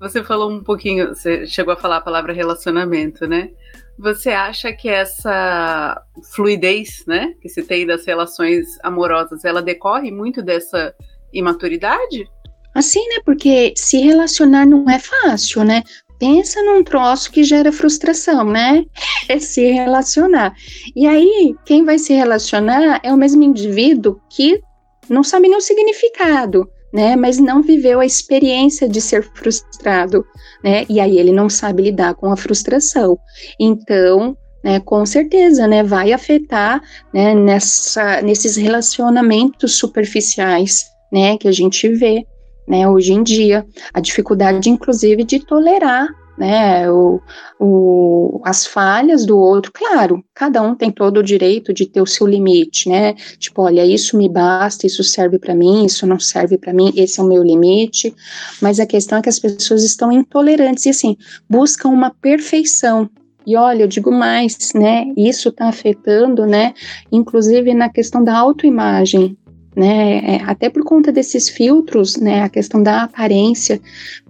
Você 0.00 0.24
falou 0.24 0.50
um 0.50 0.64
pouquinho, 0.64 1.08
você 1.08 1.46
chegou 1.46 1.74
a 1.74 1.76
falar 1.76 1.98
a 1.98 2.00
palavra 2.00 2.32
relacionamento, 2.32 3.26
né? 3.26 3.50
Você 3.98 4.30
acha 4.30 4.72
que 4.72 4.88
essa 4.88 6.02
fluidez, 6.34 7.04
né, 7.06 7.34
que 7.42 7.50
se 7.50 7.62
tem 7.62 7.86
das 7.86 8.06
relações 8.06 8.66
amorosas, 8.82 9.44
ela 9.44 9.60
decorre 9.60 10.10
muito 10.10 10.42
dessa 10.42 10.94
imaturidade? 11.34 12.26
Assim, 12.74 13.06
né? 13.08 13.16
Porque 13.26 13.74
se 13.76 13.98
relacionar 13.98 14.64
não 14.64 14.88
é 14.88 14.98
fácil, 14.98 15.64
né? 15.64 15.82
Pensa 16.18 16.62
num 16.62 16.82
troço 16.82 17.30
que 17.30 17.44
gera 17.44 17.70
frustração, 17.70 18.44
né? 18.44 18.84
É 19.28 19.38
se 19.38 19.70
relacionar. 19.70 20.54
E 20.96 21.06
aí, 21.06 21.54
quem 21.64 21.84
vai 21.84 21.98
se 21.98 22.14
relacionar 22.14 23.00
é 23.02 23.12
o 23.12 23.16
mesmo 23.16 23.42
indivíduo 23.42 24.18
que 24.30 24.60
não 25.08 25.22
sabe 25.22 25.48
nem 25.48 25.58
o 25.58 25.60
significado, 25.60 26.68
né? 26.92 27.16
Mas 27.16 27.38
não 27.38 27.62
viveu 27.62 28.00
a 28.00 28.06
experiência 28.06 28.88
de 28.88 29.00
ser 29.00 29.22
frustrado, 29.34 30.24
né? 30.62 30.84
E 30.88 31.00
aí 31.00 31.18
ele 31.18 31.32
não 31.32 31.48
sabe 31.48 31.82
lidar 31.82 32.14
com 32.14 32.30
a 32.30 32.36
frustração. 32.36 33.18
Então, 33.58 34.36
né, 34.62 34.80
com 34.80 35.04
certeza, 35.06 35.66
né, 35.66 35.82
vai 35.82 36.12
afetar, 36.12 36.82
né, 37.12 37.34
nessa, 37.34 38.20
nesses 38.20 38.56
relacionamentos 38.56 39.76
superficiais, 39.76 40.84
né, 41.10 41.38
que 41.38 41.48
a 41.48 41.52
gente 41.52 41.88
vê, 41.88 42.26
né, 42.68 42.86
hoje 42.86 43.12
em 43.12 43.22
dia, 43.22 43.66
a 43.92 44.00
dificuldade, 44.00 44.68
inclusive, 44.68 45.24
de 45.24 45.40
tolerar, 45.40 46.08
né, 46.40 46.90
o, 46.90 47.20
o, 47.60 48.40
as 48.44 48.66
falhas 48.66 49.26
do 49.26 49.38
outro, 49.38 49.70
claro, 49.72 50.24
cada 50.34 50.62
um 50.62 50.74
tem 50.74 50.90
todo 50.90 51.18
o 51.18 51.22
direito 51.22 51.72
de 51.74 51.84
ter 51.84 52.00
o 52.00 52.06
seu 52.06 52.26
limite, 52.26 52.88
né, 52.88 53.12
tipo, 53.38 53.60
olha, 53.60 53.84
isso 53.84 54.16
me 54.16 54.26
basta, 54.26 54.86
isso 54.86 55.04
serve 55.04 55.38
para 55.38 55.54
mim, 55.54 55.84
isso 55.84 56.06
não 56.06 56.18
serve 56.18 56.56
para 56.56 56.72
mim, 56.72 56.92
esse 56.96 57.20
é 57.20 57.22
o 57.22 57.26
meu 57.26 57.42
limite, 57.42 58.14
mas 58.62 58.80
a 58.80 58.86
questão 58.86 59.18
é 59.18 59.22
que 59.22 59.28
as 59.28 59.38
pessoas 59.38 59.84
estão 59.84 60.10
intolerantes 60.10 60.86
e, 60.86 60.88
assim, 60.88 61.14
buscam 61.46 61.90
uma 61.90 62.10
perfeição, 62.10 63.10
e 63.46 63.56
olha, 63.56 63.82
eu 63.82 63.88
digo 63.88 64.12
mais, 64.12 64.72
né? 64.74 65.06
Isso 65.16 65.48
está 65.48 65.68
afetando, 65.68 66.46
né? 66.46 66.74
Inclusive 67.10 67.72
na 67.74 67.88
questão 67.88 68.22
da 68.22 68.36
autoimagem, 68.36 69.36
né? 69.74 70.36
É, 70.36 70.42
até 70.44 70.68
por 70.68 70.84
conta 70.84 71.12
desses 71.12 71.48
filtros, 71.48 72.16
né? 72.16 72.42
A 72.42 72.48
questão 72.48 72.82
da 72.82 73.02
aparência, 73.02 73.80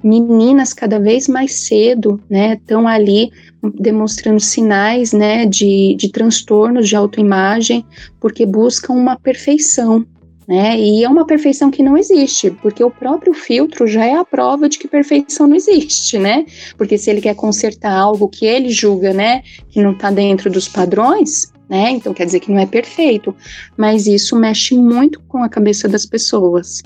meninas 0.03 0.73
cada 0.75 0.99
vez 0.99 1.29
mais 1.29 1.55
cedo, 1.55 2.21
né? 2.29 2.55
Estão 2.55 2.87
ali 2.87 3.31
demonstrando 3.79 4.41
sinais, 4.41 5.13
né? 5.13 5.47
De, 5.47 5.95
de 5.99 6.11
transtornos 6.11 6.89
de 6.89 6.97
autoimagem, 6.97 7.85
porque 8.21 8.45
buscam 8.45 8.93
uma 8.93 9.19
perfeição, 9.19 10.05
né? 10.47 10.79
E 10.79 11.05
é 11.05 11.09
uma 11.09 11.25
perfeição 11.25 11.71
que 11.71 11.83
não 11.83 11.97
existe, 11.97 12.51
porque 12.51 12.83
o 12.83 12.91
próprio 12.91 13.33
filtro 13.33 13.87
já 13.87 14.05
é 14.05 14.15
a 14.15 14.25
prova 14.25 14.69
de 14.69 14.79
que 14.79 14.89
perfeição 14.89 15.47
não 15.47 15.57
existe, 15.57 16.19
né? 16.19 16.45
Porque 16.77 16.99
se 16.99 17.09
ele 17.09 17.21
quer 17.21 17.35
consertar 17.35 17.97
algo 17.97 18.29
que 18.29 18.45
ele 18.45 18.69
julga, 18.69 19.13
né, 19.13 19.43
que 19.71 19.81
não 19.81 19.93
está 19.93 20.11
dentro 20.11 20.51
dos 20.51 20.67
padrões, 20.67 21.53
né? 21.71 21.91
Então 21.91 22.13
quer 22.13 22.27
dizer 22.27 22.41
que 22.41 22.51
não 22.51 22.59
é 22.59 22.67
perfeito, 22.67 23.35
mas 23.77 24.09
isso 24.09 24.37
mexe 24.37 24.77
muito 24.77 25.21
com 25.21 25.43
a 25.43 25.49
cabeça 25.49 25.89
das 25.89 26.05
pessoas. 26.05 26.83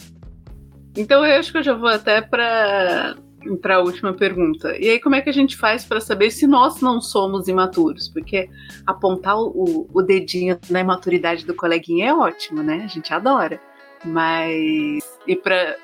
Então 0.95 1.25
eu 1.25 1.41
acho 1.41 1.51
que 1.51 1.59
eu 1.59 1.63
já 1.63 1.75
vou 1.75 1.89
até 1.89 2.21
para 2.21 3.17
para 3.61 3.77
a 3.77 3.81
última 3.81 4.15
pergunta. 4.15 4.75
E 4.79 4.89
aí, 4.89 4.99
como 4.99 5.17
é 5.17 5.21
que 5.21 5.29
a 5.29 5.33
gente 5.33 5.55
faz 5.55 5.85
para 5.85 6.01
saber 6.01 6.31
se 6.31 6.47
nós 6.47 6.81
não 6.81 6.99
somos 6.99 7.47
imaturos? 7.47 8.09
Porque 8.09 8.49
apontar 8.87 9.39
o, 9.39 9.87
o 9.93 10.01
dedinho 10.03 10.59
na 10.71 10.81
imaturidade 10.81 11.45
do 11.45 11.53
coleguinha 11.55 12.09
é 12.09 12.15
ótimo, 12.15 12.63
né? 12.63 12.81
A 12.83 12.87
gente 12.87 13.13
adora. 13.13 13.61
Mas 14.03 15.05
e 15.27 15.37
para 15.37 15.77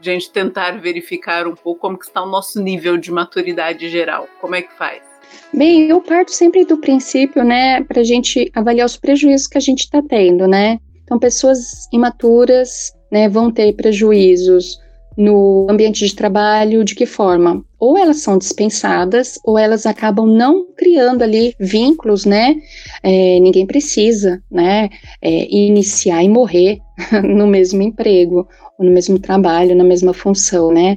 gente 0.00 0.30
tentar 0.30 0.80
verificar 0.80 1.46
um 1.46 1.54
pouco 1.54 1.82
como 1.82 1.98
que 1.98 2.06
está 2.06 2.22
o 2.22 2.30
nosso 2.30 2.62
nível 2.62 2.96
de 2.96 3.12
maturidade 3.12 3.90
geral, 3.90 4.26
como 4.40 4.54
é 4.54 4.62
que 4.62 4.72
faz? 4.72 5.11
Bem, 5.52 5.88
eu 5.88 6.00
parto 6.00 6.32
sempre 6.32 6.64
do 6.64 6.78
princípio, 6.78 7.44
né, 7.44 7.82
para 7.84 8.00
a 8.00 8.04
gente 8.04 8.50
avaliar 8.54 8.86
os 8.86 8.96
prejuízos 8.96 9.46
que 9.46 9.58
a 9.58 9.60
gente 9.60 9.80
está 9.80 10.02
tendo, 10.02 10.46
né? 10.46 10.78
Então, 11.04 11.18
pessoas 11.18 11.86
imaturas, 11.92 12.92
né, 13.10 13.28
vão 13.28 13.50
ter 13.50 13.72
prejuízos 13.74 14.78
no 15.16 15.66
ambiente 15.68 16.06
de 16.06 16.14
trabalho, 16.14 16.84
de 16.84 16.94
que 16.94 17.04
forma? 17.04 17.62
Ou 17.78 17.98
elas 17.98 18.18
são 18.18 18.38
dispensadas, 18.38 19.38
ou 19.44 19.58
elas 19.58 19.84
acabam 19.84 20.26
não 20.26 20.66
criando 20.74 21.22
ali 21.22 21.54
vínculos, 21.60 22.24
né? 22.24 22.56
É, 23.02 23.38
ninguém 23.40 23.66
precisa, 23.66 24.42
né? 24.50 24.88
É, 25.20 25.54
iniciar 25.54 26.22
e 26.22 26.28
morrer 26.28 26.78
no 27.22 27.46
mesmo 27.46 27.82
emprego, 27.82 28.48
ou 28.78 28.86
no 28.86 28.90
mesmo 28.90 29.18
trabalho, 29.18 29.74
na 29.74 29.84
mesma 29.84 30.14
função, 30.14 30.72
né? 30.72 30.96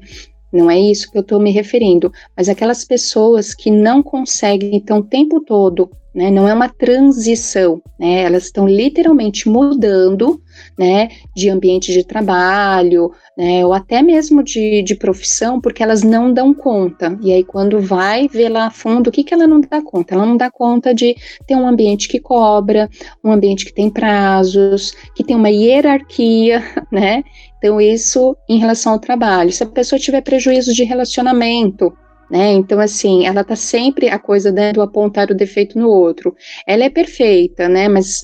Não 0.56 0.72
é 0.72 0.80
isso 0.80 1.12
que 1.12 1.18
eu 1.18 1.22
estou 1.22 1.38
me 1.38 1.52
referindo, 1.52 2.10
mas 2.36 2.48
aquelas 2.48 2.86
pessoas 2.86 3.54
que 3.54 3.70
não 3.70 4.02
conseguem, 4.02 4.74
então, 4.74 5.00
o 5.00 5.04
tempo 5.04 5.42
todo, 5.42 5.92
né, 6.14 6.32
não 6.32 6.48
é 6.48 6.54
uma 6.54 6.70
transição, 6.70 7.82
né, 8.00 8.24
elas 8.24 8.46
estão 8.46 8.66
literalmente 8.66 9.50
mudando, 9.50 10.42
né, 10.80 11.10
de 11.36 11.50
ambiente 11.50 11.92
de 11.92 12.06
trabalho, 12.06 13.12
né, 13.38 13.66
ou 13.66 13.74
até 13.74 14.02
mesmo 14.02 14.42
de, 14.42 14.82
de 14.82 14.96
profissão, 14.96 15.60
porque 15.60 15.84
elas 15.84 16.04
não 16.04 16.32
dão 16.32 16.54
conta. 16.54 17.20
E 17.22 17.34
aí, 17.34 17.44
quando 17.44 17.82
vai 17.82 18.30
ver 18.30 18.48
lá 18.48 18.68
a 18.68 18.72
fundo, 18.72 19.10
o 19.10 19.12
que, 19.12 19.26
que 19.26 19.34
ela 19.34 19.46
não 19.46 19.60
dá 19.60 19.82
conta? 19.82 20.16
Ela 20.16 20.26
não 20.26 20.38
dá 20.38 20.50
conta 20.50 20.96
de 20.96 21.18
ter 21.46 21.56
um 21.56 21.68
ambiente 21.68 22.08
que 22.08 22.22
cobra, 22.22 22.90
um 23.22 23.30
ambiente 23.30 23.66
que 23.66 23.74
tem 23.74 23.90
prazos, 23.90 24.94
que 25.14 25.24
tem 25.24 25.36
uma 25.36 25.50
hierarquia, 25.50 26.64
né? 26.90 27.26
Então, 27.66 27.82
isso 27.82 28.38
em 28.48 28.60
relação 28.60 28.94
ao 28.94 29.00
trabalho. 29.00 29.52
Se 29.52 29.64
a 29.64 29.66
pessoa 29.66 29.98
tiver 29.98 30.22
prejuízo 30.22 30.72
de 30.72 30.84
relacionamento, 30.84 31.92
né? 32.30 32.52
Então, 32.52 32.80
assim, 32.80 33.26
ela 33.26 33.44
tá 33.44 33.56
sempre 33.56 34.08
a 34.08 34.20
coisa 34.20 34.52
né, 34.52 34.72
do 34.72 34.84
apontar 34.84 35.32
o 35.32 35.36
defeito 35.36 35.80
no 35.80 35.90
outro. 35.90 36.36
Ela 36.68 36.84
é 36.84 36.92
perfeita, 36.92 37.68
né? 37.68 37.88
Mas 37.88 38.24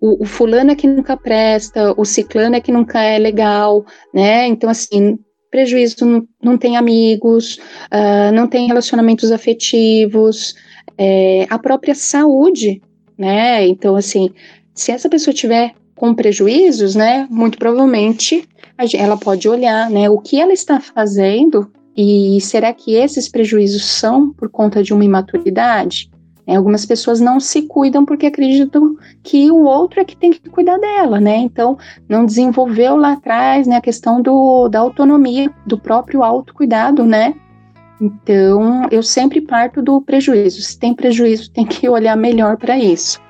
o, 0.00 0.24
o, 0.24 0.26
fulano 0.26 0.72
é 0.72 0.74
que 0.74 0.88
nunca 0.88 1.16
presta, 1.16 1.94
o 1.96 2.04
ciclano 2.04 2.56
é 2.56 2.60
que 2.60 2.72
nunca 2.72 3.00
é 3.00 3.16
legal, 3.16 3.84
né? 4.12 4.48
Então, 4.48 4.68
assim, 4.68 5.16
prejuízo 5.52 6.04
não, 6.04 6.26
não 6.42 6.58
tem 6.58 6.76
amigos, 6.76 7.60
uh, 7.92 8.32
não 8.34 8.48
tem 8.48 8.66
relacionamentos 8.66 9.30
afetivos, 9.30 10.56
é, 10.98 11.46
a 11.48 11.60
própria 11.60 11.94
saúde, 11.94 12.82
né? 13.16 13.64
Então, 13.68 13.94
assim, 13.94 14.30
se 14.74 14.90
essa 14.90 15.08
pessoa 15.08 15.32
tiver 15.32 15.74
com 15.94 16.14
prejuízos, 16.14 16.94
né, 16.94 17.28
muito 17.30 17.58
provavelmente 17.58 18.48
ela 18.94 19.16
pode 19.16 19.48
olhar, 19.48 19.90
né, 19.90 20.08
o 20.08 20.18
que 20.18 20.40
ela 20.40 20.52
está 20.52 20.80
fazendo 20.80 21.70
e 21.96 22.40
será 22.40 22.72
que 22.72 22.94
esses 22.94 23.28
prejuízos 23.28 23.84
são 23.84 24.32
por 24.32 24.48
conta 24.48 24.82
de 24.82 24.94
uma 24.94 25.04
imaturidade? 25.04 26.10
É, 26.46 26.56
algumas 26.56 26.84
pessoas 26.86 27.20
não 27.20 27.38
se 27.38 27.62
cuidam 27.62 28.04
porque 28.04 28.26
acreditam 28.26 28.96
que 29.22 29.50
o 29.50 29.64
outro 29.64 30.00
é 30.00 30.04
que 30.04 30.16
tem 30.16 30.32
que 30.32 30.48
cuidar 30.48 30.78
dela, 30.78 31.20
né? 31.20 31.36
Então, 31.36 31.78
não 32.08 32.24
desenvolveu 32.24 32.96
lá 32.96 33.12
atrás 33.12 33.66
né, 33.66 33.76
a 33.76 33.80
questão 33.80 34.20
do, 34.20 34.68
da 34.68 34.80
autonomia, 34.80 35.50
do 35.66 35.78
próprio 35.78 36.24
autocuidado, 36.24 37.04
né? 37.04 37.34
Então, 38.00 38.88
eu 38.90 39.02
sempre 39.02 39.40
parto 39.40 39.82
do 39.82 40.00
prejuízo. 40.00 40.62
Se 40.62 40.78
tem 40.78 40.94
prejuízo, 40.94 41.52
tem 41.52 41.66
que 41.66 41.88
olhar 41.88 42.16
melhor 42.16 42.56
para 42.56 42.78
isso. 42.78 43.20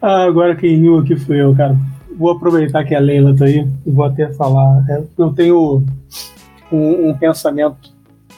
Ah, 0.00 0.24
agora 0.24 0.54
quem 0.56 0.78
riu 0.78 0.98
aqui 0.98 1.16
fui 1.16 1.40
eu, 1.40 1.54
cara. 1.54 1.76
Vou 2.16 2.30
aproveitar 2.30 2.84
que 2.84 2.94
a 2.94 3.00
Leila 3.00 3.34
tá 3.36 3.44
aí 3.44 3.66
e 3.86 3.90
vou 3.90 4.04
até 4.04 4.32
falar. 4.34 4.84
É, 4.88 5.02
eu 5.18 5.32
tenho 5.32 5.84
um, 6.70 7.08
um 7.08 7.18
pensamento 7.18 7.92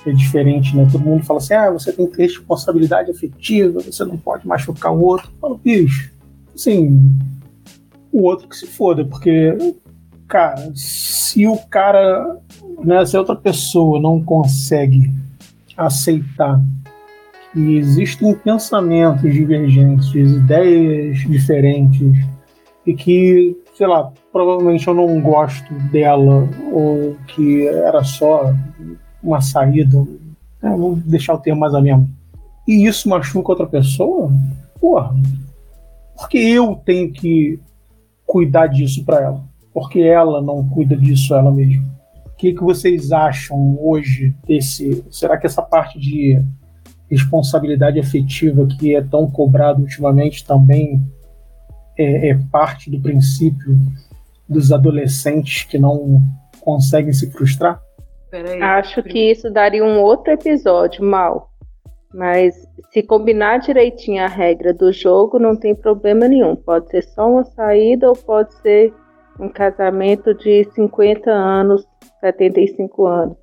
é 0.07 0.12
diferente, 0.12 0.77
né? 0.77 0.87
Todo 0.91 1.03
mundo 1.03 1.25
fala 1.25 1.39
assim: 1.39 1.55
ah, 1.55 1.70
você 1.70 1.93
tem 1.93 2.07
que 2.07 2.16
ter 2.16 2.25
responsabilidade 2.25 3.11
afetiva, 3.11 3.81
você 3.81 4.05
não 4.05 4.18
pode 4.18 4.47
machucar 4.47 4.93
o 4.93 5.03
outro. 5.03 5.29
Eu 5.29 5.39
falo, 5.41 5.61
bicho, 5.62 6.12
assim, 6.55 7.11
o 8.12 8.22
outro 8.22 8.49
que 8.49 8.57
se 8.57 8.66
foda, 8.66 9.05
porque, 9.05 9.75
cara, 10.29 10.70
se 10.75 11.47
o 11.47 11.57
cara, 11.70 12.39
né, 12.85 13.05
se 13.07 13.16
a 13.16 13.20
outra 13.20 13.35
pessoa 13.35 14.01
não 14.01 14.22
consegue 14.22 15.11
aceitar 15.77 16.61
que 17.53 17.77
existem 17.77 18.35
pensamentos 18.35 19.33
divergentes, 19.33 20.14
ideias 20.14 21.18
diferentes, 21.20 22.18
e 22.85 22.95
que, 22.95 23.57
sei 23.75 23.87
lá, 23.87 24.12
provavelmente 24.33 24.87
eu 24.87 24.95
não 24.95 25.20
gosto 25.20 25.75
dela, 25.91 26.49
ou 26.72 27.16
que 27.27 27.66
era 27.66 28.03
só 28.05 28.53
uma 29.22 29.41
saída, 29.41 29.99
né, 30.62 30.70
vamos 30.70 31.03
deixar 31.03 31.35
o 31.35 31.39
termo 31.39 31.61
mais 31.61 31.75
ou 31.75 31.83
menos, 31.83 32.09
e 32.66 32.87
isso 32.87 33.09
machuca 33.09 33.53
outra 33.53 33.66
pessoa, 33.66 34.33
porra, 34.81 35.14
porque 36.16 36.39
eu 36.39 36.81
tenho 36.85 37.12
que 37.12 37.59
cuidar 38.25 38.68
disso 38.68 39.05
para 39.05 39.20
ela? 39.20 39.45
Porque 39.72 40.01
ela 40.01 40.41
não 40.41 40.66
cuida 40.68 40.97
disso 40.97 41.35
ela 41.35 41.53
mesma? 41.53 41.85
O 42.27 42.37
que, 42.37 42.53
que 42.53 42.62
vocês 42.62 43.11
acham 43.11 43.77
hoje 43.81 44.35
desse? 44.47 45.05
Será 45.11 45.37
que 45.37 45.47
essa 45.47 45.62
parte 45.62 45.99
de 45.99 46.41
responsabilidade 47.11 47.99
afetiva 47.99 48.66
que 48.66 48.95
é 48.95 49.03
tão 49.03 49.31
cobrada 49.31 49.81
ultimamente 49.81 50.45
também 50.45 51.03
é, 51.99 52.30
é 52.30 52.38
parte 52.51 52.90
do 52.90 53.01
princípio 53.01 53.76
dos 54.49 54.72
adolescentes 54.72 55.64
que 55.64 55.78
não 55.78 56.20
conseguem 56.61 57.12
se 57.12 57.30
frustrar? 57.30 57.80
Aí, 58.32 58.61
Acho 58.61 59.03
que 59.03 59.30
isso 59.30 59.51
daria 59.51 59.84
um 59.84 60.01
outro 60.01 60.32
episódio, 60.32 61.05
mal. 61.05 61.51
Mas 62.12 62.55
se 62.92 63.03
combinar 63.03 63.59
direitinho 63.59 64.22
a 64.22 64.28
regra 64.28 64.72
do 64.72 64.92
jogo, 64.92 65.38
não 65.38 65.57
tem 65.57 65.74
problema 65.74 66.28
nenhum. 66.28 66.57
Pode 66.57 66.88
ser 66.90 67.03
só 67.03 67.28
uma 67.28 67.45
saída 67.45 68.09
ou 68.09 68.16
pode 68.16 68.55
ser 68.61 68.92
um 69.38 69.49
casamento 69.49 70.34
de 70.34 70.64
50 70.74 71.30
anos, 71.30 71.84
75 72.20 73.07
anos. 73.07 73.36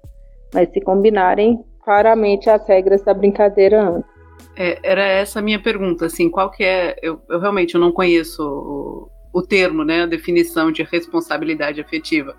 Mas 0.54 0.70
se 0.70 0.82
combinarem 0.82 1.64
claramente 1.84 2.49
as 2.49 2.66
regras 2.68 3.02
da 3.04 3.14
brincadeira 3.14 3.82
antes. 3.82 4.11
É, 4.56 4.80
era 4.84 5.04
essa 5.04 5.39
a 5.39 5.42
minha 5.42 5.62
pergunta, 5.62 6.06
assim, 6.06 6.30
qual 6.30 6.50
que 6.52 6.64
é, 6.64 6.96
eu, 7.02 7.22
eu 7.30 7.39
realmente 7.39 7.76
eu 7.76 7.82
não 7.82 7.92
conheço 7.92 8.44
o, 8.44 9.10
o, 9.34 9.42
termo, 9.42 9.84
né, 9.84 10.04
a 10.04 10.08
definição 10.08 10.72
de 10.72 10.84
responsabilidade 10.84 11.82
afetiva. 11.82 12.36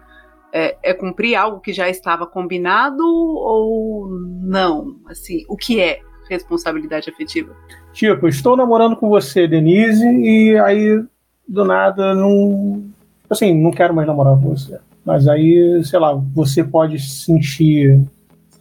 É, 0.52 0.76
é, 0.82 0.92
cumprir 0.92 1.34
algo 1.34 1.60
que 1.60 1.72
já 1.72 1.88
estava 1.88 2.26
combinado 2.26 3.02
ou 3.02 4.08
não? 4.42 4.96
Assim, 5.06 5.44
o 5.48 5.56
que 5.56 5.80
é 5.80 6.00
responsabilidade 6.28 7.08
afetiva? 7.08 7.54
Tipo, 7.92 8.28
estou 8.28 8.56
namorando 8.56 8.96
com 8.96 9.08
você, 9.08 9.48
Denise, 9.48 10.06
e 10.06 10.58
aí 10.58 11.02
do 11.48 11.64
nada 11.64 12.14
não, 12.14 12.84
assim, 13.28 13.54
não 13.54 13.70
quero 13.70 13.94
mais 13.94 14.06
namorar 14.06 14.38
com 14.38 14.54
você. 14.54 14.78
Mas 15.04 15.26
aí, 15.26 15.82
sei 15.84 15.98
lá, 15.98 16.14
você 16.14 16.62
pode 16.62 16.98
se 16.98 17.24
sentir 17.24 18.00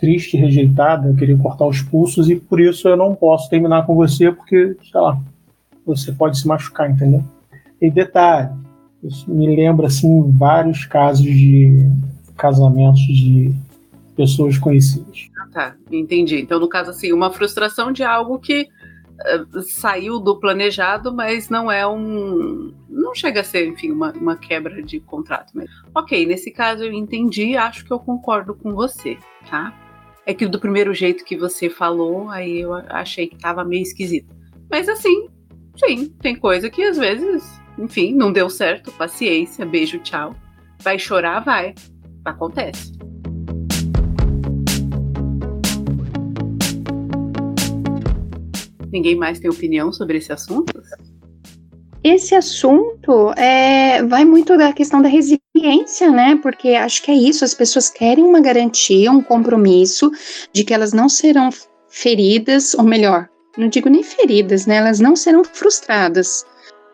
triste, 0.02 0.36
rejeitada, 0.36 1.14
querer 1.14 1.38
cortar 1.38 1.68
os 1.68 1.80
pulsos 1.84 2.28
e 2.28 2.36
por 2.36 2.60
isso 2.60 2.90
eu 2.90 2.98
não 2.98 3.14
posso 3.14 3.48
terminar 3.48 3.86
com 3.86 3.96
você 3.96 4.32
porque, 4.32 4.76
sei 4.92 5.00
lá, 5.00 5.22
você 5.86 6.12
pode 6.12 6.40
se 6.40 6.48
machucar, 6.48 6.90
entendeu? 6.90 7.24
E 7.80 7.90
detalhe, 7.92 8.50
isso 9.04 9.32
me 9.32 9.56
lembra 9.56 9.88
assim 9.88 10.32
vários 10.32 10.86
casos 10.86 11.24
de 11.26 11.88
casamentos 12.36 13.02
de 13.02 13.54
pessoas 14.16 14.58
conhecidas. 14.58 15.30
Ah, 15.40 15.48
tá, 15.54 15.76
entendi. 15.92 16.42
Então, 16.42 16.60
no 16.60 16.68
caso 16.68 16.90
assim, 16.90 17.14
uma 17.14 17.32
frustração 17.32 17.92
de 17.92 18.04
algo 18.04 18.40
que 18.40 18.64
uh, 18.64 19.62
saiu 19.62 20.20
do 20.20 20.40
planejado, 20.40 21.14
mas 21.14 21.50
não 21.50 21.72
é 21.72 21.88
um. 21.88 22.74
Não 22.90 23.14
chega 23.14 23.42
a 23.42 23.44
ser, 23.44 23.68
enfim, 23.68 23.92
uma, 23.92 24.12
uma 24.14 24.36
quebra 24.36 24.82
de 24.82 25.00
contrato. 25.00 25.52
Mas, 25.54 25.70
ok, 25.96 26.26
nesse 26.26 26.52
caso 26.52 26.84
eu 26.84 26.92
entendi, 26.92 27.56
acho 27.56 27.86
que 27.86 27.92
eu 27.92 28.00
concordo 28.00 28.56
com 28.56 28.74
você, 28.74 29.18
tá? 29.50 29.74
É 30.26 30.34
que 30.34 30.46
do 30.46 30.60
primeiro 30.60 30.94
jeito 30.94 31.26
que 31.26 31.36
você 31.36 31.70
falou, 31.70 32.30
aí 32.30 32.62
eu 32.62 32.74
achei 32.74 33.28
que 33.28 33.38
tava 33.38 33.64
meio 33.64 33.82
esquisito. 33.82 34.34
Mas 34.70 34.88
assim, 34.88 35.28
sim, 35.76 36.10
tem 36.22 36.36
coisa 36.36 36.70
que 36.70 36.84
às 36.84 36.98
vezes, 36.98 37.44
enfim, 37.78 38.14
não 38.14 38.32
deu 38.32 38.50
certo, 38.50 38.92
paciência, 38.92 39.66
beijo, 39.66 39.98
tchau. 40.00 40.36
Vai 40.84 41.00
chorar, 41.00 41.40
vai. 41.40 41.74
Acontece. 42.24 42.92
Ninguém 48.92 49.16
mais 49.16 49.40
tem 49.40 49.50
opinião 49.50 49.92
sobre 49.92 50.18
esse 50.18 50.32
assunto? 50.32 50.82
Esse 52.04 52.36
assunto 52.36 53.32
é, 53.38 54.04
vai 54.04 54.26
muito 54.26 54.58
da 54.58 54.74
questão 54.74 55.02
da 55.02 55.08
resiliência, 55.08 55.41
né? 56.12 56.40
Porque 56.42 56.70
acho 56.70 57.04
que 57.04 57.12
é 57.12 57.16
isso, 57.16 57.44
as 57.44 57.54
pessoas 57.54 57.90
querem 57.90 58.24
uma 58.24 58.40
garantia, 58.40 59.12
um 59.12 59.22
compromisso 59.22 60.12
de 60.54 60.64
que 60.64 60.74
elas 60.74 60.94
não 60.94 61.08
serão 61.08 61.50
feridas, 61.90 62.74
ou 62.74 62.84
melhor, 62.84 63.28
não 63.58 63.68
digo 63.68 63.90
nem 63.90 64.04
feridas, 64.04 64.66
né? 64.66 64.78
Elas 64.78 65.00
não 65.00 65.16
serão 65.16 65.44
frustradas. 65.44 66.46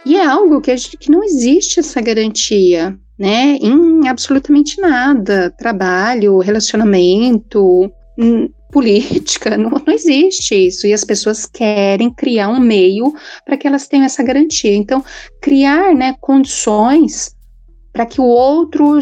E 0.05 0.15
é 0.15 0.25
algo 0.25 0.61
que, 0.61 0.75
gente, 0.75 0.97
que 0.97 1.11
não 1.11 1.23
existe 1.23 1.79
essa 1.79 2.01
garantia, 2.01 2.97
né? 3.17 3.57
Em 3.61 4.07
absolutamente 4.07 4.79
nada. 4.79 5.53
Trabalho, 5.57 6.39
relacionamento, 6.39 7.91
hum, 8.17 8.49
política, 8.71 9.55
não, 9.57 9.69
não 9.69 9.93
existe 9.93 10.67
isso. 10.67 10.87
E 10.87 10.93
as 10.93 11.03
pessoas 11.03 11.45
querem 11.45 12.09
criar 12.09 12.49
um 12.49 12.59
meio 12.59 13.13
para 13.45 13.57
que 13.57 13.67
elas 13.67 13.87
tenham 13.87 14.05
essa 14.05 14.23
garantia. 14.23 14.75
Então, 14.75 15.03
criar 15.41 15.93
né, 15.93 16.15
condições 16.19 17.36
para 17.97 18.05
que 18.05 18.21
o 18.21 18.25
outro 18.25 18.99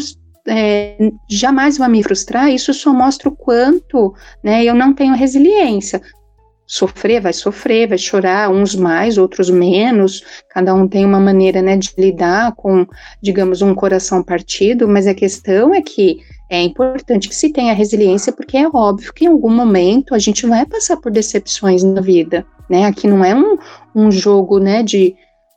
é, 0.48 0.96
jamais 1.28 1.76
vá 1.76 1.86
me 1.86 2.02
frustrar, 2.02 2.50
isso 2.50 2.72
só 2.72 2.94
mostra 2.94 3.28
o 3.28 3.36
quanto 3.36 4.14
né, 4.42 4.64
eu 4.64 4.74
não 4.74 4.94
tenho 4.94 5.14
resiliência. 5.14 6.00
Sofrer, 6.66 7.20
vai 7.20 7.34
sofrer, 7.34 7.88
vai 7.88 7.98
chorar, 7.98 8.48
uns 8.48 8.74
mais, 8.74 9.18
outros 9.18 9.50
menos, 9.50 10.24
cada 10.48 10.74
um 10.74 10.88
tem 10.88 11.04
uma 11.04 11.20
maneira 11.20 11.60
né, 11.60 11.76
de 11.76 11.92
lidar 11.98 12.54
com, 12.56 12.86
digamos, 13.22 13.60
um 13.60 13.74
coração 13.74 14.22
partido, 14.22 14.88
mas 14.88 15.06
a 15.06 15.12
questão 15.12 15.74
é 15.74 15.82
que 15.82 16.20
é 16.48 16.62
importante 16.62 17.28
que 17.28 17.36
se 17.36 17.52
tenha 17.52 17.74
resiliência, 17.74 18.32
porque 18.32 18.56
é 18.56 18.66
óbvio 18.66 19.12
que 19.12 19.26
em 19.26 19.28
algum 19.28 19.50
momento 19.50 20.14
a 20.14 20.18
gente 20.18 20.46
vai 20.46 20.64
passar 20.64 20.96
por 20.96 21.12
decepções 21.12 21.82
na 21.82 22.00
vida, 22.00 22.46
né? 22.70 22.86
Aqui 22.86 23.06
não 23.06 23.22
é 23.22 23.34
um, 23.34 23.58
um 23.94 24.10
jogo, 24.10 24.58
né, 24.58 24.82
de, 24.82 25.14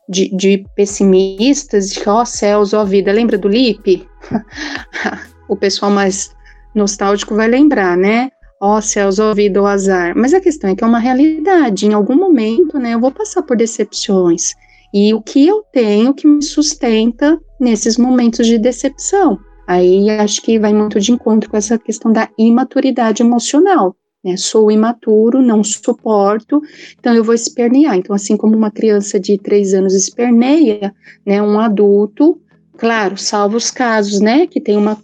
de, 0.10 0.36
de 0.36 0.66
pessimistas, 0.76 1.92
de 1.92 2.10
ó 2.10 2.22
oh, 2.22 2.26
céus, 2.26 2.74
ó 2.74 2.82
oh, 2.82 2.86
vida. 2.86 3.12
Lembra 3.12 3.38
do 3.38 3.48
Lipe? 3.48 4.08
o 5.48 5.56
pessoal 5.56 5.92
mais 5.92 6.36
nostálgico 6.74 7.36
vai 7.36 7.48
lembrar, 7.48 7.96
né? 7.96 8.32
Ó 8.60 8.78
oh, 8.78 8.82
céus, 8.82 9.20
ó 9.20 9.34
vida, 9.34 9.62
ó 9.62 9.68
azar. 9.68 10.14
Mas 10.18 10.34
a 10.34 10.42
questão 10.42 10.72
é 10.72 10.76
que 10.76 10.84
é 10.84 10.88
uma 10.88 11.00
realidade. 11.00 11.86
Em 11.86 11.94
algum 11.94 12.16
momento, 12.16 12.80
né, 12.80 12.96
eu 12.96 13.00
vou 13.00 13.12
passar 13.12 13.44
por 13.44 13.56
decepções. 13.56 14.54
E 14.92 15.14
o 15.14 15.22
que 15.22 15.48
eu 15.48 15.64
tenho 15.72 16.14
que 16.14 16.28
me 16.28 16.44
sustenta 16.44 17.40
nesses 17.60 17.96
momentos 17.96 18.48
de 18.48 18.58
decepção? 18.58 19.40
Aí 19.68 20.10
acho 20.10 20.42
que 20.42 20.58
vai 20.58 20.74
muito 20.74 21.00
de 21.00 21.12
encontro 21.12 21.48
com 21.48 21.56
essa 21.56 21.78
questão 21.78 22.12
da 22.12 22.28
imaturidade 22.40 23.22
emocional. 23.22 23.96
Né? 24.24 24.36
Sou 24.36 24.70
imaturo, 24.70 25.42
não 25.42 25.64
suporto, 25.64 26.62
então 27.00 27.14
eu 27.14 27.24
vou 27.24 27.34
espernear. 27.34 27.96
Então, 27.96 28.16
assim 28.16 28.36
como 28.36 28.56
uma 28.56 28.72
criança 28.72 29.20
de 29.20 29.38
três 29.38 29.74
anos 29.74 29.94
esperneia, 29.94 30.94
né, 31.26 31.42
um 31.42 31.60
adulto, 31.60 32.40
claro, 32.78 33.18
salvo 33.18 33.58
os 33.58 33.72
casos, 33.72 34.20
né, 34.20 34.46
que 34.46 34.60
tem 34.60 34.76
uma 34.76 34.98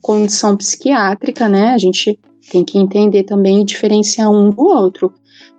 condição 0.00 0.56
psiquiátrica, 0.56 1.48
né, 1.48 1.70
a 1.70 1.78
gente 1.78 2.18
tem 2.50 2.64
que 2.64 2.78
entender 2.78 3.24
também 3.24 3.62
e 3.62 3.64
diferenciar 3.64 4.30
um 4.30 4.50
do 4.50 4.62
outro. 4.62 5.12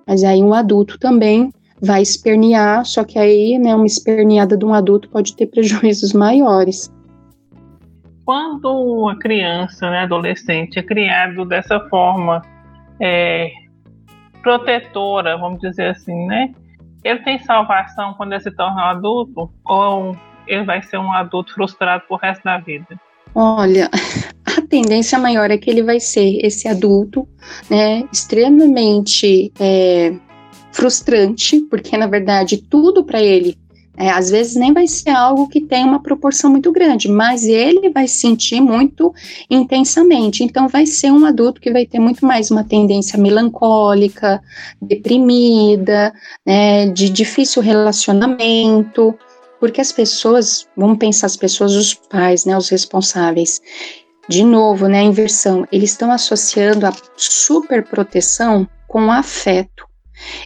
Mas 0.07 0.23
aí 0.23 0.41
um 0.41 0.53
adulto 0.53 0.97
também 0.97 1.51
vai 1.81 2.01
espernear, 2.01 2.85
só 2.85 3.03
que 3.03 3.19
aí, 3.19 3.57
né, 3.59 3.75
uma 3.75 3.85
esperneada 3.85 4.55
de 4.55 4.63
um 4.63 4.73
adulto 4.73 5.09
pode 5.09 5.35
ter 5.35 5.47
prejuízos 5.47 6.11
maiores 6.13 6.89
quando 8.25 8.71
uma 8.71 9.17
criança, 9.19 9.89
né, 9.89 10.03
adolescente, 10.03 10.79
é 10.79 10.81
criado 10.81 11.45
dessa 11.45 11.77
forma 11.89 12.41
é, 13.03 13.51
protetora, 14.41 15.37
vamos 15.37 15.59
dizer 15.59 15.89
assim, 15.89 16.25
né? 16.25 16.53
Ele 17.03 17.19
tem 17.19 17.37
salvação 17.39 18.13
quando 18.13 18.31
ele 18.31 18.41
se 18.41 18.51
torna 18.51 18.81
um 18.81 18.85
adulto 18.85 19.51
ou 19.65 20.15
ele 20.47 20.63
vai 20.63 20.81
ser 20.81 20.97
um 20.97 21.11
adulto 21.11 21.53
frustrado 21.53 22.03
pro 22.07 22.15
resto 22.15 22.43
da 22.45 22.57
vida? 22.59 22.87
Olha, 23.35 23.89
a 24.45 24.61
tendência 24.67 25.19
maior 25.19 25.51
é 25.51 25.57
que 25.57 25.69
ele 25.69 25.83
vai 25.83 25.99
ser 25.99 26.39
esse 26.45 26.67
adulto, 26.67 27.27
né, 27.69 28.07
extremamente 28.11 29.51
é, 29.59 30.13
frustrante, 30.71 31.59
porque 31.69 31.97
na 31.97 32.07
verdade 32.07 32.57
tudo 32.57 33.03
para 33.03 33.21
ele 33.21 33.57
é, 33.95 34.09
às 34.09 34.29
vezes 34.31 34.55
nem 34.55 34.73
vai 34.73 34.87
ser 34.87 35.11
algo 35.11 35.47
que 35.47 35.61
tem 35.61 35.83
uma 35.83 36.01
proporção 36.01 36.49
muito 36.49 36.71
grande, 36.71 37.07
mas 37.07 37.43
ele 37.43 37.89
vai 37.89 38.07
sentir 38.07 38.59
muito 38.59 39.13
intensamente. 39.49 40.43
Então, 40.43 40.67
vai 40.67 40.85
ser 40.85 41.11
um 41.11 41.25
adulto 41.25 41.61
que 41.61 41.71
vai 41.71 41.85
ter 41.85 41.99
muito 41.99 42.25
mais 42.25 42.49
uma 42.49 42.63
tendência 42.63 43.19
melancólica, 43.19 44.41
deprimida, 44.81 46.11
né, 46.45 46.87
de 46.87 47.07
difícil 47.09 47.61
relacionamento, 47.61 49.13
porque 49.59 49.79
as 49.79 49.91
pessoas, 49.91 50.67
vamos 50.75 50.97
pensar 50.97 51.27
as 51.27 51.37
pessoas, 51.37 51.73
os 51.73 51.93
pais, 51.93 52.45
né, 52.45 52.57
os 52.57 52.69
responsáveis. 52.69 53.61
De 54.27 54.43
novo, 54.43 54.87
né, 54.87 55.01
a 55.01 55.03
inversão, 55.03 55.67
eles 55.71 55.91
estão 55.91 56.11
associando 56.11 56.87
a 56.87 56.93
superproteção 57.15 58.67
com 58.87 59.11
afeto. 59.11 59.85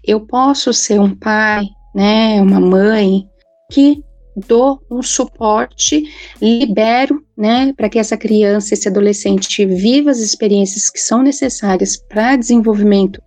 Eu 0.04 0.20
posso 0.20 0.74
ser 0.74 1.00
um 1.00 1.16
pai, 1.16 1.64
né, 1.96 2.42
uma 2.42 2.60
mãe, 2.60 3.28
que 3.70 4.04
dou 4.48 4.80
um 4.90 5.02
suporte, 5.02 6.04
libero, 6.42 7.24
né, 7.36 7.74
para 7.76 7.90
que 7.90 7.98
essa 7.98 8.16
criança, 8.16 8.74
esse 8.74 8.88
adolescente 8.88 9.66
viva 9.66 10.12
as 10.12 10.20
experiências 10.20 10.90
que 10.90 11.00
são 11.00 11.24
necessárias 11.24 11.98
para 11.98 12.36
desenvolvimento 12.36 13.22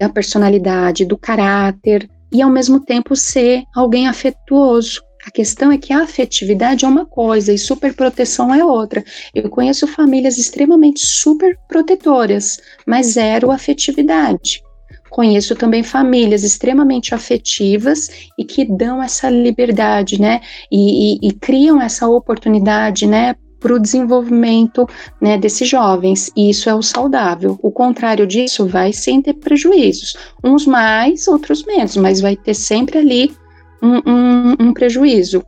da 0.00 0.08
personalidade, 0.08 1.04
do 1.04 1.16
caráter 1.16 2.08
e 2.32 2.42
ao 2.42 2.50
mesmo 2.50 2.80
tempo 2.80 3.14
ser 3.14 3.62
alguém 3.74 4.08
afetuoso. 4.08 5.02
A 5.24 5.30
questão 5.30 5.72
é 5.72 5.78
que 5.78 5.92
a 5.92 6.02
afetividade 6.02 6.84
é 6.84 6.88
uma 6.88 7.04
coisa 7.04 7.52
e 7.52 7.58
superproteção 7.58 8.54
é 8.54 8.64
outra. 8.64 9.04
Eu 9.34 9.48
conheço 9.50 9.86
famílias 9.86 10.38
extremamente 10.38 11.04
superprotetoras, 11.04 12.60
mas 12.86 13.08
zero 13.08 13.50
afetividade. 13.50 14.62
Conheço 15.10 15.54
também 15.54 15.82
famílias 15.82 16.42
extremamente 16.42 17.14
afetivas 17.14 18.08
e 18.38 18.44
que 18.44 18.64
dão 18.64 19.02
essa 19.02 19.30
liberdade, 19.30 20.20
né? 20.20 20.40
E, 20.70 21.14
e, 21.14 21.28
e 21.28 21.32
criam 21.32 21.80
essa 21.80 22.08
oportunidade, 22.08 23.06
né? 23.06 23.34
para 23.58 23.74
o 23.74 23.80
desenvolvimento 23.80 24.86
né, 25.20 25.38
desses 25.38 25.68
jovens. 25.68 26.30
E 26.36 26.50
isso 26.50 26.68
é 26.68 26.74
o 26.74 26.82
saudável. 26.82 27.58
O 27.62 27.72
contrário 27.72 28.26
disso 28.26 28.66
vai 28.66 28.92
sem 28.92 29.20
ter 29.22 29.34
prejuízos. 29.34 30.14
Uns 30.44 30.66
mais, 30.66 31.26
outros 31.26 31.64
menos, 31.64 31.96
mas 31.96 32.20
vai 32.20 32.36
ter 32.36 32.54
sempre 32.54 32.98
ali 32.98 33.34
um, 33.82 33.96
um, 34.06 34.56
um 34.60 34.72
prejuízo. 34.72 35.44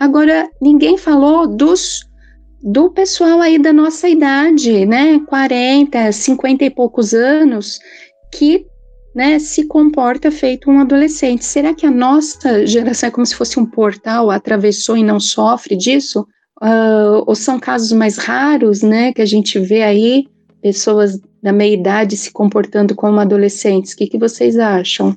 Agora, 0.00 0.48
ninguém 0.60 0.96
falou 0.96 1.46
dos 1.46 2.04
do 2.62 2.90
pessoal 2.90 3.40
aí 3.40 3.58
da 3.58 3.72
nossa 3.72 4.08
idade, 4.08 4.84
né, 4.86 5.20
40, 5.28 6.10
50 6.10 6.64
e 6.64 6.70
poucos 6.70 7.14
anos, 7.14 7.78
que 8.32 8.66
né, 9.16 9.38
se 9.38 9.66
comporta 9.66 10.30
feito 10.30 10.70
um 10.70 10.78
adolescente. 10.78 11.42
Será 11.42 11.72
que 11.72 11.86
a 11.86 11.90
nossa 11.90 12.66
geração 12.66 13.08
é 13.08 13.10
como 13.10 13.24
se 13.24 13.34
fosse 13.34 13.58
um 13.58 13.64
portal, 13.64 14.30
atravessou 14.30 14.94
e 14.94 15.02
não 15.02 15.18
sofre 15.18 15.74
disso? 15.74 16.26
Uh, 16.62 17.24
ou 17.26 17.34
são 17.34 17.58
casos 17.58 17.92
mais 17.92 18.18
raros, 18.18 18.82
né, 18.82 19.14
que 19.14 19.22
a 19.22 19.26
gente 19.26 19.58
vê 19.58 19.82
aí 19.82 20.26
pessoas 20.60 21.18
da 21.42 21.50
meia 21.50 21.72
idade 21.72 22.14
se 22.14 22.30
comportando 22.30 22.94
como 22.94 23.18
adolescentes? 23.18 23.94
O 23.94 23.96
que, 23.96 24.06
que 24.06 24.18
vocês 24.18 24.58
acham? 24.58 25.16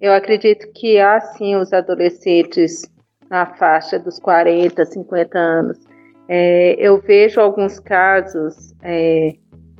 Eu 0.00 0.14
acredito 0.14 0.66
que 0.72 0.98
há 0.98 1.20
sim 1.20 1.54
os 1.54 1.74
adolescentes 1.74 2.90
na 3.28 3.44
faixa 3.44 3.98
dos 3.98 4.18
40, 4.18 4.82
50 4.86 5.38
anos. 5.38 5.78
É, 6.28 6.74
eu 6.78 6.98
vejo 6.98 7.40
alguns 7.42 7.78
casos 7.78 8.74
é, 8.82 9.34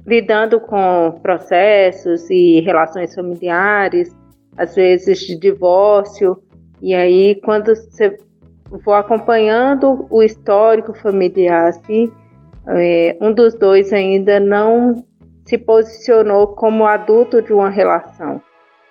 lidando 0.07 0.61
com 0.61 1.19
processos 1.21 2.31
e 2.31 2.61
relações 2.61 3.15
familiares, 3.15 4.15
às 4.57 4.75
vezes 4.75 5.19
de 5.21 5.39
divórcio, 5.39 6.41
e 6.81 6.95
aí 6.95 7.35
quando 7.45 7.75
você 7.75 8.17
vou 8.85 8.95
acompanhando 8.95 10.07
o 10.09 10.23
histórico 10.23 10.95
familiar, 10.95 11.69
assim, 11.69 12.11
é, 12.69 13.17
um 13.21 13.33
dos 13.33 13.55
dois 13.55 13.93
ainda 13.93 14.39
não 14.39 15.05
se 15.45 15.59
posicionou 15.59 16.49
como 16.49 16.87
adulto 16.87 17.43
de 17.43 17.53
uma 17.53 17.71
relação, 17.71 18.41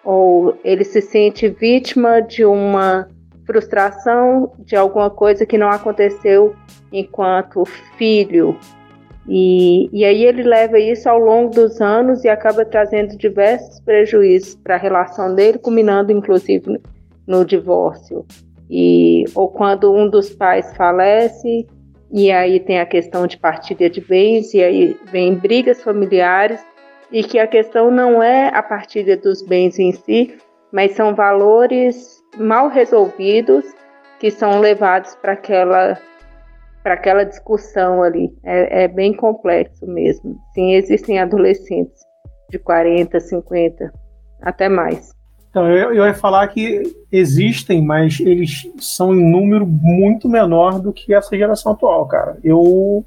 ou 0.04 0.58
ele 0.64 0.84
se 0.84 1.02
sente 1.02 1.48
vítima 1.48 2.22
de 2.22 2.46
uma 2.46 3.08
frustração 3.46 4.52
de 4.60 4.76
alguma 4.76 5.10
coisa 5.10 5.46
que 5.46 5.58
não 5.58 5.70
aconteceu 5.70 6.56
enquanto 6.92 7.66
filho 7.98 8.58
e, 9.28 9.90
e 9.92 10.06
aí 10.06 10.24
ele 10.24 10.44
leva 10.44 10.80
isso 10.80 11.10
ao 11.10 11.18
longo 11.18 11.50
dos 11.50 11.82
anos 11.82 12.24
e 12.24 12.30
acaba 12.30 12.64
trazendo 12.64 13.18
diversos 13.18 13.80
prejuízos 13.80 14.56
para 14.56 14.76
a 14.76 14.80
relação 14.80 15.34
dele, 15.34 15.58
culminando 15.58 16.12
inclusive 16.12 16.80
no 17.26 17.44
divórcio. 17.44 18.26
E, 18.70 19.26
ou 19.34 19.50
quando 19.50 19.92
um 19.92 20.10
dos 20.10 20.30
pais 20.30 20.76
falece, 20.76 21.68
e 22.12 22.32
aí 22.32 22.60
tem 22.60 22.80
a 22.80 22.86
questão 22.86 23.26
de 23.26 23.38
partilha 23.38 23.90
de 23.90 24.02
bens, 24.02 24.54
e 24.54 24.64
aí 24.64 24.98
vem 25.12 25.36
brigas 25.36 25.82
familiares, 25.82 26.64
e 27.12 27.24
que 27.24 27.40
a 27.40 27.48
questão 27.48 27.90
não 27.90 28.22
é 28.22 28.50
a 28.54 28.62
partilha 28.62 29.18
dos 29.18 29.42
bens 29.42 29.80
em 29.80 29.92
si, 29.92 30.36
mas 30.72 30.92
são 30.92 31.16
valores 31.16 32.24
mal 32.38 32.68
resolvidos 32.68 33.66
que 34.20 34.30
são 34.30 34.60
levados 34.60 35.16
para 35.16 35.34
aquela 35.34 35.98
para 36.86 36.94
aquela 36.94 37.24
discussão 37.24 38.04
ali. 38.04 38.32
É, 38.44 38.84
é, 38.84 38.88
bem 38.88 39.12
complexo 39.12 39.88
mesmo. 39.88 40.38
Sim, 40.54 40.76
existem 40.76 41.18
adolescentes 41.18 42.00
de 42.52 42.60
40, 42.60 43.20
50, 43.20 43.92
até 44.40 44.70
mais. 44.70 45.12
Então, 45.50 45.68
eu, 45.68 45.96
eu 45.96 46.06
ia 46.06 46.14
falar 46.14 46.48
que 46.50 46.84
existem, 47.12 47.84
mas 47.84 48.20
eles 48.20 48.72
são 48.78 49.16
em 49.16 49.32
número 49.32 49.66
muito 49.66 50.30
menor 50.30 50.80
do 50.80 50.94
que 50.94 51.12
essa 51.12 51.36
geração 51.36 51.72
atual, 51.72 52.06
cara. 52.06 52.38
Eu 52.44 53.04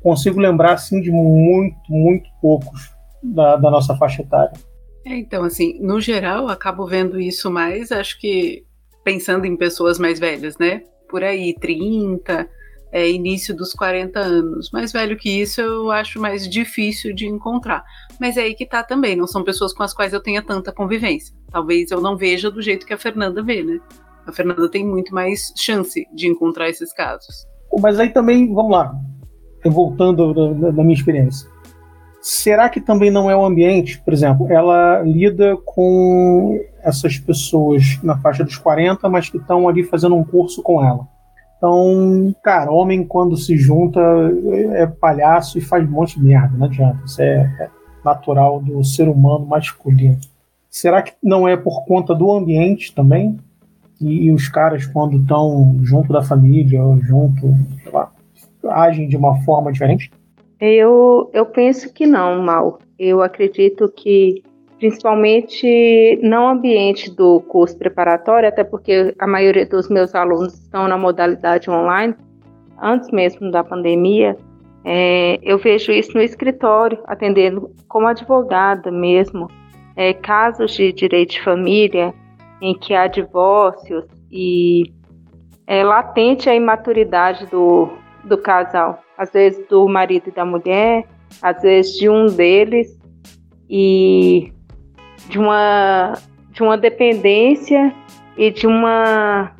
consigo 0.00 0.38
lembrar, 0.38 0.74
assim, 0.74 1.00
de 1.00 1.10
muito, 1.10 1.76
muito 1.88 2.30
poucos 2.40 2.92
da, 3.20 3.56
da 3.56 3.72
nossa 3.72 3.96
faixa 3.96 4.22
etária. 4.22 4.52
É, 5.04 5.16
então, 5.16 5.42
assim, 5.42 5.80
no 5.80 6.00
geral, 6.00 6.46
acabo 6.46 6.86
vendo 6.86 7.18
isso 7.20 7.50
mais, 7.50 7.90
acho 7.90 8.20
que 8.20 8.64
pensando 9.02 9.46
em 9.46 9.56
pessoas 9.56 9.98
mais 9.98 10.20
velhas, 10.20 10.56
né? 10.58 10.84
Por 11.08 11.24
aí, 11.24 11.54
30, 11.58 12.48
é, 12.94 13.10
início 13.10 13.52
dos 13.56 13.72
40 13.72 14.20
anos. 14.20 14.70
Mais 14.70 14.92
velho 14.92 15.16
que 15.16 15.28
isso 15.28 15.60
eu 15.60 15.90
acho 15.90 16.20
mais 16.20 16.48
difícil 16.48 17.12
de 17.12 17.26
encontrar. 17.26 17.84
Mas 18.20 18.36
é 18.36 18.42
aí 18.42 18.54
que 18.54 18.64
tá 18.64 18.84
também, 18.84 19.16
não 19.16 19.26
são 19.26 19.42
pessoas 19.42 19.74
com 19.74 19.82
as 19.82 19.92
quais 19.92 20.12
eu 20.12 20.22
tenha 20.22 20.40
tanta 20.40 20.70
convivência. 20.70 21.34
Talvez 21.50 21.90
eu 21.90 22.00
não 22.00 22.16
veja 22.16 22.52
do 22.52 22.62
jeito 22.62 22.86
que 22.86 22.94
a 22.94 22.98
Fernanda 22.98 23.42
vê, 23.42 23.64
né? 23.64 23.80
A 24.24 24.30
Fernanda 24.30 24.70
tem 24.70 24.86
muito 24.86 25.12
mais 25.12 25.52
chance 25.56 26.06
de 26.14 26.28
encontrar 26.28 26.68
esses 26.68 26.92
casos. 26.92 27.44
Mas 27.80 27.98
aí 27.98 28.10
também, 28.10 28.54
vamos 28.54 28.70
lá, 28.70 28.94
voltando 29.64 30.32
da, 30.54 30.84
minha 30.84 30.94
experiência. 30.94 31.50
Será 32.22 32.68
que 32.68 32.80
também 32.80 33.10
não 33.10 33.28
é 33.28 33.36
o 33.36 33.44
ambiente, 33.44 34.00
por 34.02 34.14
exemplo, 34.14 34.46
ela 34.48 35.02
lida 35.02 35.56
com 35.64 36.60
essas 36.80 37.18
pessoas 37.18 37.98
na 38.04 38.16
faixa 38.18 38.44
dos 38.44 38.56
40, 38.56 39.08
mas 39.08 39.28
que 39.28 39.36
estão 39.36 39.68
ali 39.68 39.82
fazendo 39.82 40.14
um 40.14 40.22
curso 40.22 40.62
com 40.62 40.82
ela. 40.82 41.12
Então, 41.64 42.36
cara, 42.42 42.70
homem 42.70 43.06
quando 43.06 43.38
se 43.38 43.56
junta 43.56 43.98
é 44.74 44.86
palhaço 44.86 45.56
e 45.56 45.62
faz 45.62 45.82
um 45.82 45.90
monte 45.90 46.18
de 46.18 46.22
merda, 46.22 46.54
não 46.58 46.66
adianta. 46.66 47.00
Isso 47.06 47.22
é, 47.22 47.38
é 47.58 47.70
natural 48.04 48.60
do 48.60 48.84
ser 48.84 49.08
humano 49.08 49.46
masculino. 49.46 50.18
Será 50.68 51.00
que 51.00 51.14
não 51.22 51.48
é 51.48 51.56
por 51.56 51.86
conta 51.86 52.14
do 52.14 52.30
ambiente 52.30 52.94
também? 52.94 53.38
E, 53.98 54.26
e 54.26 54.30
os 54.30 54.46
caras, 54.46 54.84
quando 54.84 55.16
estão 55.16 55.78
junto 55.80 56.12
da 56.12 56.22
família, 56.22 56.82
junto, 57.00 57.54
sei 57.82 57.90
lá, 57.90 58.12
agem 58.68 59.08
de 59.08 59.16
uma 59.16 59.40
forma 59.42 59.72
diferente? 59.72 60.10
Eu, 60.60 61.30
eu 61.32 61.46
penso 61.46 61.90
que 61.94 62.06
não, 62.06 62.42
Mal. 62.42 62.78
Eu 62.98 63.22
acredito 63.22 63.88
que 63.88 64.42
principalmente 64.78 66.18
não 66.22 66.48
ambiente 66.48 67.10
do 67.14 67.40
curso 67.40 67.76
preparatório, 67.78 68.48
até 68.48 68.64
porque 68.64 69.14
a 69.18 69.26
maioria 69.26 69.66
dos 69.66 69.88
meus 69.88 70.14
alunos 70.14 70.54
estão 70.54 70.88
na 70.88 70.98
modalidade 70.98 71.70
online, 71.70 72.14
antes 72.80 73.10
mesmo 73.10 73.50
da 73.50 73.62
pandemia, 73.62 74.36
é, 74.84 75.38
eu 75.42 75.56
vejo 75.58 75.90
isso 75.90 76.12
no 76.14 76.22
escritório, 76.22 76.98
atendendo 77.06 77.70
como 77.88 78.06
advogada 78.06 78.90
mesmo, 78.90 79.48
é, 79.96 80.12
casos 80.12 80.72
de 80.72 80.92
direito 80.92 81.32
de 81.32 81.42
família 81.42 82.12
em 82.60 82.74
que 82.74 82.94
há 82.94 83.06
divórcios 83.06 84.04
e 84.30 84.92
é 85.66 85.82
latente 85.82 86.50
a 86.50 86.54
imaturidade 86.54 87.46
do, 87.46 87.88
do 88.24 88.36
casal, 88.36 88.98
às 89.16 89.32
vezes 89.32 89.66
do 89.68 89.88
marido 89.88 90.28
e 90.28 90.32
da 90.32 90.44
mulher, 90.44 91.06
às 91.40 91.62
vezes 91.62 91.96
de 91.96 92.08
um 92.08 92.26
deles, 92.26 92.98
e 93.70 94.52
de 95.28 95.38
uma, 95.38 96.14
de 96.50 96.62
uma 96.62 96.76
dependência 96.76 97.94
e 98.36 98.50
de 98.50 98.66
uma 98.66 99.52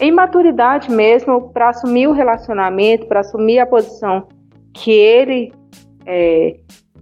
imaturidade 0.00 0.90
mesmo 0.90 1.52
para 1.52 1.70
assumir 1.70 2.06
o 2.08 2.12
relacionamento, 2.12 3.06
para 3.06 3.20
assumir 3.20 3.58
a 3.58 3.66
posição 3.66 4.26
que 4.72 4.90
ele, 4.90 5.52
é, 6.04 6.56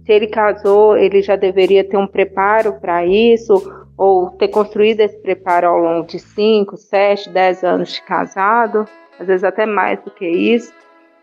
se 0.05 0.11
ele 0.11 0.27
casou, 0.27 0.95
ele 0.95 1.21
já 1.21 1.35
deveria 1.35 1.83
ter 1.83 1.97
um 1.97 2.07
preparo 2.07 2.73
para 2.79 3.05
isso, 3.05 3.53
ou 3.97 4.29
ter 4.31 4.47
construído 4.49 5.01
esse 5.01 5.17
preparo 5.21 5.67
ao 5.67 5.77
longo 5.77 6.07
de 6.07 6.19
5, 6.19 6.77
7, 6.77 7.29
10 7.29 7.63
anos 7.63 7.93
de 7.93 8.01
casado, 8.03 8.85
às 9.19 9.27
vezes 9.27 9.43
até 9.43 9.65
mais 9.65 9.99
do 10.01 10.11
que 10.11 10.27
isso. 10.27 10.73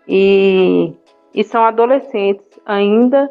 E, 0.09 0.93
e 1.34 1.45
são 1.45 1.64
adolescentes 1.64 2.45
ainda, 2.66 3.30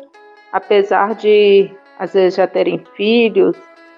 apesar 0.51 1.15
de 1.15 1.71
às 1.99 2.13
vezes 2.13 2.37
já 2.37 2.47
terem 2.47 2.81
filhos. 2.95 3.55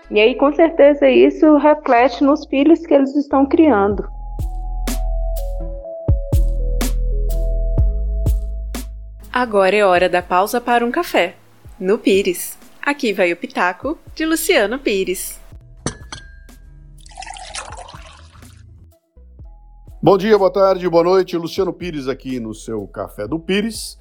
E 0.09 0.19
aí, 0.19 0.35
com 0.35 0.51
certeza, 0.53 1.07
isso 1.07 1.55
reflete 1.57 2.23
nos 2.23 2.45
filhos 2.47 2.85
que 2.85 2.93
eles 2.93 3.15
estão 3.15 3.45
criando. 3.45 4.09
Agora 9.31 9.75
é 9.75 9.85
hora 9.85 10.09
da 10.09 10.21
pausa 10.21 10.59
para 10.59 10.85
um 10.85 10.91
café. 10.91 11.35
No 11.79 11.97
Pires. 11.97 12.57
Aqui 12.81 13.13
vai 13.13 13.31
o 13.31 13.37
Pitaco 13.37 13.97
de 14.13 14.25
Luciano 14.25 14.77
Pires. 14.79 15.39
Bom 20.03 20.17
dia, 20.17 20.37
boa 20.37 20.51
tarde, 20.51 20.89
boa 20.89 21.03
noite. 21.03 21.37
Luciano 21.37 21.71
Pires 21.71 22.07
aqui 22.07 22.39
no 22.39 22.53
seu 22.55 22.87
Café 22.87 23.27
do 23.27 23.39
Pires 23.39 24.00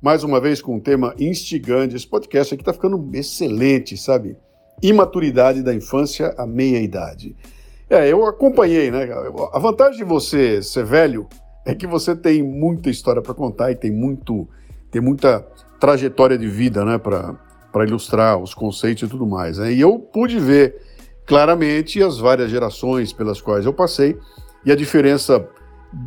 mais 0.00 0.22
uma 0.22 0.40
vez 0.40 0.62
com 0.62 0.76
um 0.76 0.80
tema 0.80 1.14
instigante. 1.18 1.96
Esse 1.96 2.06
podcast 2.06 2.54
aqui 2.54 2.62
está 2.62 2.72
ficando 2.72 3.10
excelente, 3.12 3.96
sabe? 3.96 4.36
Imaturidade 4.80 5.62
da 5.62 5.74
infância 5.74 6.34
à 6.38 6.46
meia-idade. 6.46 7.34
É, 7.90 8.10
eu 8.10 8.24
acompanhei, 8.24 8.90
né? 8.90 9.08
A 9.52 9.58
vantagem 9.58 9.98
de 9.98 10.04
você 10.04 10.62
ser 10.62 10.84
velho 10.84 11.26
é 11.66 11.74
que 11.74 11.86
você 11.86 12.14
tem 12.14 12.42
muita 12.42 12.88
história 12.88 13.20
para 13.20 13.34
contar 13.34 13.72
e 13.72 13.74
tem 13.74 13.90
muito, 13.90 14.48
tem 14.90 15.02
muita 15.02 15.40
trajetória 15.80 16.38
de 16.38 16.48
vida, 16.48 16.84
né? 16.84 16.98
Para 16.98 17.84
ilustrar 17.84 18.38
os 18.38 18.54
conceitos 18.54 19.02
e 19.02 19.10
tudo 19.10 19.26
mais. 19.26 19.58
Né? 19.58 19.72
E 19.72 19.80
eu 19.80 19.98
pude 19.98 20.38
ver 20.38 20.76
claramente 21.26 22.02
as 22.02 22.18
várias 22.18 22.50
gerações 22.50 23.12
pelas 23.12 23.40
quais 23.40 23.66
eu 23.66 23.72
passei 23.72 24.16
e 24.64 24.72
a 24.72 24.76
diferença 24.76 25.46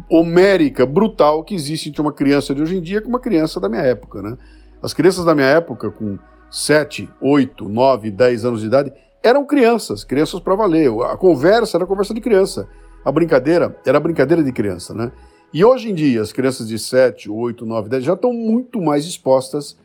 homérica, 0.10 0.86
brutal 0.86 1.44
que 1.44 1.56
existe 1.56 1.90
entre 1.90 2.02
uma 2.02 2.14
criança 2.14 2.54
de 2.54 2.62
hoje 2.62 2.78
em 2.78 2.82
dia 2.82 3.02
com 3.02 3.10
uma 3.10 3.20
criança 3.20 3.60
da 3.60 3.68
minha 3.68 3.82
época, 3.82 4.22
né? 4.22 4.38
As 4.82 4.94
crianças 4.94 5.26
da 5.26 5.36
minha 5.36 5.48
época, 5.48 5.92
com 5.92 6.18
7, 6.50 7.10
8, 7.22 7.70
9, 7.70 8.12
10 8.12 8.46
anos 8.46 8.62
de 8.62 8.68
idade, 8.68 8.94
eram 9.24 9.46
crianças, 9.46 10.04
crianças 10.04 10.40
para 10.40 10.56
valer. 10.56 10.92
A 11.04 11.16
conversa 11.16 11.78
era 11.78 11.86
conversa 11.86 12.14
de 12.14 12.22
criança. 12.22 12.68
A 13.06 13.12
brincadeira 13.12 13.76
era 13.86 14.00
brincadeira 14.00 14.44
de 14.44 14.52
criança, 14.52 14.94
né? 14.94 15.12
E 15.54 15.66
hoje 15.66 15.90
em 15.90 15.94
dia, 15.94 16.22
as 16.22 16.32
crianças 16.32 16.68
de 16.68 16.80
7, 16.80 17.30
8, 17.30 17.66
9, 17.66 17.90
10 17.90 18.04
já 18.04 18.14
estão 18.14 18.34
muito 18.34 18.82
mais 18.82 19.06
expostas 19.06 19.78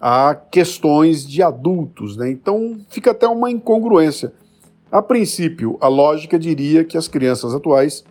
a 0.00 0.34
questões 0.34 1.26
de 1.26 1.42
adultos, 1.42 2.16
né? 2.16 2.30
Então 2.30 2.78
fica 2.88 3.12
até 3.12 3.26
uma 3.26 3.50
incongruência. 3.50 4.32
A 4.90 5.00
princípio, 5.00 5.78
a 5.80 5.88
lógica 5.88 6.38
diria 6.38 6.84
que 6.84 6.98
as 6.98 7.08
crianças 7.08 7.54
atuais 7.54 8.04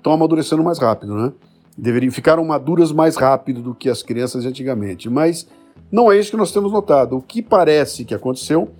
estão 0.00 0.12
amadurecendo 0.12 0.64
mais 0.64 0.78
rápido, 0.78 1.14
né? 1.14 1.32
Deveriam 1.76 2.10
ficaram 2.10 2.44
maduras 2.44 2.90
mais 2.90 3.16
rápido 3.16 3.62
do 3.62 3.74
que 3.74 3.88
as 3.88 4.02
crianças 4.02 4.42
de 4.42 4.48
antigamente, 4.48 5.08
mas 5.08 5.46
não 5.90 6.10
é 6.10 6.18
isso 6.18 6.30
que 6.30 6.36
nós 6.36 6.52
temos 6.52 6.72
notado. 6.72 7.16
O 7.16 7.22
que 7.22 7.40
parece 7.40 8.04
que 8.04 8.14
aconteceu 8.14 8.70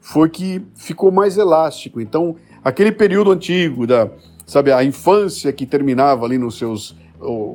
foi 0.00 0.28
que 0.28 0.62
ficou 0.74 1.10
mais 1.10 1.38
elástico. 1.38 2.00
Então, 2.00 2.36
aquele 2.62 2.92
período 2.92 3.32
antigo 3.32 3.86
da, 3.86 4.10
sabe, 4.46 4.70
a 4.70 4.84
infância 4.84 5.52
que 5.52 5.64
terminava 5.64 6.24
ali 6.24 6.38
nos 6.38 6.58
seus, 6.58 6.96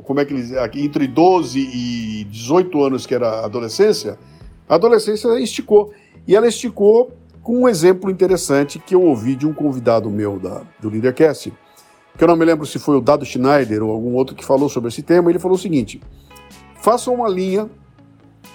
como 0.03 0.19
é 0.19 0.25
que 0.25 0.33
eles, 0.33 0.51
entre 0.75 1.07
12 1.07 1.59
e 1.59 2.23
18 2.25 2.83
anos 2.83 3.05
que 3.05 3.13
era 3.13 3.29
a 3.29 3.45
adolescência, 3.45 4.17
a 4.67 4.75
adolescência 4.75 5.27
esticou. 5.39 5.93
E 6.27 6.35
ela 6.35 6.47
esticou 6.47 7.11
com 7.41 7.63
um 7.63 7.69
exemplo 7.69 8.09
interessante 8.11 8.79
que 8.79 8.93
eu 8.93 9.01
ouvi 9.01 9.35
de 9.35 9.47
um 9.47 9.53
convidado 9.53 10.09
meu 10.09 10.39
da, 10.39 10.63
do 10.79 10.89
Leadercast, 10.89 11.53
que 12.17 12.23
eu 12.23 12.27
não 12.27 12.35
me 12.35 12.45
lembro 12.45 12.65
se 12.65 12.79
foi 12.79 12.97
o 12.97 13.01
Dado 13.01 13.25
Schneider 13.25 13.83
ou 13.83 13.91
algum 13.91 14.13
outro 14.13 14.35
que 14.35 14.43
falou 14.43 14.69
sobre 14.69 14.89
esse 14.89 15.01
tema. 15.01 15.29
Ele 15.29 15.39
falou 15.39 15.55
o 15.55 15.59
seguinte: 15.59 16.01
faça 16.81 17.09
uma 17.11 17.29
linha, 17.29 17.69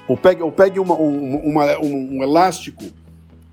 ou 0.09 0.16
pegue, 0.16 0.42
ou 0.42 0.52
pegue 0.52 0.78
uma, 0.78 0.94
um, 0.94 1.36
uma, 1.36 1.78
um, 1.78 2.18
um 2.18 2.22
elástico 2.22 2.84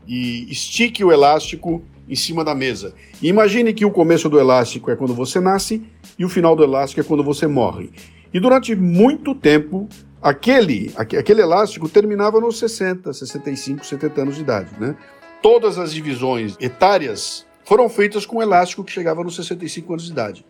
e 0.08 0.52
estique 0.52 1.04
o 1.04 1.12
elástico 1.12 1.82
em 2.10 2.16
cima 2.16 2.44
da 2.44 2.54
mesa. 2.54 2.94
E 3.22 3.30
imagine 3.30 3.74
que 3.74 3.86
o 3.86 3.92
começo 3.92 4.28
do 4.28 4.40
elástico 4.40 4.92
é 4.92 4.96
quando 4.96 5.14
você 5.14 5.40
nasce 5.40 5.82
e 6.20 6.26
o 6.26 6.30
final 6.30 6.56
do 6.56 6.64
elástico 6.64 7.00
é 7.00 7.04
quando 7.04 7.24
você 7.24 7.48
morre. 7.48 7.90
E 8.34 8.40
durante 8.40 8.76
muito 8.76 9.34
tempo, 9.34 9.88
aquele, 10.22 10.92
aquele 10.96 11.42
elástico 11.42 11.88
terminava 11.88 12.40
nos 12.40 12.60
60, 12.60 13.14
65, 13.14 13.86
70 13.86 14.22
anos 14.22 14.36
de 14.36 14.42
idade. 14.42 14.70
Né? 14.80 14.96
Todas 15.42 15.78
as 15.78 15.94
divisões 15.94 16.58
etárias 16.60 17.46
foram 17.72 17.88
feitas 17.88 18.26
com 18.26 18.40
um 18.40 18.42
elástico 18.42 18.84
que 18.84 18.92
chegava 18.92 19.24
nos 19.24 19.34
65 19.34 19.94
anos 19.94 20.06
de 20.06 20.12
idade. 20.12 20.46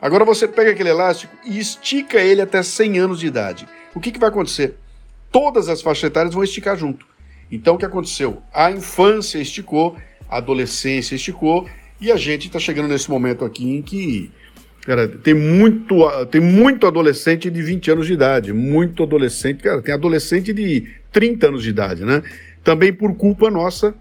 Agora 0.00 0.24
você 0.24 0.48
pega 0.48 0.70
aquele 0.70 0.88
elástico 0.88 1.36
e 1.44 1.58
estica 1.58 2.18
ele 2.18 2.40
até 2.40 2.62
100 2.62 2.98
anos 2.98 3.20
de 3.20 3.26
idade. 3.26 3.68
O 3.94 4.00
que, 4.00 4.10
que 4.10 4.18
vai 4.18 4.30
acontecer? 4.30 4.76
Todas 5.30 5.68
as 5.68 5.82
faixas 5.82 6.04
etárias 6.04 6.32
vão 6.32 6.42
esticar 6.42 6.74
junto. 6.74 7.04
Então 7.50 7.74
o 7.74 7.78
que 7.78 7.84
aconteceu? 7.84 8.42
A 8.54 8.70
infância 8.70 9.36
esticou, 9.36 9.98
a 10.26 10.38
adolescência 10.38 11.14
esticou, 11.14 11.68
e 12.00 12.10
a 12.10 12.16
gente 12.16 12.46
está 12.46 12.58
chegando 12.58 12.88
nesse 12.88 13.10
momento 13.10 13.44
aqui 13.44 13.68
em 13.70 13.82
que 13.82 14.32
cara, 14.80 15.06
tem 15.06 15.34
muito, 15.34 15.94
tem 16.30 16.40
muito 16.40 16.86
adolescente 16.86 17.50
de 17.50 17.60
20 17.60 17.90
anos 17.90 18.06
de 18.06 18.14
idade, 18.14 18.50
muito 18.50 19.02
adolescente, 19.02 19.62
cara, 19.62 19.82
tem 19.82 19.92
adolescente 19.92 20.54
de 20.54 20.88
30 21.12 21.48
anos 21.48 21.62
de 21.64 21.68
idade, 21.68 22.02
né? 22.02 22.22
Também 22.64 22.94
por 22.94 23.14
culpa 23.14 23.50
nossa, 23.50 23.94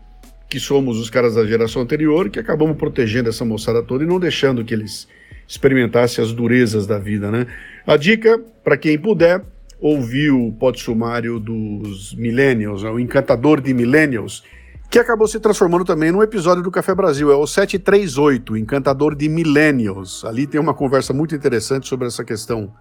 que 0.52 0.60
somos 0.60 1.00
os 1.00 1.10
caras 1.10 1.36
da 1.36 1.46
geração 1.46 1.82
anterior, 1.82 2.30
que 2.30 2.38
acabamos 2.38 2.76
protegendo 2.76 3.30
essa 3.30 3.46
moçada 3.46 3.82
toda 3.82 4.04
e 4.04 4.08
não 4.08 4.20
deixando 4.20 4.66
que 4.66 4.74
eles 4.74 5.08
experimentassem 5.48 6.22
as 6.22 6.34
durezas 6.34 6.86
da 6.86 7.00
vida, 7.00 7.32
né? 7.32 7.48
A 7.88 7.96
dica, 7.96 8.38
para 8.62 8.76
quem 8.76 9.00
puder, 9.00 9.42
ouviu 9.80 10.48
o 10.48 10.52
pod 10.52 10.78
sumário 10.78 11.40
dos 11.40 12.14
Millennials, 12.16 12.84
né, 12.84 12.90
o 12.90 13.00
Encantador 13.00 13.62
de 13.62 13.74
Millennials, 13.74 14.44
que 14.90 15.00
acabou 15.00 15.26
se 15.26 15.40
transformando 15.40 15.86
também 15.86 16.12
num 16.12 16.22
episódio 16.22 16.62
do 16.62 16.70
Café 16.70 16.94
Brasil. 16.94 17.32
É 17.32 17.36
o 17.36 17.48
738, 17.48 18.58
Encantador 18.58 19.16
de 19.16 19.30
Millennials. 19.30 20.26
Ali 20.26 20.46
tem 20.46 20.60
uma 20.60 20.74
conversa 20.74 21.14
muito 21.14 21.34
interessante 21.34 21.88
sobre 21.88 22.08
essa 22.08 22.26
questão 22.26 22.74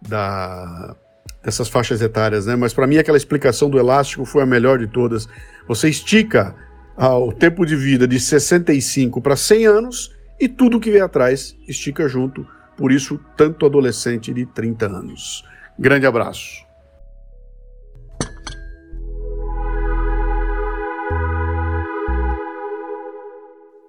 da, 0.00 0.94
dessas 1.42 1.68
faixas 1.68 2.00
etárias, 2.00 2.46
né? 2.46 2.54
Mas 2.54 2.72
para 2.72 2.86
mim 2.86 2.98
aquela 2.98 3.18
explicação 3.18 3.68
do 3.68 3.80
elástico 3.80 4.24
foi 4.24 4.44
a 4.44 4.46
melhor 4.46 4.78
de 4.78 4.86
todas. 4.86 5.28
Você 5.66 5.88
estica 5.88 6.54
ah, 7.02 7.18
o 7.18 7.32
tempo 7.32 7.64
de 7.64 7.74
vida 7.74 8.06
de 8.06 8.20
65 8.20 9.22
para 9.22 9.34
100 9.34 9.66
anos 9.66 10.14
e 10.38 10.46
tudo 10.46 10.78
que 10.78 10.90
vem 10.90 11.00
atrás 11.00 11.56
estica 11.66 12.06
junto. 12.06 12.46
Por 12.76 12.92
isso, 12.92 13.18
tanto 13.38 13.64
adolescente 13.64 14.34
de 14.34 14.44
30 14.44 14.84
anos. 14.84 15.42
Grande 15.78 16.04
abraço. 16.04 16.62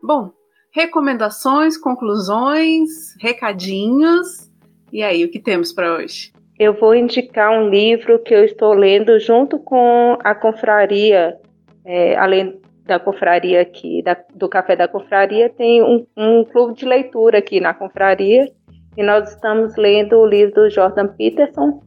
Bom, 0.02 0.32
recomendações, 0.74 1.78
conclusões, 1.78 3.14
recadinhos. 3.20 4.50
E 4.90 5.04
aí, 5.04 5.26
o 5.26 5.30
que 5.30 5.40
temos 5.40 5.74
para 5.74 5.98
hoje? 5.98 6.32
Eu 6.58 6.80
vou 6.80 6.96
indicar 6.96 7.52
um 7.52 7.70
livro 7.70 8.24
que 8.24 8.34
eu 8.34 8.46
estou 8.46 8.74
lendo 8.74 9.20
junto 9.20 9.60
com 9.60 10.18
a 10.24 10.34
confraria, 10.34 11.36
é, 11.84 12.16
além 12.16 12.61
da 12.92 13.00
confraria 13.00 13.62
aqui, 13.62 14.04
da, 14.04 14.18
do 14.36 14.50
Café 14.50 14.76
da 14.76 14.86
Confraria, 14.86 15.50
tem 15.50 15.82
um, 15.82 16.06
um 16.18 16.44
clube 16.44 16.74
de 16.74 16.86
leitura 16.86 17.38
aqui 17.38 17.62
na 17.62 17.74
confraria 17.74 18.52
e 18.98 19.02
nós 19.02 19.30
estamos 19.30 19.78
lendo 19.78 20.18
o 20.18 20.26
livro 20.26 20.56
do 20.56 20.70
Jordan 20.70 21.08
Peterson, 21.08 21.82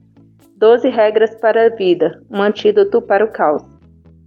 12 0.57 0.89
Regras 0.89 1.35
para 1.35 1.67
a 1.67 1.69
Vida, 1.69 2.23
um 2.31 2.41
antídoto 2.41 3.03
para 3.03 3.23
o 3.23 3.31
caos. 3.31 3.63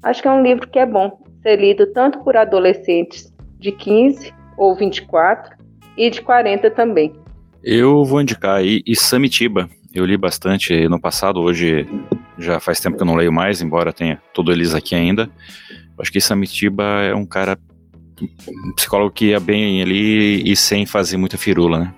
Acho 0.04 0.22
que 0.22 0.28
é 0.28 0.32
um 0.32 0.44
livro 0.44 0.70
que 0.70 0.78
é 0.78 0.86
bom 0.86 1.20
ser 1.42 1.60
lido 1.60 1.92
tanto 1.94 2.24
por 2.24 2.38
adolescentes 2.38 3.34
de 3.58 3.72
15 3.72 4.32
ou 4.56 4.76
24 4.76 5.58
e 5.98 6.12
de 6.12 6.22
40 6.22 6.70
também. 6.70 7.12
Eu 7.64 8.06
vou 8.06 8.22
indicar 8.22 8.58
aí 8.58 8.84
Isamitiba. 8.86 9.68
Eu 9.96 10.06
li 10.06 10.16
bastante 10.16 10.88
no 10.88 11.02
passado, 11.02 11.42
hoje 11.42 11.88
já 12.38 12.60
faz 12.60 12.80
tempo 12.80 12.98
que 12.98 13.02
eu 13.02 13.08
não 13.08 13.16
leio 13.16 13.34
mais, 13.34 13.64
embora 13.64 13.92
tenha 13.92 14.22
todo 14.32 14.52
eles 14.52 14.76
aqui 14.76 14.94
ainda. 14.94 15.28
Acho 16.00 16.12
que 16.12 16.18
Isamitiba 16.18 16.84
é 16.84 17.16
um 17.16 17.26
cara, 17.26 17.58
um 18.48 18.74
psicólogo 18.74 19.12
que 19.12 19.28
ia 19.28 19.40
bem 19.40 19.82
ali 19.82 20.50
e 20.50 20.56
sem 20.56 20.86
fazer 20.86 21.18
muita 21.18 21.38
firula, 21.38 21.80
né? 21.80 21.94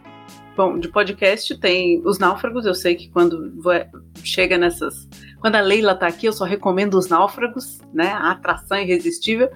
Bom, 0.59 0.77
de 0.77 0.89
podcast 0.89 1.57
tem 1.57 2.01
Os 2.05 2.19
Náufragos, 2.19 2.65
eu 2.65 2.75
sei 2.75 2.93
que 2.93 3.09
quando 3.09 3.53
chega 4.21 4.57
nessas. 4.57 5.07
Quando 5.39 5.55
a 5.55 5.61
Leila 5.61 5.95
tá 5.95 6.05
aqui, 6.05 6.25
eu 6.25 6.33
só 6.33 6.43
recomendo 6.43 6.95
Os 6.95 7.07
Náufragos, 7.07 7.79
né? 7.93 8.09
A 8.09 8.31
atração 8.31 8.77
irresistível. 8.77 9.49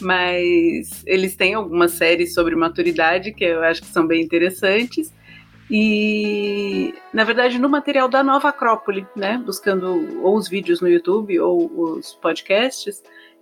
Mas 0.00 1.04
eles 1.06 1.36
têm 1.36 1.54
algumas 1.54 1.92
séries 1.92 2.34
sobre 2.34 2.56
maturidade 2.56 3.32
que 3.32 3.44
eu 3.44 3.62
acho 3.62 3.82
que 3.82 3.86
são 3.86 4.04
bem 4.04 4.20
interessantes. 4.20 5.14
E, 5.70 6.92
na 7.12 7.22
verdade, 7.22 7.56
no 7.56 7.68
material 7.68 8.08
da 8.08 8.24
Nova 8.24 8.48
Acrópole, 8.48 9.06
né? 9.14 9.40
Buscando 9.46 10.18
ou 10.24 10.36
os 10.36 10.48
vídeos 10.48 10.80
no 10.80 10.88
YouTube 10.88 11.38
ou 11.38 11.70
os 11.92 12.14
podcasts, 12.14 13.00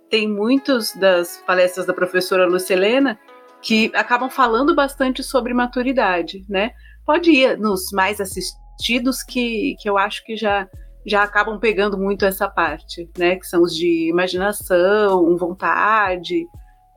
tem 0.09 0.27
muitos 0.27 0.93
das 0.93 1.37
palestras 1.45 1.85
da 1.85 1.93
professora 1.93 2.45
Lucelena 2.45 3.19
que 3.61 3.91
acabam 3.95 4.29
falando 4.29 4.75
bastante 4.75 5.23
sobre 5.23 5.53
maturidade, 5.53 6.45
né? 6.47 6.71
pode 7.07 7.31
ir 7.31 7.57
nos 7.57 7.89
mais 7.93 8.19
assistidos 8.19 9.23
que, 9.23 9.75
que 9.79 9.89
eu 9.89 9.97
acho 9.97 10.23
que 10.25 10.35
já 10.35 10.67
já 11.05 11.23
acabam 11.23 11.57
pegando 11.57 11.97
muito 11.97 12.25
essa 12.25 12.49
parte, 12.49 13.09
né? 13.17 13.37
Que 13.37 13.47
são 13.47 13.61
os 13.61 13.73
de 13.73 14.09
imaginação, 14.09 15.37
vontade, 15.37 16.45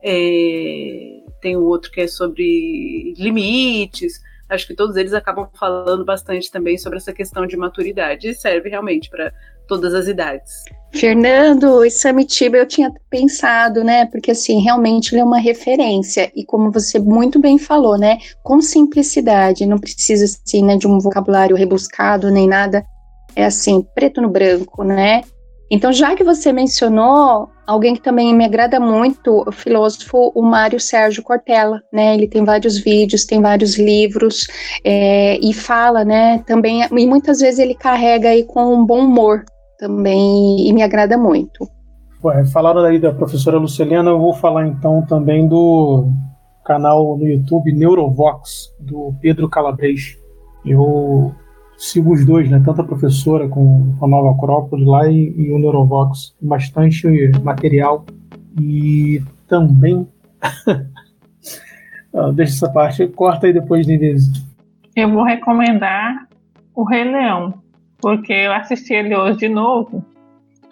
é, 0.03 1.23
tem 1.41 1.55
o 1.55 1.63
outro 1.63 1.89
que 1.89 2.01
é 2.01 2.07
sobre 2.07 3.13
limites. 3.17 4.21
Acho 4.49 4.67
que 4.67 4.75
todos 4.75 4.97
eles 4.97 5.13
acabam 5.13 5.47
falando 5.57 6.03
bastante 6.03 6.51
também 6.51 6.77
sobre 6.77 6.97
essa 6.97 7.13
questão 7.13 7.47
de 7.47 7.55
maturidade 7.55 8.27
e 8.27 8.35
serve 8.35 8.67
realmente 8.67 9.09
para 9.09 9.33
todas 9.71 9.93
as 9.93 10.07
idades. 10.09 10.65
Fernando, 10.93 11.85
esse 11.85 11.99
Samitiba 11.99 12.57
eu 12.57 12.67
tinha 12.67 12.91
pensado, 13.09 13.85
né? 13.85 14.05
Porque 14.07 14.31
assim, 14.31 14.61
realmente 14.61 15.13
ele 15.13 15.21
é 15.21 15.23
uma 15.23 15.39
referência 15.39 16.29
e 16.35 16.43
como 16.43 16.69
você 16.69 16.99
muito 16.99 17.39
bem 17.39 17.57
falou, 17.57 17.97
né? 17.97 18.17
Com 18.43 18.59
simplicidade, 18.59 19.65
não 19.65 19.79
precisa 19.79 20.25
assim, 20.25 20.61
né, 20.61 20.75
de 20.75 20.85
um 20.85 20.99
vocabulário 20.99 21.55
rebuscado 21.55 22.29
nem 22.29 22.49
nada. 22.49 22.85
É 23.33 23.45
assim, 23.45 23.81
preto 23.95 24.21
no 24.21 24.27
branco, 24.27 24.83
né? 24.83 25.21
Então, 25.73 25.93
já 25.93 26.13
que 26.13 26.23
você 26.25 26.51
mencionou 26.51 27.49
alguém 27.65 27.95
que 27.95 28.01
também 28.01 28.35
me 28.35 28.43
agrada 28.43 28.77
muito, 28.77 29.45
o 29.47 29.51
filósofo, 29.53 30.33
o 30.35 30.41
Mário 30.41 30.81
Sérgio 30.81 31.23
Cortella, 31.23 31.81
né? 31.93 32.13
Ele 32.13 32.27
tem 32.27 32.43
vários 32.43 32.77
vídeos, 32.77 33.23
tem 33.23 33.41
vários 33.41 33.77
livros 33.77 34.45
é, 34.83 35.39
e 35.41 35.53
fala, 35.53 36.03
né? 36.03 36.43
Também 36.45 36.81
e 36.83 37.07
muitas 37.07 37.39
vezes 37.39 37.57
ele 37.57 37.73
carrega 37.73 38.27
aí 38.27 38.43
com 38.43 38.75
um 38.75 38.85
bom 38.85 39.05
humor, 39.05 39.45
também 39.81 40.67
e 40.67 40.71
me 40.71 40.83
agrada 40.83 41.17
muito. 41.17 41.67
Ué, 42.23 42.45
falaram 42.45 42.81
aí 42.81 42.99
da 42.99 43.11
professora 43.11 43.57
Lucilena, 43.57 44.11
eu 44.11 44.19
vou 44.19 44.35
falar 44.35 44.67
então 44.67 45.03
também 45.07 45.47
do 45.47 46.07
canal 46.63 47.17
no 47.17 47.25
YouTube 47.25 47.73
Neurovox, 47.73 48.71
do 48.79 49.15
Pedro 49.19 49.49
Calabres. 49.49 50.19
Eu 50.63 51.33
sigo 51.75 52.13
os 52.13 52.23
dois, 52.23 52.47
né? 52.47 52.61
Tanto 52.63 52.81
a 52.81 52.85
professora 52.85 53.49
com 53.49 53.95
a 53.99 54.07
Nova 54.07 54.35
Acrópole 54.35 54.85
lá 54.85 55.09
e, 55.09 55.33
e 55.35 55.51
o 55.51 55.57
Neurovox. 55.57 56.35
Bastante 56.39 57.07
material. 57.43 58.05
E 58.59 59.23
também. 59.47 60.07
deixa 62.35 62.53
essa 62.53 62.69
parte, 62.69 63.07
corta 63.07 63.47
aí 63.47 63.53
depois, 63.53 63.87
Denise. 63.87 64.31
Eu 64.95 65.09
vou 65.11 65.23
recomendar 65.23 66.27
o 66.75 66.83
Rei 66.83 67.03
Leão, 67.03 67.60
porque 68.01 68.33
eu 68.33 68.53
assisti 68.53 68.93
ele 68.93 69.15
hoje 69.15 69.39
de 69.39 69.49
novo. 69.49 70.03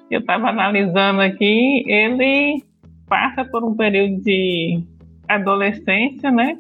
Eu 0.10 0.22
estava 0.22 0.50
analisando 0.50 1.22
aqui, 1.22 1.84
ele 1.88 2.64
passa 3.08 3.46
por 3.46 3.64
um 3.64 3.76
período 3.76 4.22
de 4.22 4.84
adolescência, 5.28 6.32
né? 6.32 6.58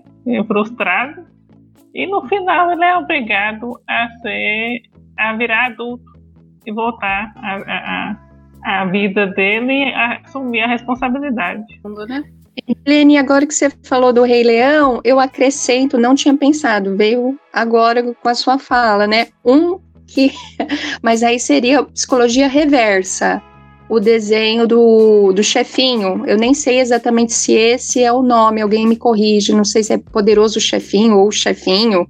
Frustrado. 0.48 1.26
E 1.94 2.06
no 2.06 2.28
final 2.28 2.72
ele 2.72 2.84
é 2.84 2.96
obrigado 2.98 3.80
a 3.88 4.08
ser, 4.22 4.82
a 5.18 5.34
virar 5.34 5.68
adulto 5.68 6.04
e 6.66 6.72
voltar 6.72 7.34
a, 7.38 7.56
a, 7.56 8.18
a, 8.64 8.82
a 8.82 8.86
vida 8.86 9.26
dele 9.28 9.86
e 9.86 9.94
assumir 9.94 10.62
a 10.62 10.68
responsabilidade. 10.68 11.64
Né? 12.08 12.24
Helene, 12.86 13.18
agora 13.18 13.48
que 13.48 13.54
você 13.54 13.72
falou 13.84 14.14
do 14.14 14.24
Rei 14.24 14.44
Leão, 14.44 15.02
eu 15.04 15.20
acrescento, 15.20 15.98
não 15.98 16.14
tinha 16.14 16.36
pensado, 16.38 16.96
veio 16.96 17.40
agora 17.52 18.04
com 18.14 18.30
a 18.30 18.36
sua 18.36 18.60
fala, 18.60 19.08
né? 19.08 19.28
Um 19.44 19.80
que. 20.10 20.32
Mas 21.01 21.24
aí 21.24 21.39
seria 21.39 21.84
psicologia 21.84 22.47
reversa 22.47 23.41
o 23.89 23.99
desenho 23.99 24.68
do, 24.68 25.34
do 25.34 25.43
chefinho. 25.43 26.24
Eu 26.28 26.38
nem 26.38 26.53
sei 26.53 26.80
exatamente 26.80 27.34
se 27.34 27.53
esse 27.53 28.03
é 28.03 28.14
o 28.14 28.22
nome, 28.22 28.62
alguém 28.62 28.88
me 28.88 28.95
corrige. 28.95 29.51
Não 29.51 29.66
sei 29.66 29.84
se 29.84 29.93
é 29.93 29.97
Poderoso 29.97 30.62
Chefinho 30.62 31.18
ou 31.18 31.32
Chefinho, 31.32 32.07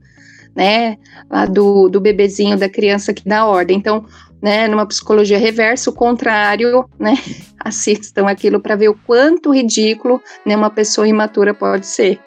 né? 0.54 0.98
Lá 1.32 1.46
do, 1.46 1.88
do 1.88 2.02
bebezinho 2.02 2.58
da 2.58 2.68
criança 2.68 3.14
que 3.14 3.28
dá 3.28 3.46
ordem. 3.46 3.78
Então, 3.78 4.06
né, 4.42 4.68
numa 4.68 4.86
psicologia 4.86 5.38
reversa, 5.38 5.90
o 5.90 5.94
contrário, 5.94 6.86
né? 7.00 7.14
Assistam 7.60 8.28
aquilo 8.28 8.60
para 8.60 8.76
ver 8.76 8.90
o 8.90 9.00
quanto 9.06 9.54
ridículo 9.54 10.22
né, 10.46 10.56
uma 10.56 10.70
pessoa 10.70 11.08
imatura 11.08 11.54
pode 11.54 11.88
ser. 11.88 12.20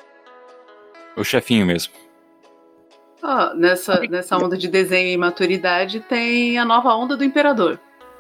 O 1.15 1.23
chefinho 1.23 1.67
mesmo. 1.67 2.02
Ah, 3.23 3.53
nessa, 3.55 4.01
nessa 4.11 4.37
onda 4.37 4.57
de 4.57 4.69
desenho 4.69 5.09
e 5.09 5.17
maturidade 5.17 6.01
tem 6.01 6.59
a 6.59 6.65
nova 6.65 6.95
onda 6.95 7.17
do 7.17 7.23
imperador. 7.23 7.79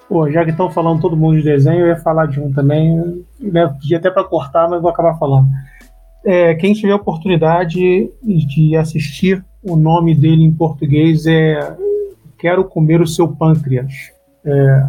Pô, 0.08 0.30
já 0.30 0.44
que 0.44 0.50
estão 0.50 0.70
falando 0.70 1.00
todo 1.00 1.16
mundo 1.16 1.38
de 1.38 1.42
desenho, 1.42 1.80
eu 1.80 1.88
ia 1.88 1.96
falar 1.96 2.26
de 2.26 2.38
um 2.38 2.52
também. 2.52 3.24
Né, 3.40 3.66
podia 3.66 3.98
até 3.98 4.10
para 4.10 4.22
cortar, 4.22 4.68
mas 4.68 4.80
vou 4.80 4.90
acabar 4.90 5.18
falando. 5.18 5.48
É, 6.24 6.54
quem 6.54 6.72
tiver 6.72 6.94
oportunidade 6.94 8.10
de 8.22 8.76
assistir, 8.76 9.44
o 9.62 9.74
nome 9.74 10.14
dele 10.14 10.44
em 10.44 10.52
português 10.52 11.26
é 11.26 11.76
Quero 12.38 12.64
Comer 12.64 13.00
o 13.00 13.06
Seu 13.06 13.26
Pâncreas. 13.26 13.92
É, 14.44 14.86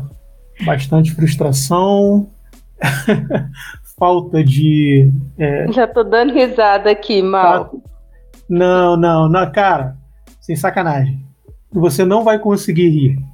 bastante 0.64 1.12
frustração, 1.12 2.30
falta 3.98 4.44
de. 4.44 5.12
É, 5.40 5.72
Já 5.72 5.88
tô 5.88 6.04
dando 6.04 6.34
risada 6.34 6.92
aqui, 6.92 7.22
mal. 7.24 7.82
Não, 8.48 8.96
não, 8.98 9.30
não, 9.30 9.52
cara, 9.52 9.96
sem 10.44 10.56
sacanagem. 10.56 11.20
Você 11.72 12.06
não 12.06 12.24
vai 12.24 12.38
conseguir 12.38 12.90
rir 12.90 13.34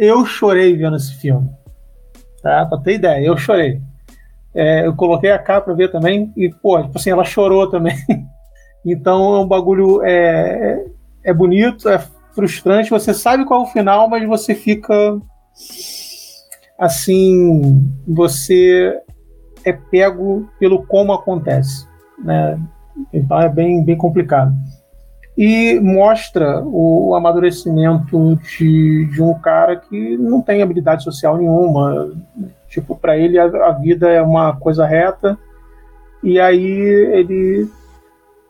eu 0.00 0.24
chorei 0.24 0.74
vendo 0.74 0.96
esse 0.96 1.14
filme. 1.16 1.50
Tá? 2.42 2.64
Pra 2.64 2.78
ter 2.78 2.94
ideia, 2.94 3.22
eu 3.22 3.36
chorei. 3.36 3.82
É, 4.54 4.86
eu 4.86 4.96
coloquei 4.96 5.30
a 5.30 5.38
capa 5.38 5.66
pra 5.66 5.74
ver 5.74 5.92
também 5.92 6.32
e, 6.34 6.48
pô, 6.48 6.82
tipo 6.82 6.98
assim, 6.98 7.10
ela 7.10 7.22
chorou 7.22 7.68
também. 7.68 7.94
então 8.84 9.36
é 9.36 9.40
um 9.40 9.46
bagulho. 9.46 10.02
É, 10.02 10.86
é 11.22 11.34
bonito, 11.34 11.86
é 11.86 11.98
frustrante. 12.34 12.88
Você 12.88 13.12
sabe 13.12 13.44
qual 13.44 13.60
é 13.60 13.64
o 13.64 13.70
final, 13.70 14.08
mas 14.08 14.26
você 14.26 14.54
fica. 14.54 15.20
Assim. 16.78 17.86
Você 18.08 18.98
é 19.66 19.72
pego 19.74 20.48
pelo 20.58 20.86
como 20.86 21.12
acontece. 21.12 21.86
Né? 22.18 22.58
Então 23.12 23.38
é 23.38 23.50
bem, 23.50 23.84
bem 23.84 23.98
complicado 23.98 24.54
e 25.42 25.80
mostra 25.80 26.62
o 26.66 27.14
amadurecimento 27.14 28.38
de, 28.58 29.06
de 29.06 29.22
um 29.22 29.32
cara 29.32 29.74
que 29.74 30.14
não 30.18 30.42
tem 30.42 30.60
habilidade 30.60 31.02
social 31.02 31.38
nenhuma. 31.38 32.12
Tipo, 32.68 32.94
para 32.94 33.16
ele 33.16 33.38
a, 33.38 33.44
a, 33.44 33.72
vida 33.72 34.10
é 34.10 34.20
uma 34.20 34.54
coisa 34.54 34.84
reta 34.84 35.38
e 36.22 36.38
aí 36.38 36.62
ele 36.62 37.66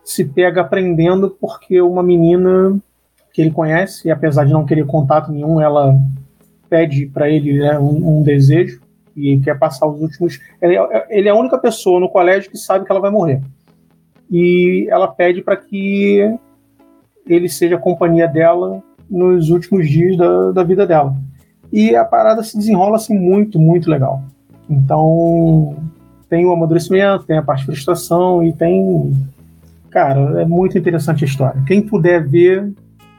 se 0.02 0.24
pega 0.24 0.62
aprendendo 0.62 1.30
porque 1.40 1.80
uma 1.80 2.02
menina 2.02 2.76
que 3.32 3.40
ele 3.40 3.52
conhece, 3.52 4.08
e 4.08 4.10
apesar 4.10 4.44
de 4.44 4.52
não 4.52 4.66
querer 4.66 4.84
contato 4.84 5.30
nenhum, 5.30 5.60
ela 5.60 5.96
pede 6.68 7.06
para 7.06 7.30
ele 7.30 7.56
né, 7.60 7.78
um, 7.78 8.18
um, 8.18 8.22
desejo 8.24 8.80
e 9.14 9.38
quer 9.38 9.56
passar 9.56 9.86
os 9.86 10.02
últimos. 10.02 10.40
Ele, 10.60 10.74
ele 11.08 11.28
é 11.28 11.30
a 11.30 11.36
única 11.36 11.56
pessoa 11.56 12.00
no 12.00 12.08
colégio 12.08 12.50
que 12.50 12.58
sabe 12.58 12.84
que 12.84 12.90
ela 12.90 13.00
vai 13.00 13.12
morrer. 13.12 13.40
E 14.28 14.88
ela 14.90 15.06
pede 15.06 15.40
para 15.40 15.56
que 15.56 16.36
ele 17.30 17.48
seja 17.48 17.76
a 17.76 17.80
companhia 17.80 18.26
dela 18.26 18.82
nos 19.08 19.50
últimos 19.50 19.88
dias 19.88 20.16
da, 20.16 20.50
da 20.50 20.62
vida 20.62 20.86
dela. 20.86 21.14
E 21.72 21.94
a 21.94 22.04
parada 22.04 22.42
se 22.42 22.56
desenrola 22.56 22.96
assim 22.96 23.16
muito, 23.16 23.58
muito 23.58 23.88
legal. 23.88 24.22
Então, 24.68 25.76
tem 26.28 26.44
o 26.44 26.52
amadurecimento, 26.52 27.24
tem 27.24 27.38
a 27.38 27.42
parte 27.42 27.60
de 27.60 27.66
frustração 27.66 28.42
e 28.42 28.52
tem. 28.52 29.12
Cara, 29.90 30.40
é 30.40 30.44
muito 30.44 30.78
interessante 30.78 31.24
a 31.24 31.26
história. 31.26 31.62
Quem 31.66 31.82
puder 31.82 32.26
ver, 32.26 32.72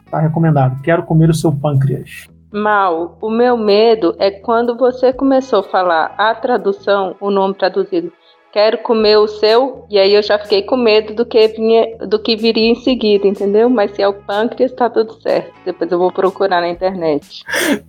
tá 0.09 0.19
recomendado. 0.19 0.81
Quero 0.81 1.03
comer 1.03 1.29
o 1.29 1.33
seu 1.33 1.51
pâncreas. 1.51 2.27
Mal, 2.51 3.17
o 3.21 3.29
meu 3.29 3.55
medo 3.55 4.13
é 4.19 4.29
quando 4.29 4.77
você 4.77 5.13
começou 5.13 5.59
a 5.59 5.63
falar 5.63 6.13
a 6.17 6.35
tradução, 6.35 7.15
o 7.21 7.31
nome 7.31 7.53
traduzido, 7.53 8.11
quero 8.51 8.77
comer 8.79 9.17
o 9.17 9.27
seu, 9.27 9.85
e 9.89 9.97
aí 9.97 10.13
eu 10.13 10.21
já 10.21 10.37
fiquei 10.37 10.61
com 10.61 10.75
medo 10.75 11.13
do 11.13 11.25
que, 11.25 11.47
vinha, 11.47 11.97
do 11.99 12.19
que 12.19 12.35
viria 12.35 12.69
em 12.69 12.75
seguida, 12.75 13.25
entendeu? 13.27 13.69
Mas 13.69 13.91
se 13.91 14.01
é 14.01 14.07
o 14.07 14.13
pâncreas, 14.13 14.73
tá 14.73 14.89
tudo 14.89 15.19
certo. 15.21 15.53
Depois 15.65 15.91
eu 15.91 15.97
vou 15.97 16.11
procurar 16.11 16.61
na 16.61 16.69
internet. 16.69 17.43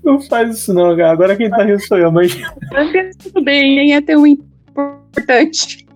Não 0.04 0.20
faz 0.20 0.56
isso 0.56 0.72
não, 0.72 0.96
cara. 0.96 1.10
Agora 1.10 1.36
quem 1.36 1.50
tá 1.50 1.64
rindo 1.64 1.80
sou 1.80 1.98
eu, 1.98 2.12
mas... 2.12 2.32
Tudo 3.22 3.42
bem, 3.42 3.76
nem 3.76 3.94
é 3.94 4.00
tão 4.00 4.26
importante. 4.26 5.86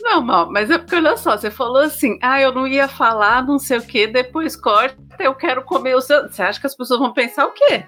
Não, 0.00 0.20
mal, 0.22 0.50
mas 0.50 0.70
é 0.70 0.78
porque 0.78 0.94
olha 0.94 1.16
só, 1.16 1.36
você 1.36 1.50
falou 1.50 1.82
assim, 1.82 2.16
ah, 2.22 2.40
eu 2.40 2.52
não 2.52 2.66
ia 2.66 2.86
falar 2.86 3.44
não 3.44 3.58
sei 3.58 3.78
o 3.78 3.82
que, 3.82 4.06
depois 4.06 4.54
corta, 4.54 4.96
eu 5.18 5.34
quero 5.34 5.62
comer 5.62 5.96
o 5.96 6.00
seu. 6.00 6.28
Você 6.28 6.42
acha 6.42 6.60
que 6.60 6.66
as 6.66 6.76
pessoas 6.76 7.00
vão 7.00 7.12
pensar 7.12 7.46
o 7.46 7.52
quê? 7.52 7.84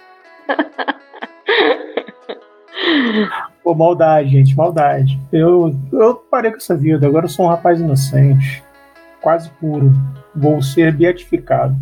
Pô, 3.63 3.75
maldade, 3.75 4.31
gente, 4.31 4.57
maldade. 4.57 5.19
Eu, 5.33 5.75
eu 5.93 6.15
parei 6.15 6.51
com 6.51 6.57
essa 6.57 6.77
vida, 6.77 7.07
agora 7.07 7.27
eu 7.27 7.31
sou 7.31 7.47
um 7.47 7.49
rapaz 7.49 7.81
inocente, 7.81 8.63
quase 9.21 9.51
puro. 9.53 9.93
Vou 10.35 10.63
ser 10.63 10.95
beatificado. 10.95 11.77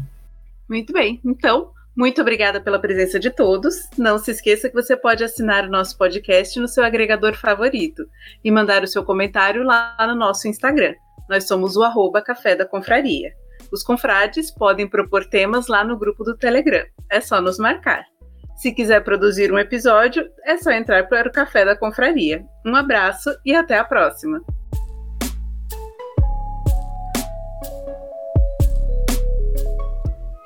Muito 0.68 0.92
bem, 0.92 1.20
então, 1.24 1.70
muito 1.96 2.20
obrigada 2.20 2.60
pela 2.60 2.78
presença 2.78 3.18
de 3.18 3.30
todos. 3.30 3.88
Não 3.96 4.18
se 4.18 4.30
esqueça 4.30 4.68
que 4.68 4.74
você 4.74 4.96
pode 4.96 5.24
assinar 5.24 5.64
o 5.64 5.70
nosso 5.70 5.96
podcast 5.96 6.58
no 6.60 6.68
seu 6.68 6.84
agregador 6.84 7.34
favorito 7.34 8.06
e 8.44 8.50
mandar 8.50 8.82
o 8.82 8.86
seu 8.86 9.02
comentário 9.02 9.62
lá 9.62 9.96
no 10.00 10.14
nosso 10.14 10.46
Instagram. 10.46 10.94
Nós 11.28 11.46
somos 11.46 11.76
o 11.76 11.82
arroba 11.82 12.20
Café 12.20 12.54
da 12.54 12.66
Confraria. 12.66 13.32
Os 13.72 13.82
confrades 13.82 14.50
podem 14.50 14.86
propor 14.86 15.24
temas 15.24 15.68
lá 15.68 15.82
no 15.82 15.98
grupo 15.98 16.22
do 16.22 16.36
Telegram. 16.36 16.84
É 17.10 17.20
só 17.20 17.40
nos 17.40 17.58
marcar. 17.58 18.04
Se 18.56 18.72
quiser 18.72 19.04
produzir 19.04 19.52
um 19.52 19.58
episódio, 19.58 20.26
é 20.42 20.56
só 20.56 20.70
entrar 20.70 21.06
para 21.08 21.28
o 21.28 21.32
Café 21.32 21.62
da 21.62 21.76
Confraria. 21.76 22.42
Um 22.64 22.74
abraço 22.74 23.30
e 23.44 23.54
até 23.54 23.76
a 23.76 23.84
próxima! 23.84 24.42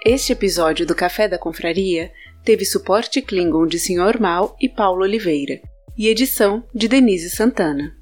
Este 0.05 0.33
episódio 0.33 0.85
do 0.85 0.95
Café 0.95 1.29
da 1.29 1.39
Confraria 1.39 2.11
teve 2.45 2.65
suporte 2.65 3.23
Klingon 3.23 3.67
de 3.67 3.79
Sr. 3.79 4.19
Mal 4.19 4.57
e 4.61 4.69
Paulo 4.69 5.03
Oliveira 5.03 5.61
e 5.97 6.09
edição 6.09 6.65
de 6.75 6.89
Denise 6.89 7.31
Santana. 7.31 7.95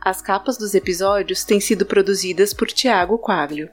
As 0.00 0.22
capas 0.22 0.56
dos 0.56 0.72
episódios 0.72 1.42
têm 1.42 1.58
sido 1.58 1.84
produzidas 1.84 2.54
por 2.54 2.68
Tiago 2.68 3.18
Quaglio. 3.18 3.68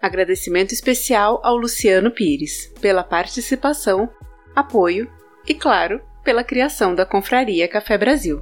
Agradecimento 0.00 0.72
especial 0.72 1.40
ao 1.44 1.56
Luciano 1.56 2.10
Pires 2.10 2.72
pela 2.80 3.04
participação 3.04 4.10
apoio 4.54 5.10
e, 5.46 5.54
claro, 5.54 6.00
pela 6.22 6.44
criação 6.44 6.94
da 6.94 7.04
Confraria 7.04 7.68
Café 7.68 7.98
Brasil. 7.98 8.40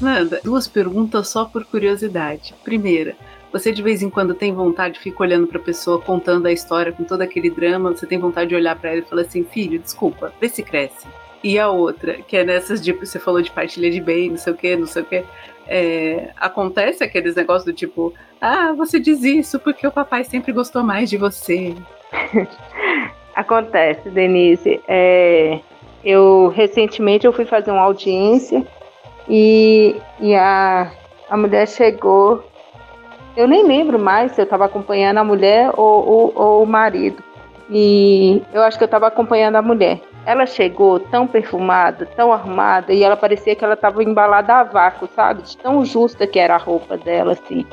Fernanda, 0.00 0.40
duas 0.42 0.66
perguntas 0.66 1.28
só 1.28 1.44
por 1.44 1.62
curiosidade. 1.66 2.54
Primeira, 2.64 3.14
você 3.52 3.70
de 3.70 3.82
vez 3.82 4.00
em 4.00 4.08
quando 4.08 4.32
tem 4.32 4.50
vontade, 4.50 4.98
fica 4.98 5.22
olhando 5.22 5.46
para 5.46 5.58
a 5.58 5.62
pessoa 5.62 6.00
contando 6.00 6.46
a 6.46 6.52
história 6.52 6.90
com 6.90 7.04
todo 7.04 7.20
aquele 7.20 7.50
drama, 7.50 7.90
você 7.90 8.06
tem 8.06 8.18
vontade 8.18 8.48
de 8.48 8.54
olhar 8.54 8.74
para 8.76 8.92
ela 8.92 9.00
e 9.00 9.04
falar 9.04 9.22
assim: 9.22 9.44
filho, 9.44 9.78
desculpa, 9.78 10.32
vê 10.40 10.48
se 10.48 10.62
cresce. 10.62 11.06
E 11.44 11.58
a 11.58 11.68
outra, 11.68 12.14
que 12.14 12.34
é 12.34 12.44
nessas 12.44 12.82
de 12.82 12.92
você 12.92 13.18
falou 13.18 13.42
de 13.42 13.50
partilha 13.50 13.90
de 13.90 14.00
bem, 14.00 14.30
não 14.30 14.38
sei 14.38 14.52
o 14.54 14.56
que, 14.56 14.74
não 14.74 14.86
sei 14.86 15.02
o 15.02 15.04
que. 15.04 15.22
É, 15.66 16.30
acontece 16.36 17.04
aqueles 17.04 17.34
negócios 17.34 17.66
do 17.66 17.72
tipo, 17.72 18.14
ah, 18.40 18.72
você 18.72 18.98
diz 18.98 19.22
isso 19.22 19.60
porque 19.60 19.86
o 19.86 19.92
papai 19.92 20.24
sempre 20.24 20.50
gostou 20.50 20.82
mais 20.82 21.10
de 21.10 21.18
você. 21.18 21.74
acontece, 23.36 24.08
Denise. 24.08 24.80
É, 24.88 25.60
eu 26.02 26.48
recentemente 26.48 27.26
eu 27.26 27.34
fui 27.34 27.44
fazer 27.44 27.70
uma 27.70 27.82
audiência 27.82 28.66
e, 29.28 29.96
e 30.18 30.34
a, 30.34 30.90
a 31.28 31.36
mulher 31.36 31.66
chegou. 31.68 32.44
Eu 33.36 33.46
nem 33.46 33.64
lembro 33.64 33.98
mais 33.98 34.32
se 34.32 34.40
eu 34.40 34.44
estava 34.44 34.64
acompanhando 34.64 35.18
a 35.18 35.24
mulher 35.24 35.70
ou, 35.76 36.08
ou, 36.08 36.32
ou 36.34 36.62
o 36.62 36.66
marido. 36.66 37.22
E 37.70 38.42
eu 38.52 38.62
acho 38.62 38.76
que 38.76 38.82
eu 38.82 38.86
estava 38.86 39.06
acompanhando 39.06 39.56
a 39.56 39.62
mulher. 39.62 40.00
Ela 40.26 40.44
chegou 40.44 40.98
tão 40.98 41.26
perfumada, 41.26 42.04
tão 42.04 42.32
arrumada, 42.32 42.92
e 42.92 43.02
ela 43.02 43.16
parecia 43.16 43.54
que 43.54 43.64
ela 43.64 43.74
estava 43.74 44.02
embalada 44.02 44.54
a 44.54 44.64
vácuo, 44.64 45.08
sabe? 45.14 45.42
De 45.42 45.56
tão 45.56 45.84
justa 45.84 46.26
que 46.26 46.38
era 46.38 46.56
a 46.56 46.58
roupa 46.58 46.96
dela, 46.96 47.32
assim. 47.32 47.64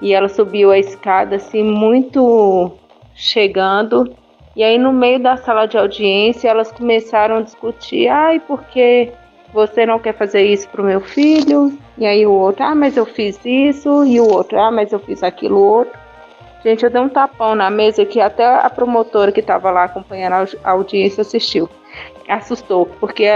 E 0.00 0.12
ela 0.14 0.28
subiu 0.28 0.70
a 0.70 0.78
escada, 0.78 1.36
assim, 1.36 1.62
muito 1.62 2.72
chegando. 3.14 4.12
E 4.56 4.64
aí, 4.64 4.78
no 4.78 4.92
meio 4.92 5.20
da 5.20 5.36
sala 5.36 5.66
de 5.66 5.78
audiência, 5.78 6.48
elas 6.48 6.72
começaram 6.72 7.36
a 7.36 7.42
discutir: 7.42 8.08
ai, 8.08 8.40
porque 8.40 9.12
você 9.52 9.84
não 9.84 9.98
quer 9.98 10.14
fazer 10.14 10.42
isso 10.42 10.68
pro 10.68 10.84
meu 10.84 11.00
filho? 11.00 11.76
E 11.98 12.06
aí, 12.06 12.26
o 12.26 12.32
outro: 12.32 12.64
ah, 12.64 12.74
mas 12.74 12.96
eu 12.96 13.06
fiz 13.06 13.38
isso. 13.44 14.04
E 14.04 14.20
o 14.20 14.28
outro: 14.28 14.58
ah, 14.58 14.70
mas 14.70 14.92
eu 14.92 14.98
fiz 14.98 15.22
aquilo 15.22 15.60
outro. 15.60 15.98
Gente, 16.64 16.84
eu 16.84 16.90
dei 16.90 17.00
um 17.00 17.08
tapão 17.08 17.54
na 17.54 17.68
mesa 17.70 18.04
que 18.04 18.20
até 18.20 18.44
a 18.44 18.70
promotora 18.70 19.32
que 19.32 19.40
estava 19.40 19.70
lá 19.70 19.84
acompanhando 19.84 20.48
a 20.62 20.70
audiência 20.70 21.22
assistiu 21.22 21.68
assustou, 22.28 22.86
porque 23.00 23.26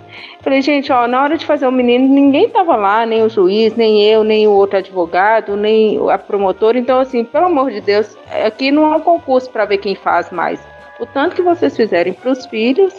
falei, 0.40 0.62
gente, 0.62 0.92
ó, 0.92 1.06
na 1.06 1.22
hora 1.22 1.36
de 1.36 1.46
fazer 1.46 1.66
o 1.66 1.72
menino, 1.72 2.08
ninguém 2.08 2.48
tava 2.48 2.76
lá, 2.76 3.04
nem 3.04 3.22
o 3.22 3.28
juiz, 3.28 3.74
nem 3.76 4.02
eu, 4.02 4.24
nem 4.24 4.46
o 4.46 4.52
outro 4.52 4.78
advogado, 4.78 5.56
nem 5.56 5.98
a 6.10 6.18
promotora. 6.18 6.78
Então, 6.78 7.00
assim, 7.00 7.24
pelo 7.24 7.46
amor 7.46 7.70
de 7.70 7.80
Deus, 7.80 8.16
aqui 8.44 8.70
não 8.70 8.92
é 8.92 8.96
um 8.96 9.00
concurso 9.00 9.50
para 9.50 9.64
ver 9.64 9.78
quem 9.78 9.94
faz 9.94 10.30
mais. 10.30 10.60
O 11.00 11.06
tanto 11.06 11.36
que 11.36 11.42
vocês 11.42 11.76
fizerem 11.76 12.12
para 12.12 12.30
os 12.30 12.46
filhos 12.46 12.94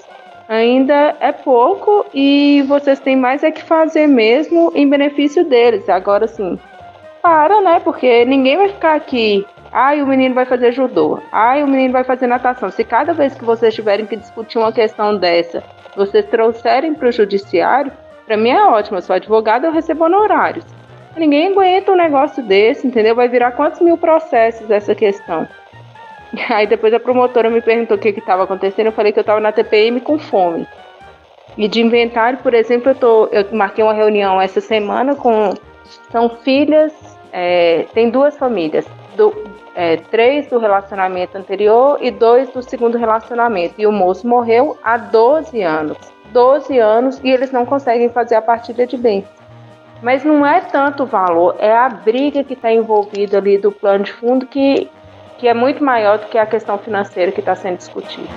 ainda 0.49 1.15
é 1.21 1.31
pouco 1.31 2.05
e 2.13 2.63
vocês 2.67 2.99
têm 2.99 3.15
mais 3.15 3.43
é 3.43 3.51
que 3.51 3.63
fazer 3.63 4.07
mesmo 4.07 4.71
em 4.75 4.89
benefício 4.89 5.45
deles. 5.45 5.87
Agora, 5.87 6.25
assim, 6.25 6.59
para, 7.21 7.61
né? 7.61 7.79
Porque 7.79 8.25
ninguém 8.25 8.57
vai 8.57 8.69
ficar 8.69 8.95
aqui 8.95 9.45
Ai, 9.71 10.01
o 10.01 10.07
menino 10.07 10.33
vai 10.33 10.45
fazer 10.45 10.71
judô. 10.71 11.19
Ai, 11.31 11.63
o 11.63 11.67
menino 11.67 11.93
vai 11.93 12.03
fazer 12.03 12.25
natação. 12.25 12.71
Se 12.71 12.83
cada 12.83 13.13
vez 13.13 13.35
que 13.35 13.45
vocês 13.45 13.73
tiverem 13.73 14.05
que 14.05 14.15
discutir 14.15 14.57
uma 14.57 14.71
questão 14.71 15.15
dessa, 15.15 15.63
vocês 15.95 16.25
trouxerem 16.25 16.95
para 16.95 17.09
o 17.09 17.11
judiciário, 17.11 17.91
para 18.25 18.35
mim 18.35 18.49
é 18.49 18.63
ótimo. 18.63 18.97
Eu 18.97 19.01
sou 19.01 19.15
advogada, 19.15 19.67
eu 19.67 19.71
recebo 19.71 20.05
honorários. 20.05 20.65
Ninguém 21.15 21.51
aguenta 21.51 21.91
um 21.91 21.95
negócio 21.95 22.41
desse, 22.41 22.87
entendeu? 22.87 23.13
Vai 23.13 23.27
virar 23.27 23.51
quantos 23.51 23.81
mil 23.81 23.97
processos 23.97 24.71
essa 24.71 24.95
questão. 24.95 25.47
Aí 26.49 26.67
depois 26.67 26.93
a 26.93 26.99
promotora 26.99 27.49
me 27.49 27.61
perguntou 27.61 27.97
o 27.97 27.99
que 27.99 28.09
estava 28.09 28.43
acontecendo. 28.43 28.87
Eu 28.87 28.91
falei 28.91 29.11
que 29.11 29.19
eu 29.19 29.21
estava 29.21 29.39
na 29.39 29.51
TPM 29.51 30.01
com 30.01 30.17
fome. 30.17 30.67
E 31.57 31.67
de 31.67 31.81
inventário, 31.81 32.39
por 32.39 32.53
exemplo, 32.53 32.91
eu, 32.91 32.95
tô, 32.95 33.25
eu 33.31 33.45
marquei 33.51 33.83
uma 33.83 33.93
reunião 33.93 34.39
essa 34.39 34.61
semana 34.61 35.15
com. 35.15 35.53
São 36.11 36.29
filhas, 36.29 36.93
é, 37.33 37.85
tem 37.93 38.09
duas 38.09 38.37
famílias. 38.37 38.87
Do, 39.15 39.33
é, 39.75 39.97
três 39.97 40.47
do 40.47 40.59
relacionamento 40.59 41.37
anterior 41.37 41.97
e 42.01 42.11
dois 42.11 42.49
do 42.49 42.61
segundo 42.61 42.97
relacionamento. 42.97 43.75
E 43.77 43.87
o 43.87 43.91
moço 43.91 44.27
morreu 44.27 44.77
há 44.83 44.97
12 44.97 45.61
anos. 45.61 45.97
12 46.31 46.77
anos 46.77 47.19
e 47.23 47.29
eles 47.29 47.51
não 47.51 47.65
conseguem 47.65 48.09
fazer 48.09 48.35
a 48.35 48.41
partilha 48.41 48.85
de 48.85 48.97
bens. 48.97 49.25
Mas 50.01 50.23
não 50.23 50.45
é 50.45 50.61
tanto 50.61 51.03
o 51.03 51.05
valor, 51.05 51.55
é 51.59 51.75
a 51.75 51.89
briga 51.89 52.43
que 52.43 52.53
está 52.53 52.71
envolvida 52.71 53.37
ali 53.37 53.57
do 53.57 53.71
plano 53.71 54.05
de 54.05 54.13
fundo 54.13 54.45
que, 54.45 54.89
que 55.39 55.47
é 55.47 55.53
muito 55.53 55.81
maior 55.81 56.19
do 56.19 56.27
que 56.27 56.37
a 56.37 56.45
questão 56.45 56.77
financeira 56.77 57.31
que 57.31 57.39
está 57.39 57.55
sendo 57.55 57.77
discutida. 57.77 58.27